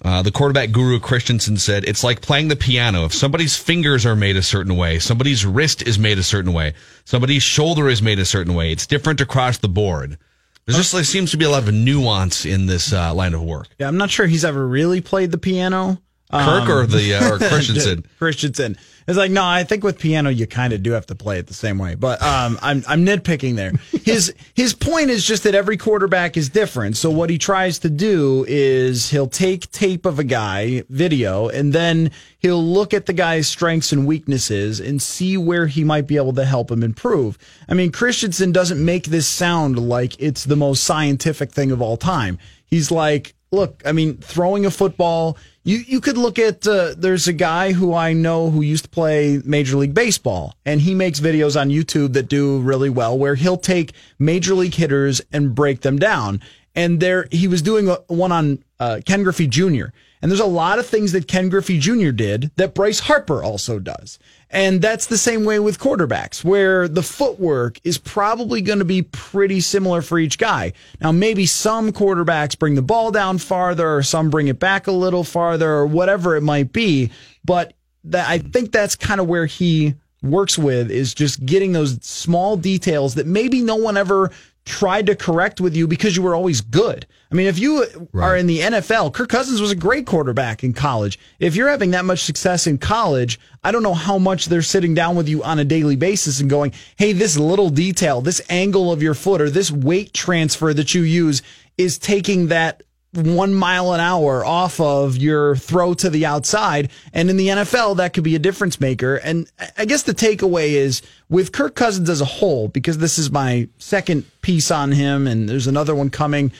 Uh, 0.01 0.21
the 0.21 0.32
quarterback 0.32 0.71
guru 0.71 0.99
Christensen 0.99 1.58
said, 1.58 1.86
"It's 1.86 2.03
like 2.03 2.21
playing 2.21 2.47
the 2.47 2.56
piano. 2.56 3.06
If 3.06 3.13
somebody's 3.13 3.56
fingers 3.56 4.06
are 4.06 4.15
made 4.15 4.36
a 4.36 4.41
certain 4.41 4.75
way, 4.75 4.99
somebody's 4.99 5.45
wrist 5.45 5.82
is 5.84 5.97
made 5.99 6.17
a 6.17 6.23
certain 6.23 6.53
way, 6.53 6.73
somebody's 7.06 7.43
shoulder 7.43 7.88
is 7.89 8.01
made 8.01 8.19
a 8.19 8.25
certain 8.25 8.53
way. 8.53 8.71
It's 8.71 8.88
different 8.88 9.21
across 9.21 9.58
the 9.58 9.69
board." 9.69 10.17
There's 10.65 10.77
just 10.77 10.93
there 10.93 11.03
seems 11.03 11.32
to 11.32 11.38
be 11.38 11.43
a 11.43 11.49
lot 11.49 11.67
of 11.67 11.73
nuance 11.73 12.45
in 12.45 12.67
this 12.67 12.93
uh, 12.93 13.13
line 13.13 13.34
of 13.34 13.43
work. 13.43 13.67
Yeah, 13.79 13.88
I'm 13.89 13.97
not 13.97 14.10
sure 14.10 14.27
he's 14.27 14.45
ever 14.45 14.65
really 14.65 15.01
played 15.01 15.32
the 15.32 15.38
piano. 15.38 16.01
Kirk 16.32 16.69
or 16.69 16.86
the 16.88 17.15
uh, 17.15 17.34
or 17.34 17.38
Christensen. 17.49 18.06
Christensen. 18.17 18.77
It's 19.07 19.17
like 19.17 19.31
no, 19.31 19.43
I 19.43 19.63
think 19.63 19.83
with 19.83 19.99
piano 19.99 20.29
you 20.29 20.47
kind 20.47 20.73
of 20.73 20.83
do 20.83 20.91
have 20.91 21.05
to 21.07 21.15
play 21.15 21.39
it 21.39 21.47
the 21.47 21.53
same 21.53 21.77
way. 21.77 21.95
But 21.95 22.21
um, 22.21 22.57
I'm 22.61 22.83
I'm 22.87 23.05
nitpicking 23.05 23.55
there. 23.55 23.73
His 24.03 24.33
his 24.53 24.73
point 24.73 25.09
is 25.09 25.25
just 25.25 25.43
that 25.43 25.55
every 25.55 25.77
quarterback 25.77 26.37
is 26.37 26.49
different. 26.49 26.97
So 26.97 27.09
what 27.09 27.29
he 27.29 27.37
tries 27.37 27.79
to 27.79 27.89
do 27.89 28.45
is 28.47 29.09
he'll 29.09 29.27
take 29.27 29.71
tape 29.71 30.05
of 30.05 30.19
a 30.19 30.23
guy, 30.23 30.83
video, 30.89 31.47
and 31.49 31.73
then 31.73 32.11
he'll 32.39 32.63
look 32.63 32.93
at 32.93 33.05
the 33.05 33.13
guy's 33.13 33.47
strengths 33.47 33.91
and 33.91 34.05
weaknesses 34.05 34.79
and 34.79 35.01
see 35.01 35.37
where 35.37 35.67
he 35.67 35.83
might 35.83 36.07
be 36.07 36.17
able 36.17 36.33
to 36.33 36.45
help 36.45 36.71
him 36.71 36.83
improve. 36.83 37.37
I 37.67 37.73
mean, 37.73 37.91
Christensen 37.91 38.51
doesn't 38.51 38.83
make 38.83 39.05
this 39.05 39.27
sound 39.27 39.79
like 39.79 40.19
it's 40.19 40.43
the 40.43 40.55
most 40.55 40.83
scientific 40.83 41.51
thing 41.51 41.71
of 41.71 41.81
all 41.81 41.97
time. 41.97 42.37
He's 42.65 42.91
like, 42.91 43.35
look, 43.51 43.81
I 43.85 43.91
mean, 43.91 44.17
throwing 44.17 44.65
a 44.65 44.71
football 44.71 45.37
you 45.63 45.78
you 45.78 46.02
could 46.02 46.17
look 46.17 46.38
at 46.38 46.67
uh, 46.67 46.93
there's 46.97 47.28
a 47.28 47.34
guy 47.34 47.71
who 47.71 47.93
I 47.93 48.13
know 48.13 48.49
who 48.49 48.62
used 48.62 48.84
to 48.86 48.89
play 48.89 49.41
Major 49.45 49.78
League 49.78 49.93
Baseball, 49.93 50.56
and 50.65 50.82
he 50.82 50.93
makes 50.93 51.19
videos 51.19 51.60
on 51.60 51.69
YouTube 51.69 52.13
that 52.13 52.28
do 52.28 52.60
really 52.60 52.89
well, 52.89 53.17
where 53.17 53.36
he'll 53.36 53.58
take 53.58 53.93
major 54.19 54.54
league 54.54 54.76
hitters 54.76 55.21
and 55.32 55.56
break 55.56 55.82
them 55.82 55.97
down. 55.97 56.41
And 56.76 56.99
there 56.99 57.28
he 57.32 57.47
was 57.47 57.62
doing 57.62 57.88
a, 57.88 57.95
one 58.08 58.32
on 58.32 58.63
uh, 58.80 58.99
Ken 59.06 59.23
Griffey 59.23 59.47
Jr. 59.47 59.86
And 60.23 60.31
there's 60.31 60.39
a 60.39 60.45
lot 60.45 60.79
of 60.79 60.88
things 60.88 61.12
that 61.12 61.27
Ken 61.27 61.49
Griffey 61.49 61.77
Jr. 61.77 62.12
did 62.12 62.49
that 62.55 62.73
Bryce 62.73 63.01
Harper 63.01 63.43
also 63.43 63.77
does. 63.77 64.17
And 64.49 64.81
that's 64.81 65.07
the 65.07 65.17
same 65.17 65.43
way 65.43 65.59
with 65.59 65.79
quarterbacks, 65.79 66.45
where 66.45 66.88
the 66.88 67.03
footwork 67.03 67.77
is 67.83 67.97
probably 67.97 68.62
going 68.62 68.79
to 68.79 68.86
be 68.86 69.01
pretty 69.01 69.59
similar 69.59 70.01
for 70.01 70.17
each 70.17 70.38
guy. 70.38 70.71
Now, 71.01 71.12
maybe 71.12 71.45
some 71.45 71.91
quarterbacks 71.91 72.57
bring 72.57 72.75
the 72.75 72.81
ball 72.81 73.12
down 73.12 73.38
farther, 73.38 73.97
or 73.97 74.01
some 74.01 74.29
bring 74.29 74.47
it 74.47 74.59
back 74.59 74.88
a 74.88 74.93
little 74.93 75.25
farther, 75.25 75.69
or 75.69 75.86
whatever 75.86 76.38
it 76.38 76.41
might 76.41 76.71
be. 76.71 77.12
But 77.43 77.73
that, 78.05 78.25
I 78.29 78.38
think 78.38 78.71
that's 78.71 78.95
kind 78.95 79.19
of 79.19 79.27
where 79.27 79.45
he 79.45 79.95
works 80.21 80.57
with 80.57 80.89
is 80.89 81.13
just 81.13 81.45
getting 81.45 81.73
those 81.73 82.01
small 82.01 82.55
details 82.55 83.15
that 83.15 83.27
maybe 83.27 83.62
no 83.62 83.75
one 83.75 83.97
ever 83.97 84.31
tried 84.65 85.08
to 85.08 85.15
correct 85.15 85.60
with 85.60 85.76
you 85.76 85.88
because 85.88 86.15
you 86.15 86.21
were 86.21 86.36
always 86.36 86.62
good. 86.62 87.06
I 87.32 87.36
mean, 87.36 87.47
if 87.47 87.60
you 87.60 87.86
right. 88.13 88.23
are 88.23 88.38
in 88.38 88.47
the 88.47 88.60
NFL, 88.60 89.13
Kirk 89.13 89.30
Cousins 89.30 89.60
was 89.60 89.71
a 89.71 89.76
great 89.76 90.06
quarterback 90.06 90.63
in 90.63 90.73
college. 90.73 91.19
If 91.39 91.56
you're 91.56 91.69
having 91.69 91.91
that 91.91 92.06
much 92.06 92.23
success 92.23 92.67
in 92.67 92.78
college, 92.78 93.39
I 93.63 93.71
don't 93.71 93.84
know 93.84 93.93
how 93.93 94.17
much 94.17 94.45
they're 94.45 94.62
sitting 94.62 94.93
down 94.93 95.15
with 95.15 95.28
you 95.28 95.43
on 95.43 95.60
a 95.60 95.65
daily 95.65 95.95
basis 95.95 96.39
and 96.39 96.49
going, 96.49 96.73
hey, 96.95 97.12
this 97.12 97.38
little 97.38 97.69
detail, 97.69 98.21
this 98.21 98.41
angle 98.49 98.91
of 98.91 99.04
your 99.04 99.15
foot 99.15 99.41
or 99.41 99.49
this 99.49 99.71
weight 99.71 100.13
transfer 100.13 100.73
that 100.73 100.93
you 100.93 101.02
use 101.02 101.41
is 101.78 101.97
taking 101.97 102.47
that 102.47 102.84
one 103.13 103.54
mile 103.54 103.93
an 103.93 103.99
hour 103.99 104.43
off 104.43 104.80
of 104.80 105.17
your 105.17 105.56
throw 105.56 105.93
to 105.95 106.10
the 106.10 106.26
outside. 106.26 106.89
And 107.13 107.30
in 107.30 107.38
the 107.38 107.47
NFL, 107.49 107.97
that 107.97 108.13
could 108.13 108.23
be 108.23 108.36
a 108.36 108.39
difference 108.39 108.80
maker. 108.80 109.15
And 109.17 109.49
I 109.78 109.86
guess 109.86 110.04
the 110.04 110.13
takeaway 110.13 110.71
is 110.71 111.02
with 111.30 111.52
Kirk 111.52 111.76
Cousins 111.76 112.10
as 112.10 112.21
a 112.21 112.26
whole, 112.26 112.67
because 112.67 112.97
this 112.97 113.17
is 113.17 113.32
my 113.32 113.67
second 113.78 114.26
piece 114.41 114.71
on 114.71 114.91
him 114.91 115.28
and 115.28 115.47
there's 115.47 115.67
another 115.67 115.95
one 115.95 116.10
coming. 116.10 116.52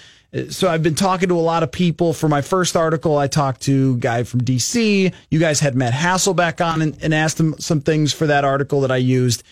So 0.50 0.68
I've 0.68 0.82
been 0.82 0.96
talking 0.96 1.30
to 1.30 1.36
a 1.36 1.42
lot 1.42 1.62
of 1.62 1.72
people. 1.72 2.14
For 2.14 2.28
my 2.28 2.42
first 2.42 2.76
article, 2.76 3.18
I 3.18 3.28
talked 3.28 3.62
to 3.64 3.94
a 3.94 4.00
guy 4.00 4.24
from 4.24 4.42
DC. 4.42 5.14
You 5.30 5.40
guys 5.40 5.60
had 5.60 5.76
Matt 5.76 5.94
Hasselbeck 5.94 6.66
on 6.66 6.82
and, 6.82 6.98
and 7.04 7.14
asked 7.14 7.40
him 7.40 7.56
some 7.60 7.82
things 7.82 8.14
for 8.14 8.26
that 8.26 8.44
article 8.44 8.82
that 8.82 8.92
I 8.92 8.98
used. 8.98 9.44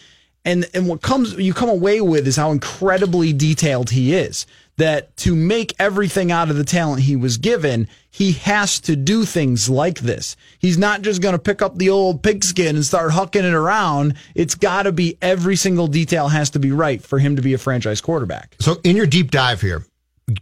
And 0.43 0.67
and 0.73 0.87
what 0.87 1.03
comes 1.03 1.33
you 1.33 1.53
come 1.53 1.69
away 1.69 2.01
with 2.01 2.27
is 2.27 2.35
how 2.35 2.51
incredibly 2.51 3.31
detailed 3.31 3.91
he 3.91 4.15
is 4.15 4.47
that 4.81 5.15
to 5.15 5.35
make 5.35 5.75
everything 5.77 6.31
out 6.31 6.49
of 6.49 6.55
the 6.55 6.63
talent 6.63 7.03
he 7.03 7.15
was 7.15 7.37
given, 7.37 7.87
he 8.09 8.31
has 8.31 8.79
to 8.79 8.95
do 8.95 9.25
things 9.25 9.69
like 9.69 9.99
this. 9.99 10.35
He's 10.57 10.79
not 10.79 11.03
just 11.03 11.21
going 11.21 11.33
to 11.33 11.39
pick 11.39 11.61
up 11.61 11.77
the 11.77 11.91
old 11.91 12.23
pigskin 12.23 12.75
and 12.75 12.83
start 12.83 13.11
hucking 13.11 13.43
it 13.43 13.53
around. 13.53 14.15
It's 14.33 14.55
got 14.55 14.83
to 14.83 14.91
be 14.91 15.19
every 15.21 15.55
single 15.55 15.85
detail 15.85 16.29
has 16.29 16.49
to 16.51 16.59
be 16.59 16.71
right 16.71 16.99
for 16.99 17.19
him 17.19 17.35
to 17.35 17.43
be 17.43 17.53
a 17.53 17.59
franchise 17.59 18.01
quarterback. 18.01 18.55
So, 18.59 18.77
in 18.83 18.95
your 18.95 19.05
deep 19.05 19.29
dive 19.29 19.61
here, 19.61 19.85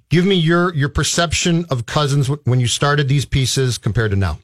give 0.08 0.25
me 0.25 0.36
your 0.36 0.73
your 0.73 0.89
perception 0.89 1.65
of 1.69 1.86
Cousins 1.86 2.30
when 2.45 2.62
you 2.62 2.67
started 2.67 3.10
these 3.10 3.25
pieces 3.25 3.78
compared 3.78 4.12
to 4.12 4.17
now. 4.17 4.39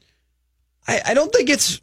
I, 0.86 1.00
I 1.06 1.14
don't 1.14 1.32
think 1.32 1.48
it's 1.48 1.80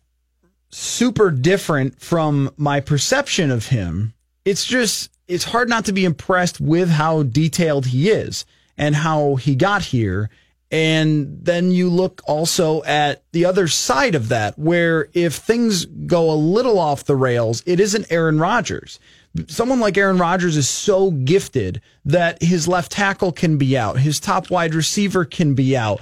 super 0.69 1.31
different 1.31 1.99
from 1.99 2.51
my 2.57 2.79
perception 2.79 3.49
of 3.49 3.67
him. 3.69 4.13
It's 4.45 4.65
just 4.65 5.09
it's 5.27 5.45
hard 5.45 5.69
not 5.69 5.85
to 5.85 5.93
be 5.93 6.05
impressed 6.05 6.59
with 6.59 6.89
how 6.89 7.23
detailed 7.23 7.87
he 7.87 8.09
is 8.09 8.45
and 8.77 8.95
how 8.95 9.35
he 9.35 9.55
got 9.55 9.83
here. 9.83 10.29
And 10.71 11.45
then 11.45 11.71
you 11.71 11.87
look 11.87 12.23
also 12.25 12.83
at 12.83 13.23
the 13.31 13.45
other 13.45 13.67
side 13.67 14.15
of 14.15 14.29
that, 14.29 14.57
where 14.57 15.07
if 15.13 15.35
things 15.35 15.85
go 15.85 16.31
a 16.31 16.33
little 16.33 16.79
off 16.79 17.03
the 17.03 17.15
rails, 17.15 17.61
it 17.67 17.79
isn't 17.79 18.11
Aaron 18.11 18.39
Rodgers. 18.39 18.99
Someone 19.47 19.79
like 19.79 19.97
Aaron 19.97 20.17
Rodgers 20.17 20.57
is 20.57 20.67
so 20.67 21.11
gifted 21.11 21.79
that 22.05 22.41
his 22.41 22.67
left 22.67 22.91
tackle 22.91 23.31
can 23.31 23.57
be 23.57 23.77
out, 23.77 23.99
his 23.99 24.19
top 24.19 24.49
wide 24.49 24.73
receiver 24.73 25.25
can 25.25 25.53
be 25.53 25.77
out. 25.77 26.01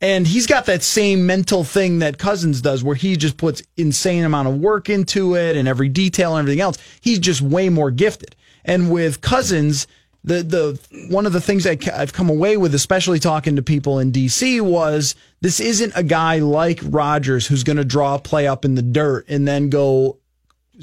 And 0.00 0.26
he's 0.26 0.46
got 0.46 0.66
that 0.66 0.82
same 0.82 1.26
mental 1.26 1.62
thing 1.62 1.98
that 1.98 2.18
Cousins 2.18 2.62
does, 2.62 2.82
where 2.82 2.96
he 2.96 3.16
just 3.16 3.36
puts 3.36 3.62
insane 3.76 4.24
amount 4.24 4.48
of 4.48 4.56
work 4.58 4.88
into 4.88 5.34
it 5.34 5.56
and 5.56 5.68
every 5.68 5.88
detail 5.88 6.36
and 6.36 6.44
everything 6.44 6.62
else. 6.62 6.78
He's 7.00 7.18
just 7.18 7.42
way 7.42 7.68
more 7.68 7.90
gifted. 7.90 8.34
And 8.64 8.90
with 8.90 9.20
Cousins, 9.20 9.86
the 10.24 10.42
the 10.42 11.06
one 11.10 11.26
of 11.26 11.32
the 11.32 11.40
things 11.40 11.66
I, 11.66 11.76
I've 11.94 12.12
come 12.12 12.30
away 12.30 12.56
with, 12.56 12.74
especially 12.74 13.18
talking 13.18 13.56
to 13.56 13.62
people 13.62 13.98
in 13.98 14.12
DC, 14.12 14.60
was 14.60 15.14
this 15.40 15.60
isn't 15.60 15.92
a 15.94 16.02
guy 16.02 16.38
like 16.38 16.80
Rodgers 16.82 17.46
who's 17.46 17.64
going 17.64 17.78
to 17.78 17.84
draw 17.84 18.14
a 18.14 18.18
play 18.18 18.46
up 18.46 18.64
in 18.64 18.74
the 18.74 18.82
dirt 18.82 19.26
and 19.28 19.46
then 19.46 19.68
go 19.70 20.18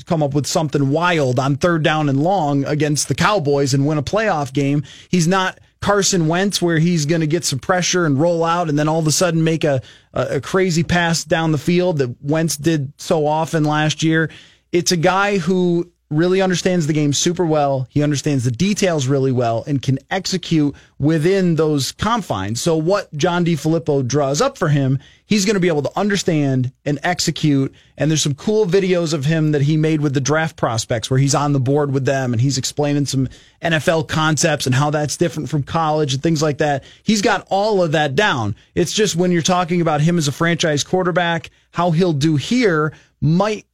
come 0.06 0.22
up 0.22 0.34
with 0.34 0.46
something 0.46 0.90
wild 0.90 1.40
on 1.40 1.56
third 1.56 1.84
down 1.84 2.08
and 2.10 2.22
long 2.22 2.66
against 2.66 3.08
the 3.08 3.16
Cowboys 3.16 3.74
and 3.74 3.88
win 3.88 3.98
a 3.98 4.04
playoff 4.04 4.54
game. 4.54 4.84
He's 5.10 5.28
not 5.28 5.60
Carson 5.82 6.28
Wentz 6.28 6.62
where 6.62 6.80
he's 6.80 7.06
going 7.06 7.22
to 7.22 7.28
get 7.28 7.46
some 7.46 7.60
pressure 7.60 8.06
and 8.06 8.20
roll 8.20 8.44
out 8.44 8.70
and 8.70 8.78
then 8.78 8.88
all 8.88 9.00
of 9.00 9.08
a 9.08 9.12
sudden 9.12 9.44
make 9.44 9.63
a, 9.63 9.82
a, 10.13 10.36
a 10.36 10.42
crazy 10.42 10.84
pass 10.84 11.24
down 11.24 11.52
the 11.52 11.58
field 11.58 12.00
that 12.00 12.16
Wentz 12.22 12.58
did 12.58 12.94
so 12.98 13.28
often 13.28 13.63
last 13.63 14.04
year. 14.04 14.30
It's 14.72 14.92
a 14.92 14.98
guy 14.98 15.38
who 15.38 15.92
really 16.10 16.41
understands 16.41 16.88
the 16.88 16.93
game 16.93 17.12
super 17.12 17.46
well. 17.46 17.86
He 17.89 18.02
understands 18.02 18.46
the 18.46 18.52
details 18.52 19.08
really 19.08 19.34
well 19.34 19.65
and 19.67 19.82
can 19.82 20.00
execute 20.10 20.74
within 21.00 21.56
those 21.56 21.91
confines. 21.91 22.62
So 22.62 22.78
what 22.78 23.13
John 23.13 23.43
DeFilippo 23.43 24.08
draws 24.08 24.41
up 24.41 24.58
for 24.58 24.70
him, 24.70 25.00
he's 25.26 25.43
going 25.43 25.56
to 25.56 25.60
be 25.60 25.67
able 25.67 25.82
to 25.82 26.00
understand 26.00 26.72
and 26.86 26.98
execute. 27.04 27.76
And 27.98 28.10
there's 28.10 28.22
some 28.22 28.36
cool 28.36 28.65
videos 28.65 29.13
of 29.13 29.26
him 29.26 29.52
that 29.52 29.63
he 29.63 29.76
made 29.76 30.00
with 30.00 30.13
the 30.13 30.22
draft 30.22 30.56
prospects 30.56 31.10
where 31.10 31.20
he's 31.20 31.36
on 31.36 31.52
the 31.52 31.60
board 31.60 31.91
with 31.91 32.06
them 32.06 32.32
and 32.32 32.41
he's 32.41 32.58
explaining 32.58 33.06
some 33.06 33.28
NFL 33.62 34.08
concepts 34.08 34.65
and 34.65 34.74
how 34.74 34.89
that's 34.89 35.17
different 35.17 35.50
from 35.50 35.63
college 35.63 36.13
and 36.13 36.24
things 36.24 36.41
like 36.41 36.60
that. 36.60 36.86
He's 37.04 37.22
got 37.22 37.46
all 37.50 37.84
of 37.84 37.91
that 37.91 38.15
down. 38.15 38.56
It's 38.76 38.93
just 38.93 39.17
when 39.17 39.34
you're 39.34 39.41
talking 39.41 39.82
about 39.82 40.00
him 40.00 40.17
as 40.17 40.30
a 40.30 40.32
franchise 40.32 40.86
quarterback, 40.86 41.50
how 41.72 41.91
he'll 41.91 42.13
do 42.13 42.38
here 42.38 42.93
might 43.20 43.67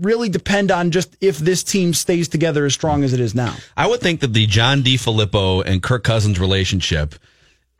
really 0.00 0.28
depend 0.28 0.70
on 0.70 0.90
just 0.90 1.16
if 1.20 1.38
this 1.38 1.62
team 1.62 1.94
stays 1.94 2.28
together 2.28 2.64
as 2.64 2.74
strong 2.74 3.04
as 3.04 3.12
it 3.12 3.20
is 3.20 3.34
now. 3.34 3.54
I 3.76 3.86
would 3.86 4.00
think 4.00 4.20
that 4.20 4.32
the 4.32 4.46
John 4.46 4.82
DeFilippo 4.82 5.64
and 5.64 5.82
Kirk 5.82 6.04
Cousins 6.04 6.38
relationship, 6.38 7.14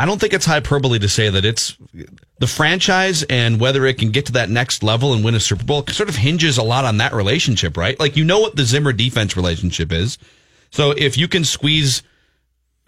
I 0.01 0.07
don't 0.07 0.21
think 0.21 0.33
it's 0.33 0.47
hyperbole 0.47 0.99
to 1.01 1.09
say 1.09 1.29
that 1.29 1.45
it's 1.45 1.77
the 2.39 2.47
franchise 2.47 3.25
and 3.25 3.61
whether 3.61 3.85
it 3.87 3.99
can 3.99 4.11
get 4.11 4.27
to 4.27 4.33
that 4.33 4.49
next 4.49 4.83
level 4.83 5.13
and 5.13 5.25
win 5.25 5.35
a 5.35 5.41
Super 5.41 5.65
Bowl 5.65 5.85
sort 5.89 6.09
of 6.09 6.17
hinges 6.17 6.59
a 6.59 6.63
lot 6.63 6.85
on 6.85 6.99
that 6.99 7.13
relationship, 7.13 7.77
right? 7.77 7.99
Like 7.99 8.17
you 8.17 8.25
know 8.25 8.41
what 8.41 8.57
the 8.57 8.65
Zimmer 8.65 8.93
defense 8.93 9.37
relationship 9.37 9.93
is. 9.93 10.19
So 10.71 10.93
if 10.93 11.19
you 11.19 11.29
can 11.29 11.45
squeeze 11.45 12.03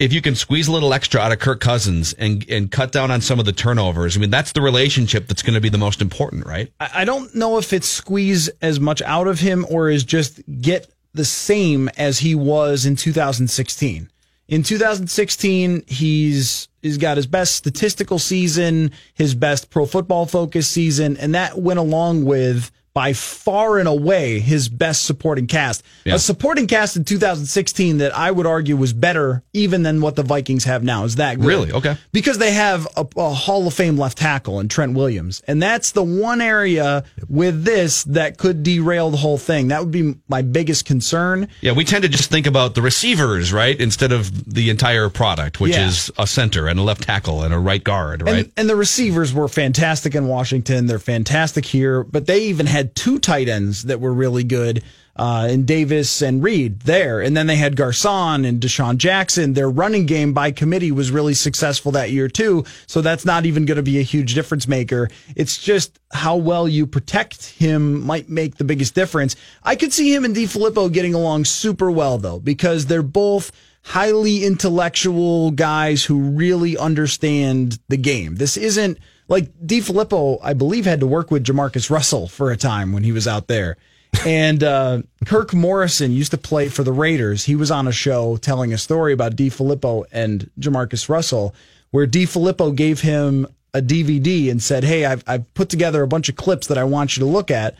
if 0.01 0.11
you 0.11 0.19
can 0.19 0.33
squeeze 0.33 0.67
a 0.67 0.71
little 0.71 0.95
extra 0.95 1.21
out 1.21 1.31
of 1.31 1.37
Kirk 1.37 1.61
Cousins 1.61 2.13
and 2.13 2.43
and 2.49 2.71
cut 2.71 2.91
down 2.91 3.11
on 3.11 3.21
some 3.21 3.39
of 3.39 3.45
the 3.45 3.51
turnovers, 3.51 4.17
I 4.17 4.19
mean 4.19 4.31
that's 4.31 4.51
the 4.51 4.61
relationship 4.61 5.27
that's 5.27 5.43
going 5.43 5.53
to 5.53 5.61
be 5.61 5.69
the 5.69 5.77
most 5.77 6.01
important, 6.01 6.47
right? 6.47 6.73
I 6.79 7.05
don't 7.05 7.33
know 7.35 7.59
if 7.59 7.71
it's 7.71 7.87
squeeze 7.87 8.49
as 8.63 8.79
much 8.79 9.03
out 9.03 9.27
of 9.27 9.39
him 9.39 9.63
or 9.69 9.89
is 9.89 10.03
just 10.03 10.41
get 10.59 10.91
the 11.13 11.23
same 11.23 11.87
as 11.97 12.17
he 12.17 12.33
was 12.33 12.85
in 12.87 12.95
2016. 12.95 14.09
In 14.47 14.63
2016, 14.63 15.83
he's 15.87 16.67
he's 16.81 16.97
got 16.97 17.17
his 17.17 17.27
best 17.27 17.55
statistical 17.55 18.17
season, 18.17 18.91
his 19.13 19.35
best 19.35 19.69
pro 19.69 19.85
football 19.85 20.25
focus 20.25 20.67
season, 20.67 21.15
and 21.17 21.35
that 21.35 21.59
went 21.59 21.79
along 21.79 22.25
with 22.25 22.71
by 22.93 23.13
far 23.13 23.77
and 23.79 23.87
away 23.87 24.39
his 24.39 24.67
best 24.67 25.05
supporting 25.05 25.47
cast. 25.47 25.83
Yeah. 26.03 26.15
A 26.15 26.19
supporting 26.19 26.67
cast 26.67 26.97
in 26.97 27.05
2016 27.05 27.99
that 27.99 28.15
I 28.15 28.31
would 28.31 28.45
argue 28.45 28.75
was 28.75 28.91
better 28.93 29.43
even 29.53 29.83
than 29.83 30.01
what 30.01 30.15
the 30.15 30.23
Vikings 30.23 30.65
have 30.65 30.83
now. 30.83 31.05
Is 31.05 31.15
that 31.15 31.37
good? 31.37 31.45
Really? 31.45 31.71
Okay. 31.71 31.95
Because 32.11 32.37
they 32.37 32.51
have 32.51 32.87
a, 32.97 33.05
a 33.17 33.29
Hall 33.29 33.65
of 33.67 33.73
Fame 33.73 33.97
left 33.97 34.17
tackle 34.17 34.59
in 34.59 34.67
Trent 34.67 34.93
Williams. 34.93 35.41
And 35.47 35.61
that's 35.61 35.91
the 35.91 36.03
one 36.03 36.41
area 36.41 37.03
with 37.29 37.63
this 37.63 38.03
that 38.05 38.37
could 38.37 38.63
derail 38.63 39.09
the 39.09 39.17
whole 39.17 39.37
thing. 39.37 39.69
That 39.69 39.81
would 39.81 39.91
be 39.91 40.15
my 40.27 40.41
biggest 40.41 40.85
concern. 40.85 41.47
Yeah, 41.61 41.71
we 41.71 41.85
tend 41.85 42.03
to 42.03 42.09
just 42.09 42.29
think 42.29 42.45
about 42.47 42.75
the 42.75 42.81
receivers, 42.81 43.53
right, 43.53 43.79
instead 43.79 44.11
of 44.11 44.53
the 44.53 44.69
entire 44.69 45.09
product, 45.09 45.59
which 45.59 45.73
Yeah. 45.75 45.87
is 45.87 46.11
a 46.17 46.27
center 46.27 46.67
and 46.67 46.77
a 46.79 46.83
left 46.83 47.03
tackle 47.03 47.43
and 47.43 47.53
a 47.53 47.59
right 47.59 47.83
guard, 47.83 48.21
right? 48.23 48.35
And, 48.45 48.51
and 48.57 48.69
the 48.69 48.75
receivers 48.75 49.33
were 49.33 49.47
fantastic 49.47 50.13
in 50.15 50.27
Washington. 50.27 50.87
They're 50.87 50.99
fantastic 50.99 51.65
here, 51.65 52.03
but 52.03 52.25
they 52.25 52.45
even 52.45 52.65
had 52.65 52.80
two 52.83 53.19
tight 53.19 53.47
ends 53.47 53.83
that 53.83 53.99
were 53.99 54.13
really 54.13 54.43
good. 54.43 54.83
Uh, 55.13 55.49
in 55.51 55.65
Davis 55.65 56.21
and 56.21 56.41
Reed 56.41 56.79
there. 56.83 57.19
And 57.19 57.35
then 57.35 57.45
they 57.45 57.57
had 57.57 57.75
Garcon 57.75 58.45
and 58.45 58.61
DeSean 58.61 58.95
Jackson. 58.95 59.53
Their 59.53 59.69
running 59.69 60.05
game 60.05 60.31
by 60.31 60.51
committee 60.51 60.91
was 60.91 61.11
really 61.11 61.33
successful 61.33 61.91
that 61.91 62.11
year 62.11 62.29
too. 62.29 62.63
So 62.87 63.01
that's 63.01 63.25
not 63.25 63.45
even 63.45 63.65
going 63.65 63.75
to 63.75 63.83
be 63.83 63.99
a 63.99 64.03
huge 64.03 64.33
difference 64.33 64.69
maker. 64.69 65.09
It's 65.35 65.61
just 65.61 65.99
how 66.13 66.37
well 66.37 66.65
you 66.65 66.87
protect 66.87 67.45
him 67.45 68.05
might 68.05 68.29
make 68.29 68.55
the 68.55 68.63
biggest 68.63 68.95
difference. 68.95 69.35
I 69.63 69.75
could 69.75 69.91
see 69.91 70.15
him 70.15 70.23
and 70.23 70.35
DeFilippo 70.35 70.91
getting 70.91 71.13
along 71.13 71.43
super 71.43 71.91
well 71.91 72.17
though, 72.17 72.39
because 72.39 72.85
they're 72.85 73.03
both 73.03 73.51
highly 73.83 74.45
intellectual 74.45 75.51
guys 75.51 76.05
who 76.05 76.21
really 76.21 76.77
understand 76.77 77.79
the 77.89 77.97
game. 77.97 78.35
This 78.35 78.55
isn't 78.55 78.97
like 79.31 79.49
DeFilippo, 79.65 80.39
I 80.43 80.53
believe, 80.53 80.83
had 80.83 80.99
to 80.99 81.07
work 81.07 81.31
with 81.31 81.45
Jamarcus 81.45 81.89
Russell 81.89 82.27
for 82.27 82.51
a 82.51 82.57
time 82.57 82.91
when 82.91 83.03
he 83.03 83.13
was 83.13 83.29
out 83.29 83.47
there. 83.47 83.77
and 84.25 84.61
uh, 84.61 85.01
Kirk 85.25 85.53
Morrison 85.53 86.11
used 86.11 86.31
to 86.31 86.37
play 86.37 86.67
for 86.67 86.83
the 86.83 86.91
Raiders. 86.91 87.45
He 87.45 87.55
was 87.55 87.71
on 87.71 87.87
a 87.87 87.93
show 87.93 88.35
telling 88.35 88.73
a 88.73 88.77
story 88.77 89.13
about 89.13 89.37
DeFilippo 89.37 90.03
and 90.11 90.51
Jamarcus 90.59 91.07
Russell, 91.07 91.55
where 91.91 92.05
DeFilippo 92.05 92.75
gave 92.75 92.99
him 92.99 93.47
a 93.73 93.81
DVD 93.81 94.51
and 94.51 94.61
said, 94.61 94.83
"Hey, 94.83 95.05
I've, 95.05 95.23
I've 95.25 95.51
put 95.53 95.69
together 95.69 96.03
a 96.03 96.07
bunch 96.09 96.27
of 96.27 96.35
clips 96.35 96.67
that 96.67 96.77
I 96.77 96.83
want 96.83 97.15
you 97.15 97.21
to 97.21 97.25
look 97.25 97.49
at, 97.49 97.75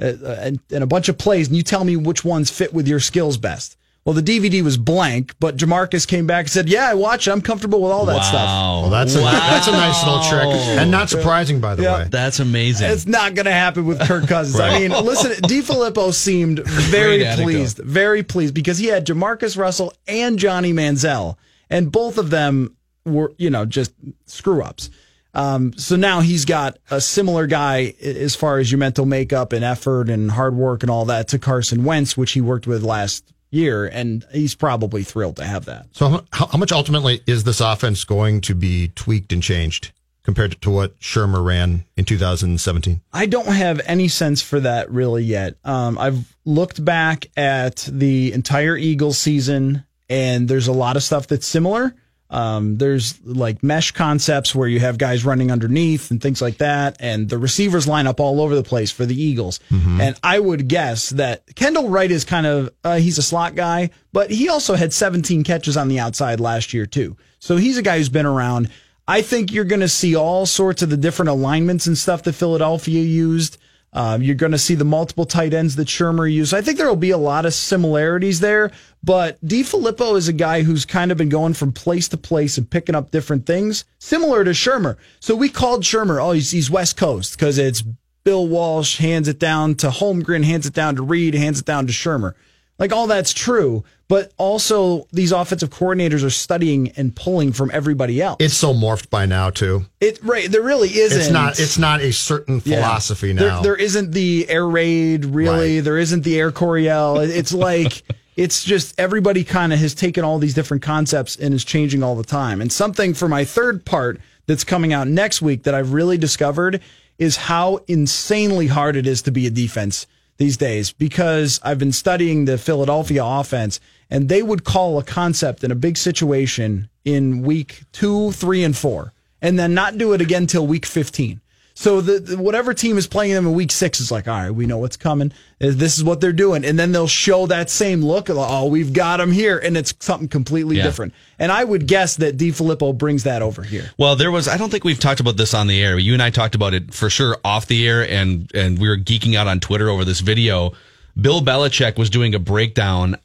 uh, 0.00 0.14
and, 0.40 0.58
and 0.72 0.82
a 0.82 0.86
bunch 0.86 1.10
of 1.10 1.18
plays, 1.18 1.48
and 1.48 1.56
you 1.56 1.62
tell 1.62 1.84
me 1.84 1.96
which 1.96 2.24
ones 2.24 2.50
fit 2.50 2.72
with 2.72 2.88
your 2.88 3.00
skills 3.00 3.36
best." 3.36 3.76
Well, 4.04 4.12
the 4.12 4.22
DVD 4.22 4.60
was 4.62 4.76
blank, 4.76 5.34
but 5.40 5.56
Jamarcus 5.56 6.06
came 6.06 6.26
back 6.26 6.44
and 6.44 6.50
said, 6.50 6.68
"Yeah, 6.68 6.90
I 6.90 6.92
watched. 6.94 7.26
it. 7.26 7.30
I'm 7.30 7.40
comfortable 7.40 7.80
with 7.80 7.90
all 7.90 8.04
that 8.04 8.22
stuff." 8.22 8.34
Well, 8.82 8.90
that's 8.90 9.14
a, 9.14 9.18
that's 9.20 9.66
a 9.66 9.72
nice 9.72 10.04
little 10.04 10.22
trick, 10.24 10.44
and 10.78 10.90
not 10.90 11.08
surprising, 11.08 11.58
by 11.58 11.74
the 11.74 11.84
Yeah. 11.84 11.98
way. 12.00 12.08
That's 12.10 12.38
amazing. 12.38 12.90
It's 12.90 13.06
not 13.06 13.34
going 13.34 13.46
to 13.46 13.52
happen 13.52 13.86
with 13.86 14.00
Kirk 14.00 14.26
Cousins. 14.28 14.60
I 14.60 14.78
mean, 14.78 14.90
listen, 14.90 15.30
DeFilippo 15.48 16.12
seemed 16.12 16.60
very 16.66 17.24
pleased, 17.36 17.78
very 17.78 18.22
pleased 18.22 18.52
because 18.52 18.76
he 18.76 18.88
had 18.88 19.06
Jamarcus 19.06 19.56
Russell 19.56 19.92
and 20.06 20.38
Johnny 20.38 20.74
Manziel, 20.74 21.36
and 21.70 21.90
both 21.90 22.18
of 22.18 22.28
them 22.28 22.76
were, 23.06 23.32
you 23.38 23.48
know, 23.48 23.64
just 23.64 23.92
screw 24.26 24.62
ups. 24.62 24.90
Um, 25.32 25.72
so 25.76 25.96
now 25.96 26.20
he's 26.20 26.44
got 26.44 26.78
a 26.90 27.00
similar 27.00 27.46
guy 27.46 27.94
as 28.02 28.36
far 28.36 28.58
as 28.58 28.70
your 28.70 28.78
mental 28.78 29.04
makeup 29.04 29.52
and 29.52 29.64
effort 29.64 30.08
and 30.08 30.30
hard 30.30 30.54
work 30.54 30.82
and 30.82 30.90
all 30.90 31.06
that 31.06 31.28
to 31.28 31.38
Carson 31.40 31.82
Wentz, 31.84 32.16
which 32.16 32.32
he 32.32 32.40
worked 32.40 32.66
with 32.68 32.82
last 32.84 33.24
year, 33.54 33.86
and 33.86 34.24
he's 34.32 34.54
probably 34.54 35.02
thrilled 35.02 35.36
to 35.36 35.44
have 35.44 35.64
that. 35.66 35.86
So, 35.92 36.24
how, 36.32 36.46
how 36.46 36.58
much 36.58 36.72
ultimately 36.72 37.22
is 37.26 37.44
this 37.44 37.60
offense 37.60 38.04
going 38.04 38.40
to 38.42 38.54
be 38.54 38.88
tweaked 38.88 39.32
and 39.32 39.42
changed 39.42 39.92
compared 40.22 40.60
to 40.62 40.70
what 40.70 40.98
Shurmur 41.00 41.44
ran 41.44 41.84
in 41.96 42.04
2017? 42.04 43.00
I 43.12 43.26
don't 43.26 43.46
have 43.46 43.80
any 43.86 44.08
sense 44.08 44.42
for 44.42 44.60
that 44.60 44.90
really 44.90 45.24
yet. 45.24 45.56
Um, 45.64 45.98
I've 45.98 46.34
looked 46.44 46.84
back 46.84 47.26
at 47.36 47.88
the 47.90 48.32
entire 48.32 48.76
Eagles 48.76 49.18
season, 49.18 49.84
and 50.08 50.48
there's 50.48 50.68
a 50.68 50.72
lot 50.72 50.96
of 50.96 51.02
stuff 51.02 51.26
that's 51.26 51.46
similar. 51.46 51.94
Um, 52.34 52.78
there's 52.78 53.24
like 53.24 53.62
mesh 53.62 53.92
concepts 53.92 54.56
where 54.56 54.66
you 54.66 54.80
have 54.80 54.98
guys 54.98 55.24
running 55.24 55.52
underneath 55.52 56.10
and 56.10 56.20
things 56.20 56.42
like 56.42 56.58
that, 56.58 56.96
and 56.98 57.28
the 57.28 57.38
receivers 57.38 57.86
line 57.86 58.08
up 58.08 58.18
all 58.18 58.40
over 58.40 58.56
the 58.56 58.64
place 58.64 58.90
for 58.90 59.06
the 59.06 59.14
Eagles. 59.14 59.60
And 60.00 60.18
I 60.20 60.40
would 60.40 60.66
guess 60.66 61.10
that 61.10 61.54
Kendall 61.54 61.88
Wright 61.90 62.10
is 62.10 62.24
kind 62.24 62.44
of 62.46 62.70
uh, 62.82 62.96
he's 62.96 63.18
a 63.18 63.22
slot 63.22 63.54
guy, 63.54 63.90
but 64.12 64.30
he 64.32 64.48
also 64.48 64.74
had 64.74 64.92
17 64.92 65.44
catches 65.44 65.76
on 65.76 65.86
the 65.86 66.00
outside 66.00 66.40
last 66.40 66.74
year 66.74 66.86
too. 66.86 67.16
So 67.38 67.56
he's 67.56 67.78
a 67.78 67.82
guy 67.82 67.98
who's 67.98 68.08
been 68.08 68.26
around. 68.26 68.68
I 69.06 69.22
think 69.22 69.52
you're 69.52 69.64
going 69.64 69.82
to 69.82 69.88
see 69.88 70.16
all 70.16 70.44
sorts 70.44 70.82
of 70.82 70.90
the 70.90 70.96
different 70.96 71.28
alignments 71.28 71.86
and 71.86 71.96
stuff 71.96 72.24
that 72.24 72.32
Philadelphia 72.32 73.00
used. 73.02 73.58
Um, 73.92 74.22
you're 74.22 74.34
going 74.34 74.50
to 74.52 74.58
see 74.58 74.74
the 74.74 74.84
multiple 74.84 75.24
tight 75.24 75.54
ends 75.54 75.76
that 75.76 75.86
Shurmur 75.86 76.30
used. 76.30 76.52
I 76.52 76.62
think 76.62 76.78
there 76.78 76.88
will 76.88 76.96
be 76.96 77.10
a 77.12 77.16
lot 77.18 77.46
of 77.46 77.54
similarities 77.54 78.40
there, 78.40 78.72
but 79.04 79.44
DeFilippo 79.44 80.16
is 80.16 80.28
a 80.28 80.32
guy 80.32 80.62
who's 80.62 80.84
kind 80.84 81.12
of 81.12 81.18
been 81.18 81.28
going 81.28 81.52
from 81.54 81.72
place 81.72 82.08
to 82.08 82.16
place 82.16 82.56
and 82.56 82.68
picking 82.70 82.94
up 82.94 83.10
different 83.10 83.44
things, 83.46 83.84
similar 83.98 84.44
to 84.44 84.50
Shurmur. 84.52 84.96
So 85.20 85.34
we 85.36 85.48
called 85.48 85.82
Shurmur, 85.82 86.22
oh, 86.22 86.32
he's, 86.32 86.50
he's 86.52 86.70
West 86.70 86.96
Coast 86.96 87.36
because 87.38 87.58
it's 87.58 87.82
Bill 88.24 88.46
Walsh 88.48 88.96
hands 88.98 89.28
it 89.28 89.38
down 89.38 89.74
to 89.76 89.88
Holmgren, 89.90 90.44
hands 90.44 90.64
it 90.66 90.72
down 90.72 90.96
to 90.96 91.02
Reid, 91.02 91.34
hands 91.34 91.60
it 91.60 91.66
down 91.66 91.86
to 91.86 91.92
Shurmur. 91.92 92.32
Like 92.78 92.92
all 92.92 93.06
that's 93.06 93.32
true, 93.32 93.84
but 94.08 94.32
also 94.36 95.06
these 95.12 95.30
offensive 95.30 95.70
coordinators 95.70 96.24
are 96.24 96.30
studying 96.30 96.90
and 96.96 97.14
pulling 97.14 97.52
from 97.52 97.70
everybody 97.72 98.20
else. 98.20 98.38
It's 98.40 98.54
so 98.54 98.72
morphed 98.74 99.10
by 99.10 99.26
now, 99.26 99.50
too. 99.50 99.84
It 100.00 100.18
right, 100.24 100.50
there 100.50 100.62
really 100.62 100.88
isn't. 100.88 101.20
It's 101.20 101.30
not. 101.30 101.60
It's 101.60 101.78
not 101.78 102.00
a 102.00 102.12
certain 102.12 102.56
Yeah. 102.64 102.76
philosophy 102.78 103.32
There- 103.32 103.48
now. 103.48 103.62
there 103.62 103.76
isn't 103.76 104.10
the 104.12 104.48
air 104.48 104.66
raid, 104.66 105.24
really. 105.26 105.78
There 105.80 105.98
isn't 105.98 106.22
the 106.24 106.36
air 106.38 106.50
Coryell. 106.50 107.20
It- 107.20 107.30
It's 107.30 107.52
like 107.54 108.02
it's 108.36 108.64
just 108.64 108.98
everybody 108.98 109.44
kind 109.44 109.72
of 109.72 109.78
has 109.78 109.94
taken 109.94 110.24
all 110.24 110.38
these 110.38 110.54
different 110.54 110.82
concepts 110.82 111.36
and 111.36 111.54
is 111.54 111.64
changing 111.64 112.02
all 112.02 112.16
the 112.16 112.24
time. 112.24 112.60
And 112.60 112.72
something 112.72 113.14
for 113.14 113.28
my 113.28 113.44
third 113.44 113.84
part 113.84 114.20
that's 114.46 114.64
coming 114.64 114.92
out 114.92 115.08
next 115.08 115.40
week 115.40 115.62
that 115.62 115.74
I've 115.74 115.92
really 115.92 116.18
discovered 116.18 116.80
is 117.18 117.36
how 117.36 117.80
insanely 117.86 118.66
hard 118.66 118.96
it 118.96 119.06
is 119.06 119.22
to 119.22 119.30
be 119.30 119.46
a 119.46 119.50
defense 119.50 120.06
these 120.36 120.56
days 120.56 120.92
because 120.92 121.60
I've 121.62 121.78
been 121.78 121.92
studying 121.92 122.44
the 122.44 122.58
Philadelphia 122.58 123.24
offense 123.24 123.78
and 124.10 124.28
they 124.28 124.42
would 124.42 124.64
call 124.64 124.98
a 124.98 125.04
concept 125.04 125.62
in 125.62 125.70
a 125.70 125.76
big 125.76 125.96
situation 125.96 126.88
in 127.04 127.42
week 127.42 127.82
two, 127.92 128.32
three, 128.32 128.64
and 128.64 128.76
four, 128.76 129.12
and 129.40 129.58
then 129.58 129.74
not 129.74 129.96
do 129.96 130.12
it 130.12 130.20
again 130.20 130.46
till 130.46 130.66
week 130.66 130.86
15. 130.86 131.40
So 131.76 132.00
the, 132.00 132.20
the- 132.20 132.36
whatever 132.38 132.72
team 132.72 132.96
is 132.96 133.06
playing 133.08 133.34
them 133.34 133.46
in 133.46 133.52
week 133.52 133.72
six 133.72 134.00
is 134.00 134.10
like, 134.12 134.28
all 134.28 134.34
right, 134.34 134.50
we 134.50 134.64
know 134.64 134.78
what's 134.78 134.96
coming. 134.96 135.32
Uh, 135.60 135.70
This 135.72 135.96
is 135.98 136.04
what 136.04 136.20
they're 136.20 136.32
doing, 136.32 136.64
and 136.64 136.78
then 136.78 136.92
they'll 136.92 137.08
show 137.08 137.46
that 137.48 137.68
same 137.68 138.00
look. 138.00 138.28
Oh, 138.30 138.66
we've 138.66 138.92
got 138.92 139.16
them 139.16 139.32
here, 139.32 139.58
and 139.58 139.76
it's 139.76 139.92
something 139.98 140.28
completely 140.28 140.76
Yeah. 140.76 140.84
different. 140.84 141.14
And 141.38 141.50
I 141.50 141.64
would 141.64 141.88
guess 141.88 142.14
that 142.16 142.36
DeFilippo 142.36 142.96
brings 142.96 143.24
that 143.24 143.42
over 143.42 143.64
here. 143.64 143.90
Well, 143.98 144.14
there 144.14 144.30
was. 144.30 144.46
I 144.46 144.56
don't 144.56 144.70
think 144.70 144.84
we've 144.84 145.00
talked 145.00 145.18
about 145.18 145.36
this 145.36 145.52
on 145.52 145.66
the 145.66 145.82
air. 145.82 145.98
You 145.98 146.12
and 146.12 146.22
I 146.22 146.30
talked 146.30 146.54
about 146.54 146.74
it 146.74 146.94
for 146.94 147.10
sure 147.10 147.36
off 147.44 147.66
the 147.66 147.86
air, 147.88 148.08
and 148.08 148.48
and 148.54 148.78
we 148.78 148.88
were 148.88 148.96
geeking 148.96 149.34
out 149.34 149.48
on 149.48 149.58
Twitter 149.58 149.88
over 149.90 150.04
this 150.04 150.20
video. 150.20 150.72
Bill 151.20 151.40
Belichick 151.42 151.98
was 151.98 152.08
doing 152.08 152.34
a 152.36 152.38
breakdown. 152.38 153.16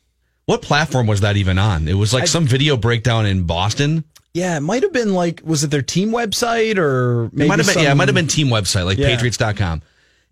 What 0.45 0.63
platform 0.63 1.05
was 1.05 1.21
that 1.21 1.37
even 1.37 1.59
on? 1.59 1.87
It 1.87 1.93
was 1.93 2.15
like 2.15 2.25
some 2.25 2.47
video 2.47 2.75
breakdown 2.77 3.27
in 3.27 3.43
Boston. 3.43 4.03
Yeah, 4.33 4.57
it 4.57 4.61
might 4.61 4.83
have 4.83 4.93
been 4.93 5.13
like, 5.13 5.41
was 5.43 5.63
it 5.63 5.71
their 5.71 5.81
team 5.81 6.09
website 6.11 6.77
or 6.77 7.29
maybe 7.33 7.45
it 7.45 7.47
might 7.47 7.59
have 7.59 7.65
been, 7.65 7.73
some, 7.73 7.83
yeah, 7.83 7.91
it 7.91 7.95
might 7.95 8.07
have 8.07 8.15
been 8.15 8.27
team 8.27 8.47
website 8.47 8.85
like 8.85 8.97
Yeah. 8.97 9.07
Patriots.com, 9.07 9.81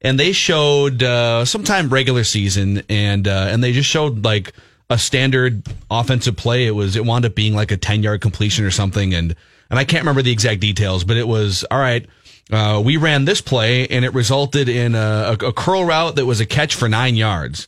and 0.01 0.19
they 0.19 0.31
showed 0.31 1.01
uh, 1.01 1.45
sometime 1.45 1.89
regular 1.89 2.23
season, 2.23 2.83
and 2.89 3.27
uh, 3.27 3.47
and 3.49 3.63
they 3.63 3.71
just 3.71 3.89
showed 3.89 4.23
like 4.23 4.53
a 4.89 4.97
standard 4.97 5.63
offensive 5.89 6.37
play. 6.37 6.67
It 6.67 6.71
was 6.71 6.95
it 6.95 7.05
wound 7.05 7.25
up 7.25 7.33
being 7.35 7.55
like 7.55 7.71
a 7.71 7.77
ten 7.77 8.03
yard 8.03 8.21
completion 8.21 8.65
or 8.65 8.71
something, 8.71 9.13
and 9.13 9.35
and 9.69 9.79
I 9.79 9.83
can't 9.83 10.03
remember 10.03 10.21
the 10.21 10.31
exact 10.31 10.61
details, 10.61 11.03
but 11.03 11.17
it 11.17 11.27
was 11.27 11.65
all 11.71 11.79
right. 11.79 12.05
Uh, 12.49 12.81
we 12.85 12.95
ran 12.95 13.25
this 13.25 13.41
play, 13.41 13.87
and 13.87 14.05
it 14.05 14.13
resulted 14.13 14.69
in 14.69 14.95
a, 14.95 15.35
a, 15.41 15.47
a 15.47 15.53
curl 15.53 15.83
route 15.83 16.15
that 16.15 16.25
was 16.25 16.39
a 16.39 16.45
catch 16.45 16.75
for 16.75 16.87
nine 16.87 17.15
yards. 17.15 17.67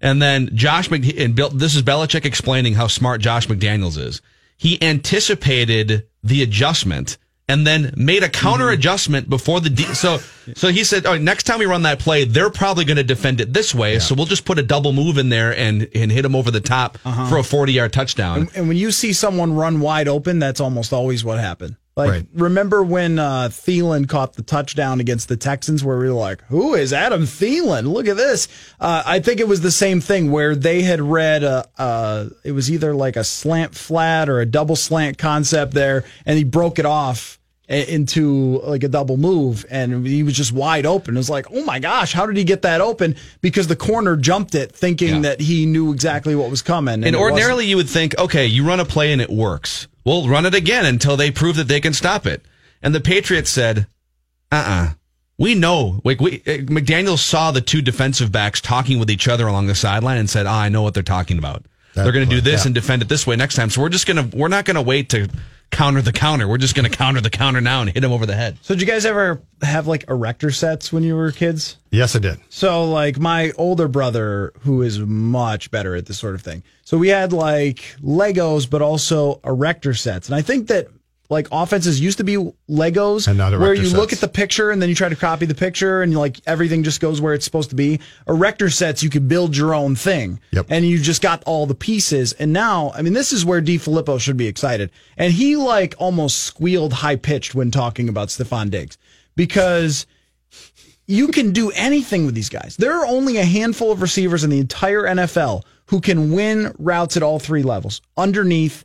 And 0.00 0.22
then 0.22 0.50
Josh 0.54 0.90
Mc, 0.90 1.18
and 1.18 1.34
Bill, 1.34 1.50
this 1.50 1.74
is 1.74 1.82
Belichick 1.82 2.24
explaining 2.24 2.74
how 2.74 2.86
smart 2.86 3.20
Josh 3.20 3.46
McDaniels 3.48 3.98
is. 3.98 4.22
He 4.56 4.82
anticipated 4.82 6.06
the 6.22 6.42
adjustment 6.42 7.18
and 7.48 7.64
then 7.64 7.94
made 7.96 8.24
a 8.24 8.28
counter 8.28 8.70
adjustment 8.70 9.30
before 9.30 9.60
the 9.60 9.70
de- 9.70 9.94
so 9.94 10.18
so 10.56 10.68
he 10.68 10.82
said, 10.82 11.06
"All 11.06 11.12
right, 11.12 11.20
next 11.22 11.44
time 11.44 11.60
we 11.60 11.64
run 11.66 11.82
that 11.82 12.00
play, 12.00 12.24
they're 12.24 12.50
probably 12.50 12.84
going 12.84 12.96
to 12.96 13.04
defend 13.04 13.40
it 13.40 13.52
this 13.52 13.72
way, 13.74 14.00
so 14.00 14.14
we'll 14.16 14.26
just 14.26 14.44
put 14.44 14.58
a 14.58 14.62
double 14.64 14.92
move 14.92 15.16
in 15.18 15.28
there 15.28 15.56
and 15.56 15.86
and 15.94 16.10
hit 16.10 16.22
them 16.22 16.34
over 16.34 16.50
the 16.50 16.60
top 16.60 16.98
Uh-huh. 17.04 17.26
for 17.28 17.38
a 17.38 17.42
40-yard 17.42 17.92
touchdown." 17.92 18.38
And, 18.40 18.50
and 18.56 18.68
when 18.68 18.76
you 18.76 18.90
see 18.90 19.12
someone 19.12 19.52
run 19.54 19.78
wide 19.80 20.08
open, 20.08 20.40
that's 20.40 20.60
almost 20.60 20.92
always 20.92 21.24
what 21.24 21.38
happened. 21.38 21.76
Like, 21.96 22.10
Right. 22.10 22.26
remember 22.34 22.82
when 22.82 23.18
uh, 23.18 23.48
Thielen 23.50 24.06
caught 24.06 24.34
the 24.34 24.42
touchdown 24.42 25.00
against 25.00 25.28
the 25.28 25.36
Texans, 25.38 25.82
where 25.82 25.96
we 25.98 26.06
were 26.06 26.12
like, 26.12 26.42
"Who 26.48 26.74
is 26.74 26.92
Adam 26.92 27.22
Thielen? 27.22 27.90
Look 27.90 28.06
at 28.06 28.18
this." 28.18 28.48
Uh, 28.78 29.02
I 29.06 29.20
think 29.20 29.40
it 29.40 29.48
was 29.48 29.62
the 29.62 29.70
same 29.70 30.02
thing 30.02 30.30
where 30.30 30.54
they 30.54 30.82
had 30.82 31.00
read 31.00 31.42
a, 31.42 31.66
uh, 31.78 32.26
it 32.44 32.52
was 32.52 32.70
either 32.70 32.94
like 32.94 33.16
a 33.16 33.24
slant 33.24 33.74
flat 33.74 34.28
or 34.28 34.40
a 34.40 34.46
double 34.46 34.76
slant 34.76 35.16
concept 35.16 35.72
there, 35.72 36.04
and 36.26 36.36
he 36.36 36.44
broke 36.44 36.78
it 36.78 36.84
off 36.84 37.38
into 37.68 38.60
like 38.60 38.84
a 38.84 38.88
double 38.88 39.16
move, 39.16 39.66
and 39.70 40.06
he 40.06 40.22
was 40.22 40.34
just 40.34 40.52
wide 40.52 40.86
open. 40.86 41.16
It 41.16 41.18
was 41.18 41.30
like, 41.30 41.46
"Oh 41.50 41.64
my 41.64 41.78
gosh, 41.78 42.12
how 42.12 42.26
did 42.26 42.36
he 42.36 42.44
get 42.44 42.62
that 42.62 42.80
open?" 42.80 43.16
Because 43.40 43.66
the 43.66 43.76
corner 43.76 44.16
jumped 44.16 44.54
it, 44.54 44.72
thinking 44.72 45.22
that 45.22 45.40
he 45.40 45.66
knew 45.66 45.92
exactly 45.92 46.34
what 46.36 46.50
was 46.50 46.62
coming. 46.62 46.94
And 46.94 47.04
wasn't. 47.04 47.16
ordinarily, 47.16 47.66
you 47.66 47.76
would 47.76 47.88
think, 47.88 48.16
okay, 48.18 48.46
you 48.46 48.66
run 48.66 48.80
a 48.80 48.84
play 48.84 49.12
and 49.12 49.20
it 49.20 49.30
works. 49.30 49.88
We'll 50.04 50.28
run 50.28 50.46
it 50.46 50.54
again 50.54 50.86
until 50.86 51.16
they 51.16 51.32
prove 51.32 51.56
that 51.56 51.66
they 51.66 51.80
can 51.80 51.92
stop 51.92 52.26
it. 52.26 52.42
And 52.82 52.94
the 52.94 53.00
Patriots 53.00 53.50
said, 53.50 53.88
uh 54.52 54.64
uh 54.66 54.90
We 55.36 55.56
know. 55.56 56.00
Like 56.04 56.20
we, 56.20 56.36
uh, 56.46 56.62
McDaniel 56.62 57.18
saw 57.18 57.50
the 57.50 57.60
two 57.60 57.82
defensive 57.82 58.30
backs 58.30 58.60
talking 58.60 59.00
with 59.00 59.10
each 59.10 59.26
other 59.26 59.48
along 59.48 59.66
the 59.66 59.74
sideline 59.74 60.18
and 60.18 60.30
said, 60.30 60.46
ah, 60.46 60.60
I 60.60 60.68
know 60.68 60.82
what 60.82 60.94
they're 60.94 61.02
talking 61.02 61.38
about. 61.38 61.64
they're 61.94 62.12
going 62.12 62.28
to 62.28 62.34
do 62.34 62.40
this 62.40 62.62
yeah. 62.62 62.68
and 62.68 62.74
defend 62.74 63.02
it 63.02 63.08
this 63.08 63.26
way 63.26 63.34
next 63.34 63.56
time. 63.56 63.70
So 63.70 63.80
we're 63.80 63.88
just 63.88 64.06
going 64.06 64.30
to, 64.30 64.36
we're 64.36 64.48
not 64.48 64.64
going 64.64 64.76
to 64.76 64.82
wait 64.82 65.08
to 65.10 65.28
counter 65.70 66.02
the 66.02 66.12
counter. 66.12 66.48
We're 66.48 66.58
just 66.58 66.74
going 66.74 66.90
to 66.90 66.96
counter 66.96 67.20
the 67.20 67.30
counter 67.30 67.60
now 67.60 67.80
and 67.80 67.90
hit 67.90 68.02
him 68.02 68.12
over 68.12 68.26
the 68.26 68.34
head. 68.34 68.58
So, 68.62 68.74
did 68.74 68.80
you 68.80 68.86
guys 68.86 69.04
ever 69.04 69.42
have 69.62 69.86
like 69.86 70.08
erector 70.08 70.50
sets 70.50 70.92
when 70.92 71.02
you 71.02 71.16
were 71.16 71.32
kids? 71.32 71.76
Yes, 71.90 72.16
I 72.16 72.18
did. 72.18 72.40
So, 72.48 72.90
like 72.90 73.18
my 73.18 73.52
older 73.58 73.88
brother, 73.88 74.52
who 74.60 74.82
is 74.82 74.98
much 74.98 75.70
better 75.70 75.94
at 75.94 76.06
this 76.06 76.18
sort 76.18 76.34
of 76.34 76.42
thing. 76.42 76.62
So, 76.84 76.98
we 76.98 77.08
had 77.08 77.32
like 77.32 77.78
Legos, 78.02 78.68
but 78.68 78.82
also 78.82 79.40
erector 79.44 79.94
sets. 79.94 80.28
And 80.28 80.36
I 80.36 80.42
think 80.42 80.68
that 80.68 80.88
like 81.28 81.48
offenses 81.50 82.00
used 82.00 82.18
to 82.18 82.24
be 82.24 82.36
Legos, 82.68 83.26
where 83.58 83.74
you 83.74 83.90
look 83.90 84.12
at 84.12 84.20
the 84.20 84.28
picture 84.28 84.70
and 84.70 84.80
then 84.80 84.88
you 84.88 84.94
try 84.94 85.08
to 85.08 85.16
copy 85.16 85.46
the 85.46 85.54
picture 85.54 86.02
and 86.02 86.16
like 86.16 86.40
everything 86.46 86.82
just 86.82 87.00
goes 87.00 87.20
where 87.20 87.34
it's 87.34 87.44
supposed 87.44 87.70
to 87.70 87.76
be. 87.76 88.00
Erector 88.28 88.70
sets, 88.70 89.02
you 89.02 89.10
could 89.10 89.28
build 89.28 89.56
your 89.56 89.74
own 89.74 89.96
thing. 89.96 90.40
Yep. 90.52 90.66
And 90.68 90.86
you 90.86 90.98
just 90.98 91.22
got 91.22 91.42
all 91.44 91.66
the 91.66 91.74
pieces. 91.74 92.32
And 92.34 92.52
now, 92.52 92.92
I 92.94 93.02
mean, 93.02 93.12
this 93.12 93.32
is 93.32 93.44
where 93.44 93.60
DeFilippo 93.60 94.20
should 94.20 94.36
be 94.36 94.46
excited. 94.46 94.90
And 95.16 95.32
he 95.32 95.56
like 95.56 95.94
almost 95.98 96.44
squealed 96.44 96.92
high 96.92 97.16
pitched 97.16 97.54
when 97.54 97.70
talking 97.70 98.08
about 98.08 98.28
Stefon 98.28 98.70
Diggs 98.70 98.98
because 99.34 100.06
you 101.06 101.28
can 101.28 101.52
do 101.52 101.70
anything 101.72 102.26
with 102.26 102.34
these 102.34 102.48
guys. 102.48 102.76
There 102.76 102.92
are 102.92 103.06
only 103.06 103.36
a 103.36 103.44
handful 103.44 103.92
of 103.92 104.02
receivers 104.02 104.44
in 104.44 104.50
the 104.50 104.58
entire 104.58 105.02
NFL 105.02 105.62
who 105.86 106.00
can 106.00 106.32
win 106.32 106.74
routes 106.78 107.16
at 107.16 107.22
all 107.22 107.38
three 107.38 107.62
levels 107.62 108.00
underneath, 108.16 108.84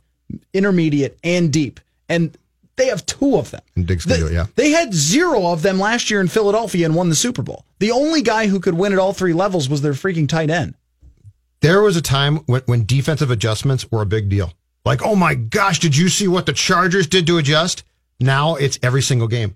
intermediate, 0.52 1.18
and 1.24 1.52
deep. 1.52 1.80
And 2.08 2.36
they 2.76 2.86
have 2.86 3.04
two 3.06 3.36
of 3.36 3.50
them. 3.50 3.60
And 3.76 3.86
Diggs 3.86 4.04
can 4.04 4.12
They, 4.12 4.18
do 4.18 4.26
it, 4.28 4.32
yeah. 4.32 4.46
they 4.56 4.70
had 4.70 4.92
zero 4.94 5.46
of 5.46 5.62
them 5.62 5.78
last 5.78 6.10
year 6.10 6.20
in 6.20 6.28
Philadelphia 6.28 6.86
and 6.86 6.94
won 6.94 7.08
the 7.08 7.14
Super 7.14 7.42
Bowl. 7.42 7.64
The 7.78 7.90
only 7.90 8.22
guy 8.22 8.46
who 8.46 8.60
could 8.60 8.74
win 8.74 8.92
at 8.92 8.98
all 8.98 9.12
three 9.12 9.32
levels 9.34 9.68
was 9.68 9.82
their 9.82 9.92
freaking 9.92 10.28
tight 10.28 10.50
end. 10.50 10.74
There 11.60 11.82
was 11.82 11.96
a 11.96 12.02
time 12.02 12.38
when, 12.46 12.62
when 12.66 12.86
defensive 12.86 13.30
adjustments 13.30 13.90
were 13.90 14.02
a 14.02 14.06
big 14.06 14.28
deal. 14.28 14.52
Like, 14.84 15.02
oh 15.02 15.14
my 15.14 15.34
gosh, 15.34 15.78
did 15.78 15.96
you 15.96 16.08
see 16.08 16.26
what 16.26 16.46
the 16.46 16.52
Chargers 16.52 17.06
did 17.06 17.26
to 17.28 17.38
adjust? 17.38 17.84
Now 18.18 18.56
it's 18.56 18.78
every 18.82 19.02
single 19.02 19.28
game. 19.28 19.54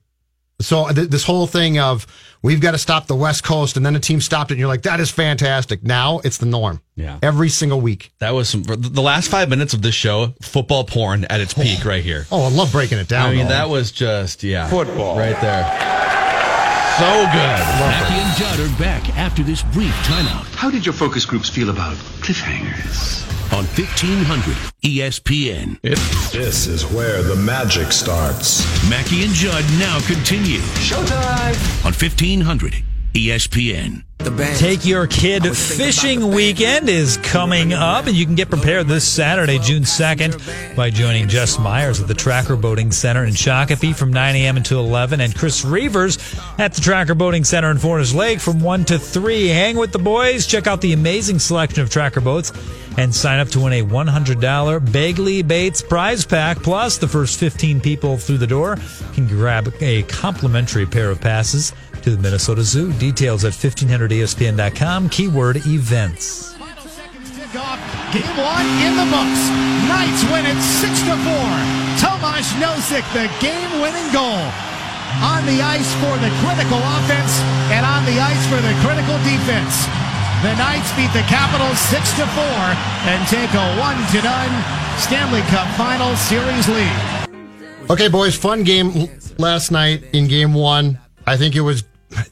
So 0.60 0.86
uh, 0.86 0.92
th- 0.92 1.10
this 1.10 1.24
whole 1.24 1.46
thing 1.46 1.78
of 1.78 2.06
we've 2.42 2.60
got 2.60 2.70
to 2.72 2.78
stop 2.78 3.06
the 3.06 3.14
West 3.14 3.44
Coast, 3.44 3.76
and 3.76 3.84
then 3.84 3.94
a 3.96 4.00
team 4.00 4.20
stopped 4.20 4.50
it, 4.50 4.54
and 4.54 4.58
you're 4.60 4.68
like, 4.68 4.82
that 4.82 5.00
is 5.00 5.10
fantastic. 5.10 5.82
Now 5.82 6.20
it's 6.24 6.38
the 6.38 6.46
norm. 6.46 6.80
Yeah. 6.94 7.18
Every 7.22 7.48
single 7.48 7.80
week. 7.80 8.12
That 8.20 8.30
was 8.30 8.48
some, 8.48 8.62
the 8.62 9.02
last 9.02 9.30
five 9.30 9.50
minutes 9.50 9.74
of 9.74 9.82
this 9.82 9.94
show, 9.94 10.34
football 10.40 10.84
porn 10.84 11.24
at 11.26 11.40
its 11.40 11.52
peak 11.52 11.80
oh. 11.84 11.88
right 11.88 12.02
here. 12.02 12.26
Oh, 12.32 12.44
I 12.44 12.48
love 12.48 12.72
breaking 12.72 12.98
it 12.98 13.08
down. 13.08 13.26
I 13.26 13.34
mean, 13.34 13.44
though. 13.44 13.48
that 13.50 13.68
was 13.68 13.92
just, 13.92 14.42
yeah. 14.42 14.68
Football. 14.68 15.18
Right 15.18 15.38
there. 15.40 16.15
So 16.98 17.04
good. 17.04 17.60
Mackey 17.84 18.14
and 18.14 18.36
Judd 18.38 18.58
are 18.58 18.78
back 18.78 19.06
after 19.18 19.42
this 19.42 19.62
brief 19.62 19.92
timeout 20.06 20.46
How 20.54 20.70
did 20.70 20.86
your 20.86 20.94
focus 20.94 21.26
groups 21.26 21.46
feel 21.50 21.68
about 21.68 21.94
cliffhangers? 22.24 23.22
on 23.52 23.64
1500 23.64 24.56
ESPN. 24.82 25.78
This 26.32 26.66
is 26.66 26.84
where 26.86 27.22
the 27.22 27.36
magic 27.36 27.92
starts. 27.92 28.64
Mackey 28.90 29.24
and 29.24 29.32
Judd 29.34 29.64
now 29.78 30.00
continue 30.06 30.58
Showtime! 30.80 31.84
on 31.84 31.92
1500 31.92 32.82
ESPN. 33.16 34.02
Take 34.58 34.84
Your 34.84 35.06
Kid 35.06 35.56
Fishing 35.56 36.32
Weekend 36.34 36.90
is 36.90 37.16
coming 37.18 37.72
up, 37.72 38.06
and 38.06 38.14
you 38.14 38.26
can 38.26 38.34
get 38.34 38.50
prepared 38.50 38.88
this 38.88 39.08
Saturday, 39.08 39.58
June 39.58 39.84
2nd, 39.84 40.76
by 40.76 40.90
joining 40.90 41.26
Jess 41.26 41.58
Myers 41.58 41.98
at 42.00 42.08
the 42.08 42.14
Tracker 42.14 42.56
Boating 42.56 42.92
Center 42.92 43.24
in 43.24 43.32
Shakopee 43.32 43.94
from 43.94 44.12
9 44.12 44.36
a.m. 44.36 44.58
until 44.58 44.80
11, 44.80 45.22
and 45.22 45.34
Chris 45.34 45.64
Reavers 45.64 46.18
at 46.58 46.74
the 46.74 46.82
Tracker 46.82 47.14
Boating 47.14 47.44
Center 47.44 47.70
in 47.70 47.78
Forest 47.78 48.14
Lake 48.14 48.40
from 48.40 48.60
1 48.60 48.84
to 48.86 48.98
3. 48.98 49.48
Hang 49.48 49.76
with 49.76 49.92
the 49.92 49.98
boys, 49.98 50.46
check 50.46 50.66
out 50.66 50.82
the 50.82 50.92
amazing 50.92 51.38
selection 51.38 51.82
of 51.82 51.88
tracker 51.88 52.20
boats, 52.20 52.52
and 52.98 53.14
sign 53.14 53.38
up 53.38 53.48
to 53.48 53.60
win 53.60 53.72
a 53.72 53.82
$100 53.82 54.92
Bagley 54.92 55.42
Baits 55.42 55.80
prize 55.80 56.26
pack. 56.26 56.58
Plus, 56.58 56.98
the 56.98 57.08
first 57.08 57.38
15 57.38 57.80
people 57.80 58.18
through 58.18 58.38
the 58.38 58.46
door 58.46 58.76
can 59.14 59.26
grab 59.26 59.72
a 59.80 60.02
complimentary 60.04 60.84
pair 60.84 61.10
of 61.10 61.20
passes 61.20 61.72
to 62.06 62.14
the 62.14 62.22
Minnesota 62.22 62.62
Zoo. 62.62 62.94
Details 63.02 63.42
at 63.42 63.50
E 63.50 63.66
1500ESPN.com, 63.66 65.10
keyword 65.10 65.58
events. 65.66 66.54
Final 66.54 66.86
seconds 66.86 67.26
kickoff. 67.34 67.82
Game 68.14 68.36
one 68.38 68.68
in 68.86 68.94
the 68.94 69.08
books. 69.10 69.42
Knights 69.90 70.22
win 70.30 70.46
it 70.46 70.54
six 70.62 71.02
to 71.02 71.18
four. 71.26 71.50
Tomasz 71.98 72.46
Nosek, 72.62 73.02
the 73.10 73.26
game-winning 73.42 74.06
goal. 74.14 74.38
On 75.18 75.42
the 75.50 75.58
ice 75.58 75.90
for 75.98 76.14
the 76.22 76.30
critical 76.46 76.78
offense 76.94 77.42
and 77.74 77.82
on 77.82 78.06
the 78.06 78.22
ice 78.22 78.44
for 78.46 78.62
the 78.62 78.74
critical 78.86 79.18
defense. 79.26 79.90
The 80.46 80.54
Knights 80.62 80.94
beat 80.94 81.10
the 81.10 81.26
Capitals 81.26 81.78
six 81.90 82.14
to 82.22 82.26
four 82.38 82.62
and 83.10 83.18
take 83.26 83.50
a 83.50 83.66
one 83.82 83.98
to 84.14 84.22
none 84.22 84.54
Stanley 85.02 85.42
Cup 85.50 85.66
Final 85.74 86.14
Series 86.14 86.70
lead. 86.70 86.94
Okay, 87.90 88.06
boys, 88.06 88.38
fun 88.38 88.62
game 88.62 89.10
last 89.38 89.72
night 89.72 90.04
in 90.14 90.28
game 90.28 90.54
one. 90.54 91.00
I 91.26 91.36
think 91.36 91.56
it 91.56 91.62
was. 91.62 91.82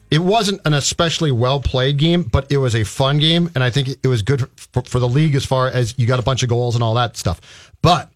It 0.09 0.19
wasn't 0.19 0.61
an 0.65 0.73
especially 0.73 1.31
well 1.31 1.59
played 1.59 1.97
game, 1.97 2.23
but 2.23 2.51
it 2.51 2.57
was 2.57 2.75
a 2.75 2.83
fun 2.83 3.17
game, 3.19 3.51
and 3.55 3.63
I 3.63 3.69
think 3.69 3.89
it 3.89 4.07
was 4.07 4.21
good 4.21 4.49
for, 4.55 4.81
for 4.83 4.99
the 4.99 5.07
league 5.07 5.35
as 5.35 5.45
far 5.45 5.67
as 5.67 5.97
you 5.97 6.07
got 6.07 6.19
a 6.19 6.23
bunch 6.23 6.43
of 6.43 6.49
goals 6.49 6.75
and 6.75 6.83
all 6.83 6.93
that 6.95 7.17
stuff. 7.17 7.71
But, 7.81 8.09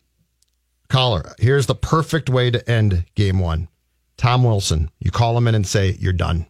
Coller, 0.87 1.33
here's 1.37 1.65
the 1.65 1.75
perfect 1.75 2.29
way 2.29 2.49
to 2.51 2.69
end 2.69 3.05
game 3.15 3.39
one. 3.39 3.67
Tom 4.17 4.43
Wilson, 4.43 4.89
you 4.99 5.11
call 5.11 5.37
him 5.37 5.47
in 5.47 5.55
and 5.55 5.67
say, 5.67 5.95
You're 5.99 6.13
done. 6.13 6.45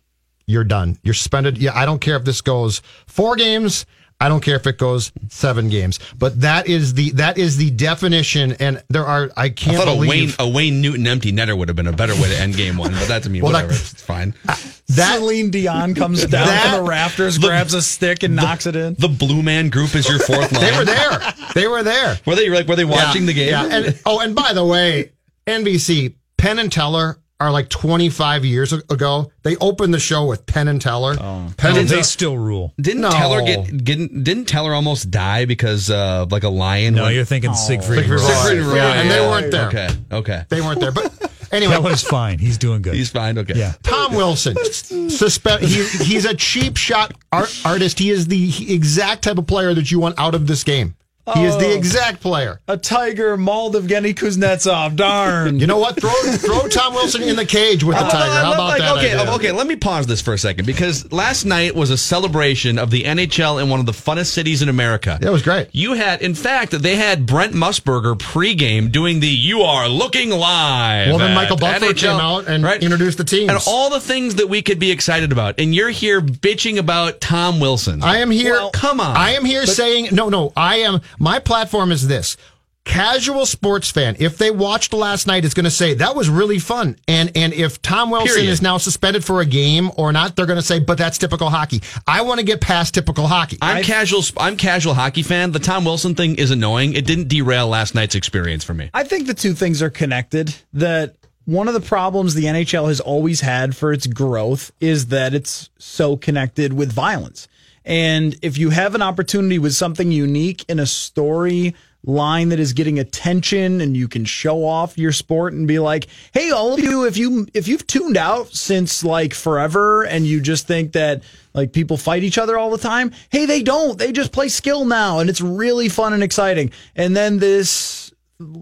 You're 0.45 0.63
done. 0.63 0.97
You're 1.03 1.13
suspended. 1.13 1.59
Yeah, 1.59 1.71
I 1.75 1.85
don't 1.85 2.01
care 2.01 2.15
if 2.15 2.25
this 2.25 2.41
goes 2.41 2.81
four 3.05 3.35
games. 3.35 3.85
I 4.21 4.27
don't 4.27 4.41
care 4.41 4.55
if 4.57 4.67
it 4.67 4.77
goes 4.77 5.11
seven 5.29 5.69
games. 5.69 5.97
But 6.17 6.41
that 6.41 6.67
is 6.67 6.93
the 6.93 7.11
that 7.11 7.37
is 7.37 7.55
the 7.57 7.71
definition. 7.71 8.51
And 8.59 8.83
there 8.89 9.05
are 9.05 9.29
I 9.37 9.45
I 9.45 9.49
can't 9.49 9.77
I 9.77 9.79
thought 9.79 9.87
a 9.93 9.95
believe 9.95 10.37
Wayne, 10.39 10.47
a 10.47 10.49
Wayne 10.53 10.81
Newton 10.81 11.07
empty 11.07 11.31
netter 11.31 11.57
would 11.57 11.67
have 11.69 11.75
been 11.77 11.87
a 11.87 11.93
better 11.93 12.13
way 12.15 12.27
to 12.29 12.37
end 12.39 12.55
game 12.55 12.77
one, 12.77 12.91
but 12.91 13.07
that's, 13.07 13.25
I 13.25 13.29
mean, 13.29 13.41
Well, 13.43 13.53
that- 13.53 13.63
whatever. 13.65 13.73
it's 13.81 14.01
fine. 14.01 14.33
that 14.89 15.15
Celine 15.19 15.51
Dion 15.51 15.95
comes 15.95 16.21
down 16.25 16.47
That- 16.47 16.73
from 16.73 16.83
the 16.83 16.89
rafters, 16.89 17.37
grabs 17.37 17.73
a 17.73 17.81
stick, 17.81 18.23
and 18.23 18.35
knocks 18.35 18.65
it 18.65 18.75
in. 18.75 18.95
The 18.99 19.07
Blue 19.07 19.41
Man 19.41 19.69
Group 19.69 19.95
is 19.95 20.07
your 20.09 20.19
fourth 20.19 20.51
line. 20.51 20.61
they 20.71 20.77
were 20.77 20.85
there. 20.85 21.33
They 21.55 21.67
were 21.67 21.83
there. 21.83 22.19
Were 22.25 22.35
they 22.35 22.49
like? 22.49 22.67
Were 22.67 22.75
they 22.75 22.85
watching 22.85 23.21
Yeah, 23.21 23.27
the 23.27 23.33
game? 23.33 23.49
Yeah. 23.49 23.65
And, 23.71 23.99
oh, 24.05 24.19
and 24.19 24.35
by 24.35 24.51
the 24.53 24.65
way, 24.65 25.11
NBC 25.47 26.15
Penn 26.37 26.59
and 26.59 26.71
Teller 26.71 27.18
are 27.39 27.51
like 27.51 27.69
25 27.69 28.43
years 28.43 28.73
ago. 28.73 29.31
They 29.43 29.55
opened 29.57 29.93
the 29.93 29.99
show 29.99 30.25
with 30.25 30.45
Penn 30.45 30.67
and 30.67 30.81
Teller. 30.81 31.15
Oh. 31.19 31.47
Penn 31.57 31.75
Oh, 31.75 31.79
and 31.79 31.87
they 31.87 32.01
still 32.03 32.37
rule. 32.37 32.73
Didn't 32.79 33.01
No. 33.01 33.11
Teller 33.11 33.41
get 33.43 33.83
didn't, 33.85 34.23
didn't 34.23 34.45
Teller 34.45 34.73
almost 34.73 35.09
die 35.09 35.45
because 35.45 35.89
uh, 35.89 36.25
like 36.29 36.43
a 36.43 36.49
lion? 36.49 36.95
No, 36.95 37.03
went- 37.03 37.15
you're 37.15 37.25
thinking 37.25 37.53
Siegfried. 37.53 37.99
Siegfried 37.99 38.19
Roy. 38.19 38.27
Roy. 38.27 38.33
Siegfried 38.33 38.61
Roy, 38.67 38.75
Yeah, 38.75 38.93
and 39.01 39.09
they 39.11 39.19
weren't 39.21 39.51
there. 39.51 39.67
Okay, 39.67 39.89
okay, 40.11 40.43
They 40.49 40.59
weren't 40.61 40.81
there. 40.81 40.91
But 40.91 41.31
anyway, 41.51 41.73
Teller's 41.75 42.03
fine. 42.03 42.39
He's 42.39 42.57
doing 42.57 42.81
good. 42.81 42.95
he's 42.95 43.09
fine. 43.09 43.37
Okay, 43.37 43.53
yeah. 43.57 43.73
Tom 43.83 44.15
Wilson, 44.15 44.55
suspect 45.09 45.63
he, 45.63 45.83
he's 46.03 46.25
a 46.25 46.33
cheap 46.35 46.75
shot 46.77 47.13
art, 47.31 47.57
artist. 47.63 47.99
He 47.99 48.09
is 48.09 48.27
the 48.27 48.73
exact 48.73 49.23
type 49.23 49.37
of 49.37 49.47
player 49.47 49.73
that 49.73 49.89
you 49.91 49.99
want 49.99 50.19
out 50.19 50.35
of 50.35 50.45
this 50.47 50.63
game. 50.63 50.95
He 51.35 51.43
is 51.43 51.57
the 51.57 51.67
Oh. 51.67 51.75
exact 51.75 52.21
player. 52.21 52.59
A 52.67 52.77
tiger 52.77 53.37
mauled 53.37 53.75
Evgeny 53.75 54.13
Kuznetsov. 54.13 54.95
Darn. 54.95 55.59
You 55.59 55.67
know 55.67 55.77
what? 55.77 55.99
Throw 55.99 56.11
throw 56.33 56.67
Tom 56.67 56.93
Wilson 56.93 57.23
in 57.23 57.35
the 57.35 57.45
cage 57.45 57.83
with 57.83 57.97
the 57.97 58.05
Uh, 58.05 58.09
tiger. 58.09 58.31
How 58.31 58.53
about 58.53 58.69
like, 58.69 58.79
that? 58.79 58.97
Okay, 58.97 59.13
idea? 59.17 59.33
okay. 59.33 59.51
Let 59.51 59.67
me 59.67 59.75
pause 59.75 60.07
this 60.07 60.21
for 60.21 60.33
a 60.33 60.37
second 60.37 60.65
because 60.65 61.11
last 61.11 61.45
night 61.45 61.75
was 61.75 61.89
a 61.89 61.97
celebration 61.97 62.77
of 62.79 62.89
the 62.91 63.03
NHL 63.05 63.57
in 63.61 63.69
one 63.69 63.79
of 63.79 63.85
the 63.85 63.91
funnest 63.91 64.27
cities 64.27 64.61
in 64.61 64.69
America. 64.69 65.17
That 65.21 65.31
was 65.31 65.41
great. 65.41 65.67
You 65.71 65.93
had, 65.93 66.21
in 66.21 66.35
fact, 66.35 66.71
they 66.71 66.95
had 66.95 67.25
Brent 67.25 67.53
Musburger 67.53 68.15
pregame 68.17 68.91
doing 68.91 69.19
the 69.19 69.27
"You 69.27 69.61
Are 69.61 69.87
Looking 69.87 70.29
Live." 70.31 71.09
Well, 71.09 71.17
then 71.19 71.33
Michael 71.35 71.57
NHL 71.57 71.93
came 71.93 72.19
out 72.19 72.47
and 72.47 72.63
right? 72.63 72.81
introduced 72.81 73.17
the 73.17 73.23
teams. 73.23 73.49
and 73.49 73.59
all 73.67 73.89
the 73.89 73.99
things 73.99 74.35
that 74.35 74.47
we 74.49 74.61
could 74.61 74.79
be 74.79 74.91
excited 74.91 75.31
about, 75.31 75.55
and 75.59 75.73
you're 75.75 75.89
here 75.89 76.21
bitching 76.21 76.77
about 76.77 77.21
Tom 77.21 77.59
Wilson. 77.59 78.01
I 78.03 78.17
am 78.17 78.31
here. 78.31 78.53
Well, 78.53 78.69
come 78.71 78.99
on. 78.99 79.15
I 79.15 79.31
am 79.31 79.45
here 79.45 79.65
saying 79.65 80.09
no, 80.11 80.29
no. 80.29 80.51
I 80.55 80.77
am. 80.77 81.01
My 81.19 81.39
platform 81.39 81.91
is 81.91 82.07
this. 82.07 82.37
casual 82.85 83.45
sports 83.45 83.91
fan, 83.91 84.15
if 84.19 84.37
they 84.37 84.49
watched 84.49 84.93
last 84.93 85.27
night, 85.27 85.45
is 85.45 85.53
going 85.53 85.65
to 85.65 85.69
say 85.71 85.93
that 85.95 86.15
was 86.15 86.27
really 86.29 86.57
fun. 86.59 86.95
And 87.07 87.31
and 87.35 87.53
if 87.53 87.81
Tom 87.81 88.09
Wilson 88.09 88.35
Period. 88.35 88.49
is 88.49 88.61
now 88.61 88.77
suspended 88.77 89.23
for 89.23 89.41
a 89.41 89.45
game 89.45 89.91
or 89.95 90.11
not, 90.11 90.35
they're 90.35 90.47
going 90.47 90.57
to 90.57 90.65
say, 90.65 90.79
but 90.79 90.97
that's 90.97 91.17
typical 91.17 91.49
hockey. 91.49 91.81
I 92.07 92.21
want 92.21 92.39
to 92.39 92.45
get 92.45 92.61
past 92.61 92.93
typical 92.95 93.27
hockey. 93.27 93.57
I'm 93.61 93.83
casual. 93.83 94.23
I'm 94.37 94.57
casual 94.57 94.93
hockey 94.95 95.21
fan. 95.23 95.51
The 95.51 95.59
Tom 95.59 95.85
Wilson 95.85 96.15
thing 96.15 96.35
is 96.37 96.49
annoying. 96.51 96.93
It 96.93 97.05
didn't 97.05 97.27
derail 97.27 97.67
last 97.67 97.93
night's 97.93 98.15
experience 98.15 98.63
for 98.63 98.73
me. 98.73 98.89
I 98.93 99.03
think 99.03 99.27
the 99.27 99.35
two 99.35 99.53
things 99.53 99.81
are 99.83 99.89
connected. 99.91 100.55
That 100.73 101.15
one 101.45 101.67
of 101.67 101.73
the 101.73 101.81
problems 101.81 102.33
the 102.33 102.45
NHL 102.45 102.87
has 102.87 102.99
always 102.99 103.41
had 103.41 103.75
for 103.75 103.91
its 103.93 104.07
growth 104.07 104.71
is 104.79 105.07
that 105.07 105.33
it's 105.33 105.69
so 105.77 106.15
connected 106.17 106.73
with 106.73 106.91
violence. 106.91 107.47
And 107.89 108.37
if 108.43 108.59
you 108.59 108.69
have 108.69 108.93
an 108.93 109.01
opportunity 109.01 109.57
with 109.57 109.73
something 109.73 110.11
unique 110.11 110.63
in 110.69 110.79
a 110.79 110.85
story 110.85 111.73
line 112.05 112.49
that 112.49 112.59
is 112.59 112.71
getting 112.71 112.99
attention 112.99 113.81
and 113.81 113.97
you 113.97 114.07
can 114.07 114.23
show 114.25 114.63
off 114.63 114.97
your 114.97 115.11
sport 115.11 115.53
and 115.53 115.67
be 115.67 115.79
like, 115.79 116.07
"Hey, 116.31 116.51
all 116.51 116.73
of 116.73 116.79
you, 116.79 117.05
if 117.05 117.17
you 117.17 117.47
if 117.55 117.67
you've 117.67 117.87
tuned 117.87 118.15
out 118.15 118.53
since 118.53 119.03
like 119.03 119.33
forever 119.33 120.03
and 120.03 120.25
you 120.25 120.39
just 120.39 120.67
think 120.67 120.93
that 120.93 121.23
like 121.55 121.73
people 121.73 121.97
fight 121.97 122.23
each 122.23 122.37
other 122.37 122.59
all 122.59 122.69
the 122.69 122.77
time, 122.77 123.11
hey, 123.31 123.47
they 123.47 123.63
don't. 123.63 123.97
They 123.97 124.11
just 124.11 124.31
play 124.31 124.49
skill 124.49 124.85
now 124.85 125.17
and 125.17 125.27
it's 125.27 125.41
really 125.41 125.89
fun 125.89 126.13
and 126.13 126.21
exciting." 126.21 126.71
And 126.95 127.17
then 127.17 127.39
this 127.39 128.08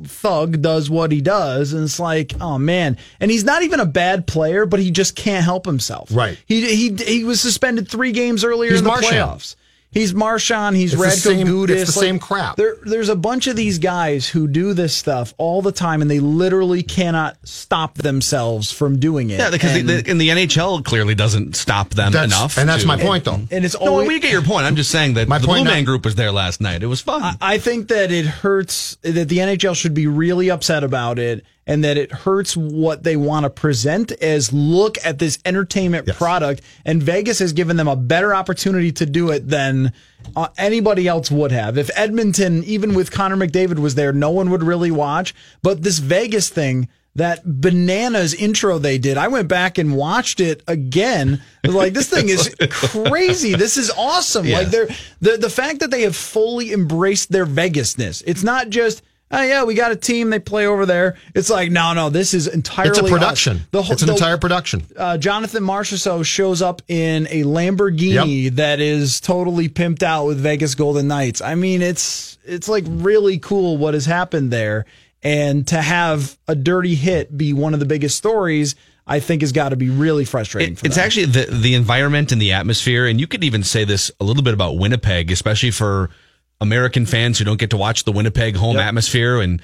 thug 0.06 0.62
does 0.62 0.90
what 0.90 1.12
he 1.12 1.22
does 1.22 1.74
and 1.74 1.84
it's 1.84 2.00
like 2.00 2.34
oh 2.42 2.58
man. 2.58 2.98
And 3.20 3.30
he's 3.30 3.44
not 3.44 3.62
even 3.62 3.80
a 3.80 3.86
bad 3.86 4.26
player 4.26 4.66
but 4.66 4.80
he 4.80 4.90
just 4.90 5.16
can't 5.16 5.46
help 5.46 5.66
himself. 5.66 6.10
Right. 6.12 6.38
he 6.46 6.76
he 6.76 6.96
he 6.96 7.24
was 7.24 7.40
suspended 7.40 7.88
3 7.88 8.12
games 8.12 8.44
earlier 8.44 8.72
He's 8.72 8.80
in 8.80 8.86
the 8.86 8.92
playoffs 8.92 9.56
He's 9.98 10.14
Marchand. 10.14 10.76
He's 10.76 10.94
It's 10.94 11.02
the 11.02 11.08
Radko 11.32 11.36
same- 11.36 11.48
Gudas. 11.48 11.70
it's 11.70 11.94
the 11.96 12.00
same 12.00 12.20
crap. 12.20 12.56
There, 12.56 12.76
there's 12.84 13.10
a 13.10 13.16
bunch 13.16 13.48
of 13.48 13.56
these 13.56 13.80
guys 13.80 14.28
who 14.30 14.48
do 14.48 14.74
this 14.74 14.96
stuff 14.96 15.34
all 15.38 15.62
the 15.62 15.72
time, 15.72 16.02
and 16.02 16.10
they 16.12 16.20
literally 16.20 16.84
cannot 16.84 17.38
stop 17.44 17.96
themselves 17.96 18.72
from 18.72 19.00
doing 19.00 19.30
it. 19.30 19.40
Yeah, 19.40 19.50
because 19.50 19.76
and, 19.76 19.90
the, 19.90 20.02
the, 20.02 20.12
and 20.12 20.22
the 20.22 20.30
NHL 20.30 20.84
clearly 20.86 21.16
doesn't 21.16 21.56
stop 21.56 21.90
them 21.92 22.16
enough. 22.16 22.58
and 22.58 22.70
that's 22.70 22.84
to- 22.84 22.88
my 22.88 22.98
point, 22.98 23.24
though. 23.26 23.42
and 23.52 23.66
it's 23.66 23.74
No, 23.80 23.88
always 23.88 24.08
we 24.08 24.20
get 24.20 24.32
your 24.32 24.42
point. 24.44 24.66
I'm 24.66 24.76
just 24.76 24.92
saying 24.92 25.16
that 25.16 25.28
My 25.28 25.40
the 25.40 25.48
point 25.48 25.64
Blue 25.64 25.72
now- 25.72 25.76
Man 25.76 25.84
Group 25.84 26.06
was 26.06 26.16
there 26.16 26.32
last 26.32 26.62
night. 26.62 26.84
It 26.84 26.88
was 26.88 27.02
fun. 27.02 27.36
I 27.42 27.58
think 27.58 27.88
that 27.88 28.12
it 28.12 28.26
hurts 28.26 28.98
that 29.02 29.28
the 29.30 29.40
NHL 29.40 29.76
should 29.76 29.94
be 29.94 30.08
really 30.08 30.50
upset 30.52 30.84
about 30.84 31.18
it 31.20 31.44
and 31.68 31.84
that 31.84 31.98
it 31.98 32.12
hurts 32.12 32.58
what 32.58 33.04
they 33.04 33.16
want 33.16 33.44
to 33.44 33.50
present 33.50 34.12
as 34.14 34.52
look 34.52 34.98
at 35.06 35.20
this 35.20 35.38
entertainment 35.46 36.08
product 36.08 36.62
and 36.86 37.04
Vegas 37.04 37.40
has 37.40 37.54
given 37.54 37.78
them 37.78 37.88
a 37.88 37.96
better 37.96 38.34
opportunity 38.34 38.92
to 38.94 39.06
do 39.06 39.30
it 39.30 39.48
than 39.48 39.92
uh, 40.36 40.48
anybody 40.58 41.08
else 41.08 41.30
would 41.30 41.52
have. 41.52 41.78
If 41.78 41.92
Edmonton 41.96 42.64
even 42.64 42.96
with 42.96 43.12
Connor 43.12 43.38
McDavid 43.38 43.80
was 43.80 43.96
there, 43.96 44.14
no 44.14 44.32
one 44.32 44.50
would 44.50 44.64
really 44.64 44.92
watch, 44.92 45.36
but 45.62 45.84
this 45.84 46.00
Vegas 46.00 46.50
thing 46.50 46.88
that 47.18 47.42
bananas 47.44 48.36
intro 48.36 48.78
they 48.78 49.00
did. 49.00 49.18
I 49.18 49.28
went 49.28 49.48
back 49.48 49.80
and 49.80 49.98
watched 49.98 50.40
it 50.40 50.62
again. 50.68 51.42
Like, 51.64 51.94
this 51.94 52.10
thing 52.10 52.30
is 52.30 52.56
crazy. 52.70 53.56
This 53.56 53.76
is 53.76 53.90
awesome. 53.90 54.46
Yeah. 54.46 54.60
Like 54.60 54.68
they're 54.68 54.88
the 55.20 55.38
the 55.38 55.50
fact 55.50 55.80
that 55.80 55.90
they 55.90 56.04
have 56.04 56.16
fully 56.16 56.72
embraced 56.72 57.32
their 57.32 57.48
Vegasness. 57.48 58.24
It's 58.26 58.44
not 58.44 58.70
just 58.70 59.02
oh 59.32 59.42
yeah, 59.42 59.64
we 59.64 59.74
got 59.74 59.92
a 59.92 59.96
team 59.96 60.30
they 60.30 60.40
play 60.40 60.66
over 60.68 60.86
there. 60.86 61.16
It's 61.36 61.50
like 61.50 61.72
no, 61.72 61.94
no, 61.94 62.10
this 62.10 62.34
is 62.34 62.48
entirely 62.48 62.90
it's 62.90 63.00
a 63.00 63.04
us. 63.04 63.10
production. 63.10 63.62
The 63.72 63.82
whole- 63.84 63.94
it's 63.94 64.02
an 64.02 64.08
the- 64.08 64.14
entire 64.14 64.38
production. 64.38 64.84
uh, 64.96 65.18
Jonathan 65.18 65.64
Marchessault 65.64 66.26
shows 66.26 66.62
up 66.62 66.82
in 66.88 67.28
a 67.30 67.44
Lamborghini 67.44 68.50
that 68.56 68.80
is 68.80 69.20
totally 69.20 69.70
pimped 69.70 70.04
out 70.04 70.26
with 70.26 70.40
Vegas 70.40 70.76
Golden 70.76 71.08
Knights. 71.08 71.42
I 71.42 71.56
mean, 71.56 71.82
it's 71.82 72.38
it's 72.46 72.70
like 72.70 72.86
really 72.88 73.38
cool 73.40 73.78
what 73.78 73.94
has 73.94 74.06
happened 74.06 74.52
there, 74.52 74.86
and 75.24 75.68
to 75.68 75.82
have 75.82 76.38
a 76.48 76.56
dirty 76.56 76.96
hit 76.96 77.36
be 77.38 77.54
one 77.54 77.74
of 77.74 77.80
the 77.80 77.86
biggest 77.86 78.18
stories, 78.18 78.76
I 79.06 79.20
think 79.20 79.42
has 79.42 79.52
got 79.52 79.70
to 79.70 79.76
be 79.76 79.90
really 79.90 80.26
frustrating. 80.26 80.74
It- 80.74 80.80
for 80.80 80.86
it's 80.86 80.98
actually 80.98 81.26
the 81.28 81.46
the 81.52 81.76
environment 81.76 82.32
and 82.32 82.42
the 82.42 82.54
atmosphere, 82.54 83.06
and 83.08 83.20
you 83.20 83.28
could 83.28 83.44
even 83.44 83.64
say 83.64 83.84
this 83.84 84.12
a 84.20 84.24
little 84.24 84.44
bit 84.44 84.54
about 84.54 84.78
Winnipeg, 84.78 85.32
especially 85.32 85.72
for 85.72 86.10
American 86.60 87.06
fans 87.06 87.38
who 87.38 87.46
don't 87.46 87.60
get 87.60 87.70
to 87.72 87.78
watch 87.78 88.04
the 88.04 88.12
Winnipeg 88.12 88.56
home 88.56 88.78
atmosphere. 88.78 89.40
And 89.40 89.62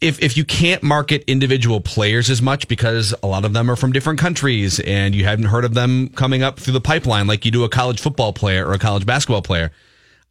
if 0.00 0.22
if 0.22 0.36
you 0.36 0.44
can't 0.44 0.82
market 0.82 1.24
individual 1.26 1.80
players 1.80 2.28
as 2.28 2.42
much 2.42 2.68
because 2.68 3.14
a 3.22 3.26
lot 3.26 3.44
of 3.44 3.52
them 3.52 3.70
are 3.70 3.76
from 3.76 3.92
different 3.92 4.18
countries, 4.18 4.78
and 4.80 5.14
you 5.14 5.24
haven't 5.24 5.46
heard 5.46 5.64
of 5.64 5.74
them 5.74 6.08
coming 6.10 6.42
up 6.42 6.60
through 6.60 6.74
the 6.74 6.80
pipeline 6.80 7.26
like 7.26 7.44
you 7.44 7.50
do 7.50 7.64
a 7.64 7.68
college 7.68 8.00
football 8.00 8.32
player 8.32 8.66
or 8.66 8.74
a 8.74 8.78
college 8.78 9.06
basketball 9.06 9.42
player. 9.42 9.72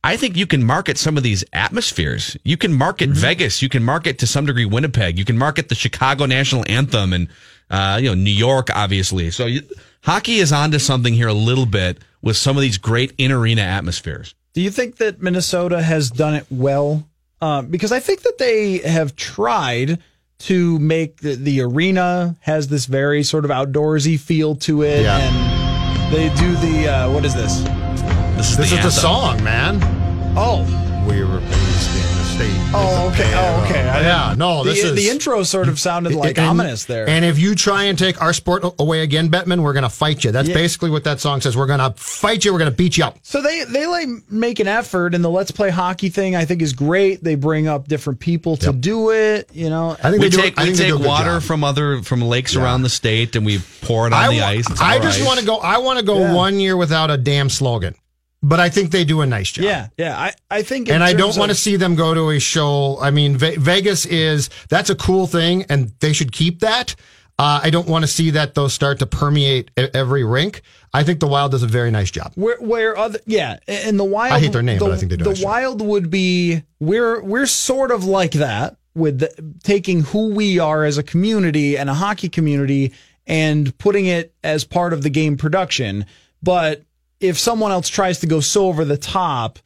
I 0.03 0.18
think 0.18 0.38
you 0.38 0.45
can 0.45 0.63
market 0.63 0.99
some 0.99 1.18
of 1.18 1.24
these 1.24 1.43
atmospheres. 1.51 2.38
You 2.43 2.57
can 2.57 2.76
market 2.76 3.09
Vegas. 3.09 3.63
You 3.63 3.70
can 3.70 3.84
market 3.84 4.20
to 4.20 4.28
some 4.28 4.45
degree 4.45 4.66
Winnipeg. 4.66 5.18
You 5.18 5.26
can 5.26 5.36
market 5.36 5.70
the 5.70 5.74
Chicago 5.74 6.28
national 6.28 6.63
anthem 6.68 7.11
and 7.11 7.28
uh, 7.72 7.97
you 7.99 8.09
know 8.09 8.13
New 8.13 8.30
York, 8.30 8.70
obviously. 8.72 9.32
So 9.32 9.47
you, 9.47 9.63
hockey 10.05 10.35
is 10.37 10.51
onto 10.51 10.79
something 10.79 11.13
here 11.13 11.27
a 11.27 11.33
little 11.33 11.65
bit 11.65 11.97
with 12.21 12.37
some 12.37 12.55
of 12.57 12.61
these 12.61 12.77
great 12.77 13.13
in 13.17 13.31
arena 13.31 13.61
atmospheres. 13.61 14.33
Do 14.53 14.61
you 14.61 14.71
think 14.71 14.97
that 14.97 15.21
Minnesota 15.21 15.81
has 15.81 16.09
done 16.09 16.33
it 16.35 16.45
well? 16.49 17.07
Uh, 17.41 17.61
because 17.61 17.91
I 17.91 17.99
think 17.99 18.21
that 18.21 18.37
they 18.37 18.77
have 18.79 19.15
tried 19.15 19.99
to 20.37 20.79
make 20.79 21.17
the, 21.17 21.35
the 21.35 21.61
arena 21.61 22.35
has 22.41 22.67
this 22.67 22.85
very 22.85 23.23
sort 23.23 23.45
of 23.45 23.51
outdoorsy 23.51 24.19
feel 24.19 24.55
to 24.57 24.81
it, 24.83 25.03
Yeah. 25.03 25.17
and 25.19 26.13
they 26.13 26.29
do 26.35 26.55
the 26.57 26.87
uh, 26.89 27.11
what 27.11 27.25
is 27.25 27.33
this? 27.33 27.59
This 28.37 28.51
is 28.51 28.57
This 28.57 28.69
the 28.71 28.77
is 28.77 28.83
the 28.85 28.91
song, 28.91 29.43
man. 29.43 29.79
Oh, 30.37 30.63
We 31.07 31.21
were 31.23 31.39
raised 31.39 31.43
in 31.45 31.49
the 31.49 31.64
state. 32.36 32.51
Oh, 32.73 33.09
okay. 33.13 33.31
Oh, 33.33 33.63
okay. 33.63 33.83
Yeah, 33.86 34.25
didn't- 34.29 34.39
no, 34.39 34.63
the, 34.63 34.71
this 34.71 34.83
is 34.83 34.93
the 34.95 35.07
intro 35.09 35.43
sort 35.43 35.69
of 35.69 35.79
sounded 35.79 36.13
like 36.13 36.38
and- 36.38 36.47
ominous 36.47 36.83
there. 36.86 37.07
And 37.07 37.23
if 37.23 37.39
you 37.39 37.55
try 37.55 37.83
and 37.86 37.97
take 37.97 38.21
our 38.21 38.33
sport 38.33 38.63
away 38.77 39.01
again, 39.01 39.29
Bettman, 39.29 39.61
we're 39.61 39.71
going 39.73 39.83
to 39.83 39.89
fight 39.89 40.23
you. 40.25 40.31
That's 40.31 40.49
Yeah. 40.49 40.55
basically 40.55 40.89
what 40.89 41.05
that 41.05 41.21
song 41.21 41.39
says. 41.39 41.55
We're 41.55 41.65
going 41.67 41.79
to 41.79 41.93
fight 41.95 42.43
you. 42.43 42.51
We're 42.51 42.59
going 42.59 42.71
to 42.71 42.75
beat 42.75 42.97
you 42.97 43.05
up. 43.05 43.17
So 43.23 43.41
they 43.41 43.63
they 43.63 43.88
like 43.88 44.07
make 44.29 44.59
an 44.59 44.67
effort, 44.67 45.15
and 45.15 45.23
the 45.23 45.29
Let's 45.29 45.51
Play 45.51 45.69
Hockey 45.69 46.09
thing 46.09 46.36
I 46.36 46.43
think 46.45 46.61
is 46.61 46.73
great. 46.73 47.23
They 47.23 47.36
bring 47.36 47.67
up 47.67 47.88
different 47.88 48.19
people 48.19 48.57
to 48.57 48.73
do 48.73 49.11
it. 49.11 49.49
You 49.53 49.69
know, 49.69 49.91
I 50.03 50.09
think 50.11 50.21
we 50.21 50.29
they 50.29 50.36
do. 50.36 50.41
take 50.41 50.59
I 50.59 50.63
we 50.63 50.75
think 50.75 50.79
take 50.79 51.05
a 51.05 51.07
water 51.07 51.36
job. 51.36 51.43
from 51.43 51.63
other 51.63 52.01
from 52.03 52.21
lakes 52.21 52.55
around 52.57 52.81
the 52.81 52.89
state 52.89 53.36
and 53.38 53.45
we 53.45 53.59
pour 53.81 54.07
it 54.07 54.13
on 54.13 54.21
I, 54.25 54.27
the 54.33 54.39
wa- 54.41 54.47
ice. 54.47 54.69
It's 54.69 54.81
I 54.81 54.99
just 54.99 55.25
want 55.25 55.39
to 55.39 55.45
go. 55.45 55.57
I 55.57 55.77
want 55.77 55.99
to 55.99 56.05
go 56.05 56.19
Yeah. 56.19 56.33
one 56.33 56.59
year 56.59 56.75
without 56.75 57.09
a 57.09 57.17
damn 57.17 57.49
slogan, 57.49 57.95
but 58.47 58.59
I 58.59 58.69
think 58.69 58.91
they 58.91 59.03
do 59.03 59.21
a 59.21 59.25
nice 59.25 59.51
job. 59.51 59.65
yeah, 59.65 59.87
yeah. 59.97 60.17
I 60.17 60.33
I 60.51 60.61
think, 60.61 60.89
And 60.89 61.03
I 61.03 61.13
don't 61.13 61.35
want 61.37 61.49
to 61.49 61.55
see 61.55 61.75
them 61.77 61.95
go 61.95 62.13
to 62.13 62.29
a 62.29 62.39
show. 62.39 62.97
I 63.01 63.09
mean, 63.11 63.37
Ve- 63.37 63.55
Vegas 63.57 64.05
is 64.05 64.49
that's 64.69 64.89
a 64.89 64.95
cool 64.95 65.25
thing, 65.27 65.65
and 65.69 65.91
they 65.99 66.13
should 66.13 66.31
keep 66.31 66.59
that. 66.59 66.95
Uh, 67.37 67.59
I 67.63 67.69
don't 67.69 67.87
want 67.89 68.03
to 68.03 68.07
see 68.07 68.29
that 68.31 68.53
those 68.53 68.73
start 68.73 68.99
to 68.99 69.05
permeate 69.05 69.69
every 69.75 70.23
rink. 70.23 70.61
I 70.93 71.03
think 71.03 71.19
the 71.19 71.27
Wild 71.27 71.51
does 71.51 71.63
a 71.63 71.67
very 71.67 71.91
nice 71.91 72.09
job. 72.11 72.31
Where 72.35 72.57
where 72.61 72.97
other 72.97 73.19
yeah, 73.25 73.57
and 73.67 73.99
the 73.99 74.05
wild. 74.05 74.33
I 74.33 74.39
hate 74.39 74.53
their 74.53 74.61
name, 74.63 74.79
the, 74.79 74.85
but 74.85 74.93
I 74.93 74.97
think 74.97 75.09
they 75.09 75.17
do 75.17 75.23
a 75.23 75.25
The 75.25 75.29
nice 75.31 75.39
job. 75.39 75.45
wild 75.45 75.81
would 75.81 76.09
be 76.09 76.63
we're 76.79 77.21
we're 77.23 77.45
sort 77.47 77.91
of 77.91 78.05
like 78.05 78.31
that 78.33 78.77
with 78.93 79.19
the, 79.19 79.53
taking 79.63 80.01
who 80.03 80.29
we 80.33 80.59
are 80.59 80.85
as 80.85 80.97
a 80.97 81.03
community 81.03 81.77
and 81.77 81.89
a 81.89 81.93
hockey 81.93 82.29
community 82.29 82.93
and 83.27 83.77
putting 83.79 84.05
it 84.05 84.33
as 84.43 84.63
part 84.63 84.93
of 84.93 85.01
the 85.01 85.09
game 85.09 85.35
production. 85.35 86.05
But 86.41 86.83
if 87.28 87.38
someone 87.39 87.71
else 87.71 87.89
tries 87.89 88.19
to 88.19 88.28
go 88.28 88.39
so 88.39 88.67
over 88.67 88.86
the 88.86 88.97
top, 88.97 89.59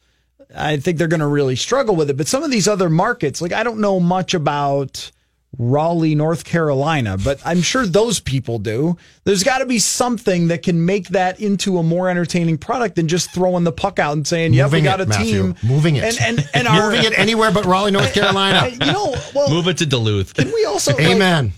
I 0.54 0.78
think 0.78 0.98
they're 0.98 1.08
going 1.08 1.20
to 1.20 1.26
really 1.26 1.56
struggle 1.56 1.94
with 1.96 2.10
it. 2.10 2.16
But 2.16 2.26
some 2.28 2.42
of 2.42 2.50
these 2.50 2.66
other 2.68 2.90
markets, 2.90 3.40
like 3.40 3.52
I 3.52 3.62
don't 3.62 3.78
know 3.80 4.00
much 4.00 4.34
about 4.34 5.10
Raleigh, 5.58 6.14
North 6.14 6.44
Carolina, 6.44 7.16
but 7.22 7.40
I'm 7.44 7.60
sure 7.60 7.84
those 7.84 8.20
people 8.20 8.58
do. 8.60 8.96
There's 9.24 9.42
got 9.42 9.58
to 9.58 9.66
be 9.66 9.78
something 9.80 10.48
that 10.48 10.62
can 10.62 10.84
make 10.86 11.08
that 11.08 11.40
into 11.40 11.78
a 11.78 11.82
more 11.82 12.08
entertaining 12.08 12.56
product 12.58 12.94
than 12.96 13.08
just 13.08 13.32
throwing 13.32 13.64
the 13.64 13.72
puck 13.72 13.98
out 13.98 14.12
and 14.12 14.26
saying, 14.26 14.54
"Yep, 14.54 14.66
we 14.66 14.78
Moving 14.78 14.84
got 14.84 15.00
it, 15.00 15.06
a 15.06 15.08
Matthew. 15.08 15.42
team." 15.54 15.56
Moving 15.68 15.96
it. 15.96 16.04
and 16.04 16.38
and 16.38 16.48
and 16.54 16.68
our, 16.68 16.90
Moving 16.90 17.04
it 17.12 17.18
anywhere 17.18 17.50
but 17.52 17.64
Raleigh, 17.64 17.90
North 17.90 18.14
Carolina. 18.14 18.68
You 18.68 18.78
know, 18.92 19.14
well, 19.34 19.50
move 19.50 19.66
it 19.68 19.78
to 19.78 19.86
Duluth. 19.86 20.34
can 20.34 20.52
we 20.52 20.64
also 20.66 20.92
like, 20.96 21.02
Amen. 21.06 21.52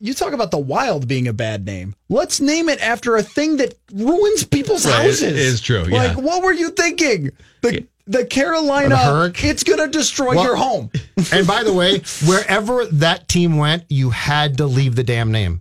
There 0.00 0.08
you 0.08 0.14
talk 0.14 0.32
about 0.32 0.50
the 0.50 0.58
wild 0.58 1.08
being 1.08 1.28
a 1.28 1.32
bad 1.32 1.64
name. 1.66 1.94
Let's 2.08 2.40
name 2.40 2.68
it 2.68 2.80
after 2.80 3.16
a 3.16 3.22
thing 3.22 3.56
that 3.58 3.74
ruins 3.92 4.44
people's 4.44 4.86
Right, 4.86 5.02
houses. 5.02 5.22
It 5.22 5.36
is 5.36 5.60
true, 5.60 5.82
Like, 5.84 5.90
yeah. 5.90 6.14
what 6.16 6.42
were 6.42 6.52
you 6.52 6.70
thinking? 6.70 7.30
The 7.62 7.86
the 8.06 8.24
Carolina, 8.24 8.88
The 8.88 8.96
Hurricane? 8.96 9.50
it's 9.50 9.62
gonna 9.64 9.86
destroy 9.88 10.34
Well- 10.34 10.44
your 10.44 10.56
home. 10.56 10.90
and 11.32 11.46
by 11.46 11.62
the 11.62 11.72
way, 11.74 12.00
wherever 12.26 12.86
that 12.86 13.28
team 13.28 13.58
went, 13.58 13.84
you 13.90 14.10
had 14.10 14.56
to 14.58 14.66
leave 14.66 14.94
the 14.96 15.04
damn 15.04 15.30
name. 15.30 15.60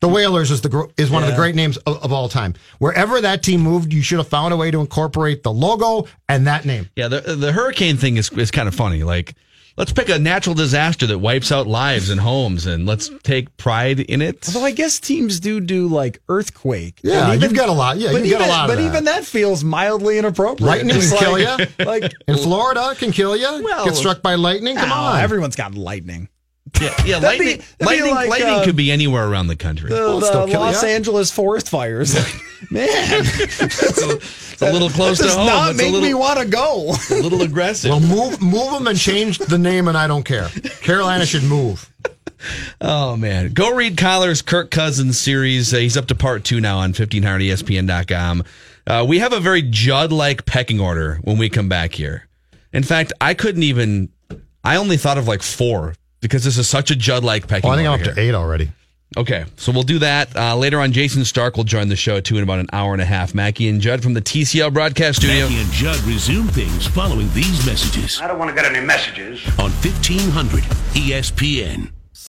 The 0.00 0.08
Whalers 0.08 0.50
is 0.50 0.60
the 0.60 0.88
is 0.96 1.10
one 1.10 1.22
of 1.22 1.28
the 1.30 1.36
great 1.36 1.54
names 1.54 1.76
of, 1.78 2.02
of 2.02 2.12
all 2.12 2.28
time. 2.28 2.54
Wherever 2.78 3.20
that 3.20 3.42
team 3.44 3.60
moved, 3.60 3.92
you 3.92 4.02
should 4.02 4.18
have 4.18 4.26
found 4.28 4.52
a 4.52 4.56
way 4.56 4.70
to 4.72 4.80
incorporate 4.80 5.42
the 5.44 5.52
logo 5.52 6.08
and 6.28 6.46
that 6.48 6.64
name. 6.64 6.88
Yeah, 6.96 7.06
the 7.08 7.20
the 7.20 7.52
hurricane 7.52 7.96
thing 7.96 8.16
is 8.16 8.28
is 8.32 8.50
kind 8.50 8.66
of 8.68 8.74
funny. 8.74 9.04
Like 9.04 9.34
Let's 9.76 9.92
pick 9.92 10.10
a 10.10 10.18
natural 10.18 10.54
disaster 10.54 11.06
that 11.06 11.18
wipes 11.18 11.50
out 11.50 11.66
lives 11.66 12.10
and 12.10 12.20
homes, 12.20 12.66
and 12.66 12.84
let's 12.86 13.10
take 13.22 13.56
pride 13.56 14.00
in 14.00 14.20
it. 14.20 14.46
Although 14.48 14.66
I 14.66 14.70
guess 14.72 15.00
teams 15.00 15.40
do 15.40 15.60
do 15.60 15.88
like 15.88 16.20
earthquake. 16.28 17.00
Yeah, 17.02 17.32
And 17.32 17.40
you've 17.42 17.54
got 17.54 17.68
a 17.70 17.72
lot. 17.72 17.96
Yeah, 17.96 18.12
but 18.12 18.22
you've 18.22 18.32
got 18.32 18.42
a 18.42 18.44
even- 18.44 18.48
lot 18.48 18.64
of 18.70 18.76
But 18.76 18.82
that. 18.82 18.88
even 18.90 19.04
that 19.04 19.24
feels 19.24 19.64
mildly 19.64 20.18
inappropriate. 20.18 20.60
Lightning 20.66 20.96
It's 20.96 21.08
can 21.10 21.18
kill 21.18 21.38
you. 21.38 21.66
Like 21.86 22.12
In 22.28 22.36
Florida, 22.36 22.94
can 22.98 23.12
kill 23.12 23.34
you. 23.36 23.64
Well- 23.64 23.84
Get 23.86 23.94
struck 23.96 24.20
by 24.20 24.34
lightning. 24.34 24.76
Come 24.76 24.90
no, 24.90 24.94
on. 24.94 25.20
everyone's 25.20 25.56
got 25.56 25.74
lightning. 25.74 26.28
Yeah, 26.80 26.94
yeah 27.04 27.18
lightning. 27.18 27.58
be 27.78 27.84
lightning, 27.84 28.10
like, 28.14 28.28
lightning 28.30 28.54
uh, 28.54 28.64
could 28.64 28.76
be 28.76 28.90
anywhere 28.92 29.26
around 29.26 29.46
the 29.48 29.56
country. 29.56 29.88
The, 29.90 29.94
Well, 29.96 30.20
the 30.20 30.26
still 30.26 30.46
Los 30.48 30.82
ya. 30.82 30.88
Angeles 30.88 31.30
forest 31.30 31.68
fires. 31.68 32.14
Man, 32.70 32.88
it's 32.90 34.62
a 34.62 34.72
little 34.72 34.88
close 34.90 35.18
that 35.18 35.24
to 35.24 35.28
does 35.28 35.36
home. 35.36 35.46
not 35.46 35.70
it's 35.70 35.78
make 35.78 35.88
a 35.88 35.90
little, 35.90 36.08
me 36.08 36.14
want 36.14 36.38
to 36.38 36.46
go. 36.46 36.94
a 37.10 37.14
little 37.14 37.42
aggressive. 37.42 37.90
well, 37.90 38.00
move 38.00 38.40
move 38.40 38.72
them 38.72 38.86
and 38.86 38.98
change 38.98 39.38
the 39.38 39.58
name, 39.58 39.88
and 39.88 39.96
I 39.98 40.06
don't 40.06 40.24
care. 40.24 40.48
Carolina 40.80 41.26
should 41.26 41.44
move. 41.44 41.88
Oh 42.80 43.16
man, 43.16 43.52
go 43.52 43.72
read 43.72 43.96
Coller's 43.96 44.42
Kirk 44.42 44.72
Cousins 44.72 45.16
series. 45.16 45.72
Uh, 45.72 45.76
he's 45.76 45.96
up 45.96 46.06
to 46.06 46.16
part 46.16 46.42
two 46.42 46.60
now 46.60 46.78
on 46.78 46.90
E 46.90 46.92
1500ESPN.com. 46.92 48.42
Uh, 48.84 49.04
we 49.08 49.20
have 49.20 49.32
a 49.32 49.38
very 49.38 49.62
Judd-like 49.62 50.44
pecking 50.44 50.80
order 50.80 51.20
when 51.22 51.38
we 51.38 51.48
come 51.48 51.68
back 51.68 51.94
here. 51.94 52.26
In 52.72 52.82
fact, 52.82 53.12
I 53.20 53.34
couldn't 53.34 53.62
even. 53.62 54.08
I 54.64 54.74
only 54.76 54.96
thought 54.96 55.18
of 55.18 55.28
like 55.28 55.40
four 55.42 55.94
because 56.20 56.42
this 56.42 56.58
is 56.58 56.68
such 56.68 56.90
a 56.90 56.96
Judd-like 56.96 57.46
pecking. 57.46 57.68
Well, 57.68 57.78
I 57.78 57.82
think 57.82 57.88
I'm 57.88 58.00
order 58.00 58.10
up 58.10 58.16
to 58.16 58.20
eight 58.20 58.34
already. 58.34 58.72
Okay, 59.16 59.44
so 59.56 59.72
we'll 59.72 59.82
do 59.82 59.98
that 59.98 60.34
uh, 60.36 60.56
later 60.56 60.80
on. 60.80 60.92
Jayson 60.92 61.24
Stark 61.24 61.56
will 61.56 61.64
join 61.64 61.88
the 61.88 61.96
show 61.96 62.20
too 62.20 62.36
in 62.38 62.42
about 62.42 62.58
an 62.60 62.68
hour 62.72 62.92
and 62.92 63.02
a 63.02 63.04
half. 63.04 63.34
Mackey 63.34 63.68
and 63.68 63.80
Judd 63.80 64.02
from 64.02 64.14
the 64.14 64.22
TCL 64.22 64.72
broadcast 64.72 65.18
studio. 65.18 65.48
Mackey 65.48 65.60
and 65.60 65.70
Judd 65.72 66.00
resume 66.04 66.48
things 66.48 66.86
following 66.86 67.32
these 67.34 67.64
messages 67.66 68.20
I 68.20 68.26
don't 68.26 68.38
want 68.38 68.50
to 68.50 68.54
get 68.54 68.64
any 68.64 68.84
messages. 68.84 69.44
on 69.58 69.70
E 69.70 69.74
1500 69.84 70.62
ESPN. 70.94 71.90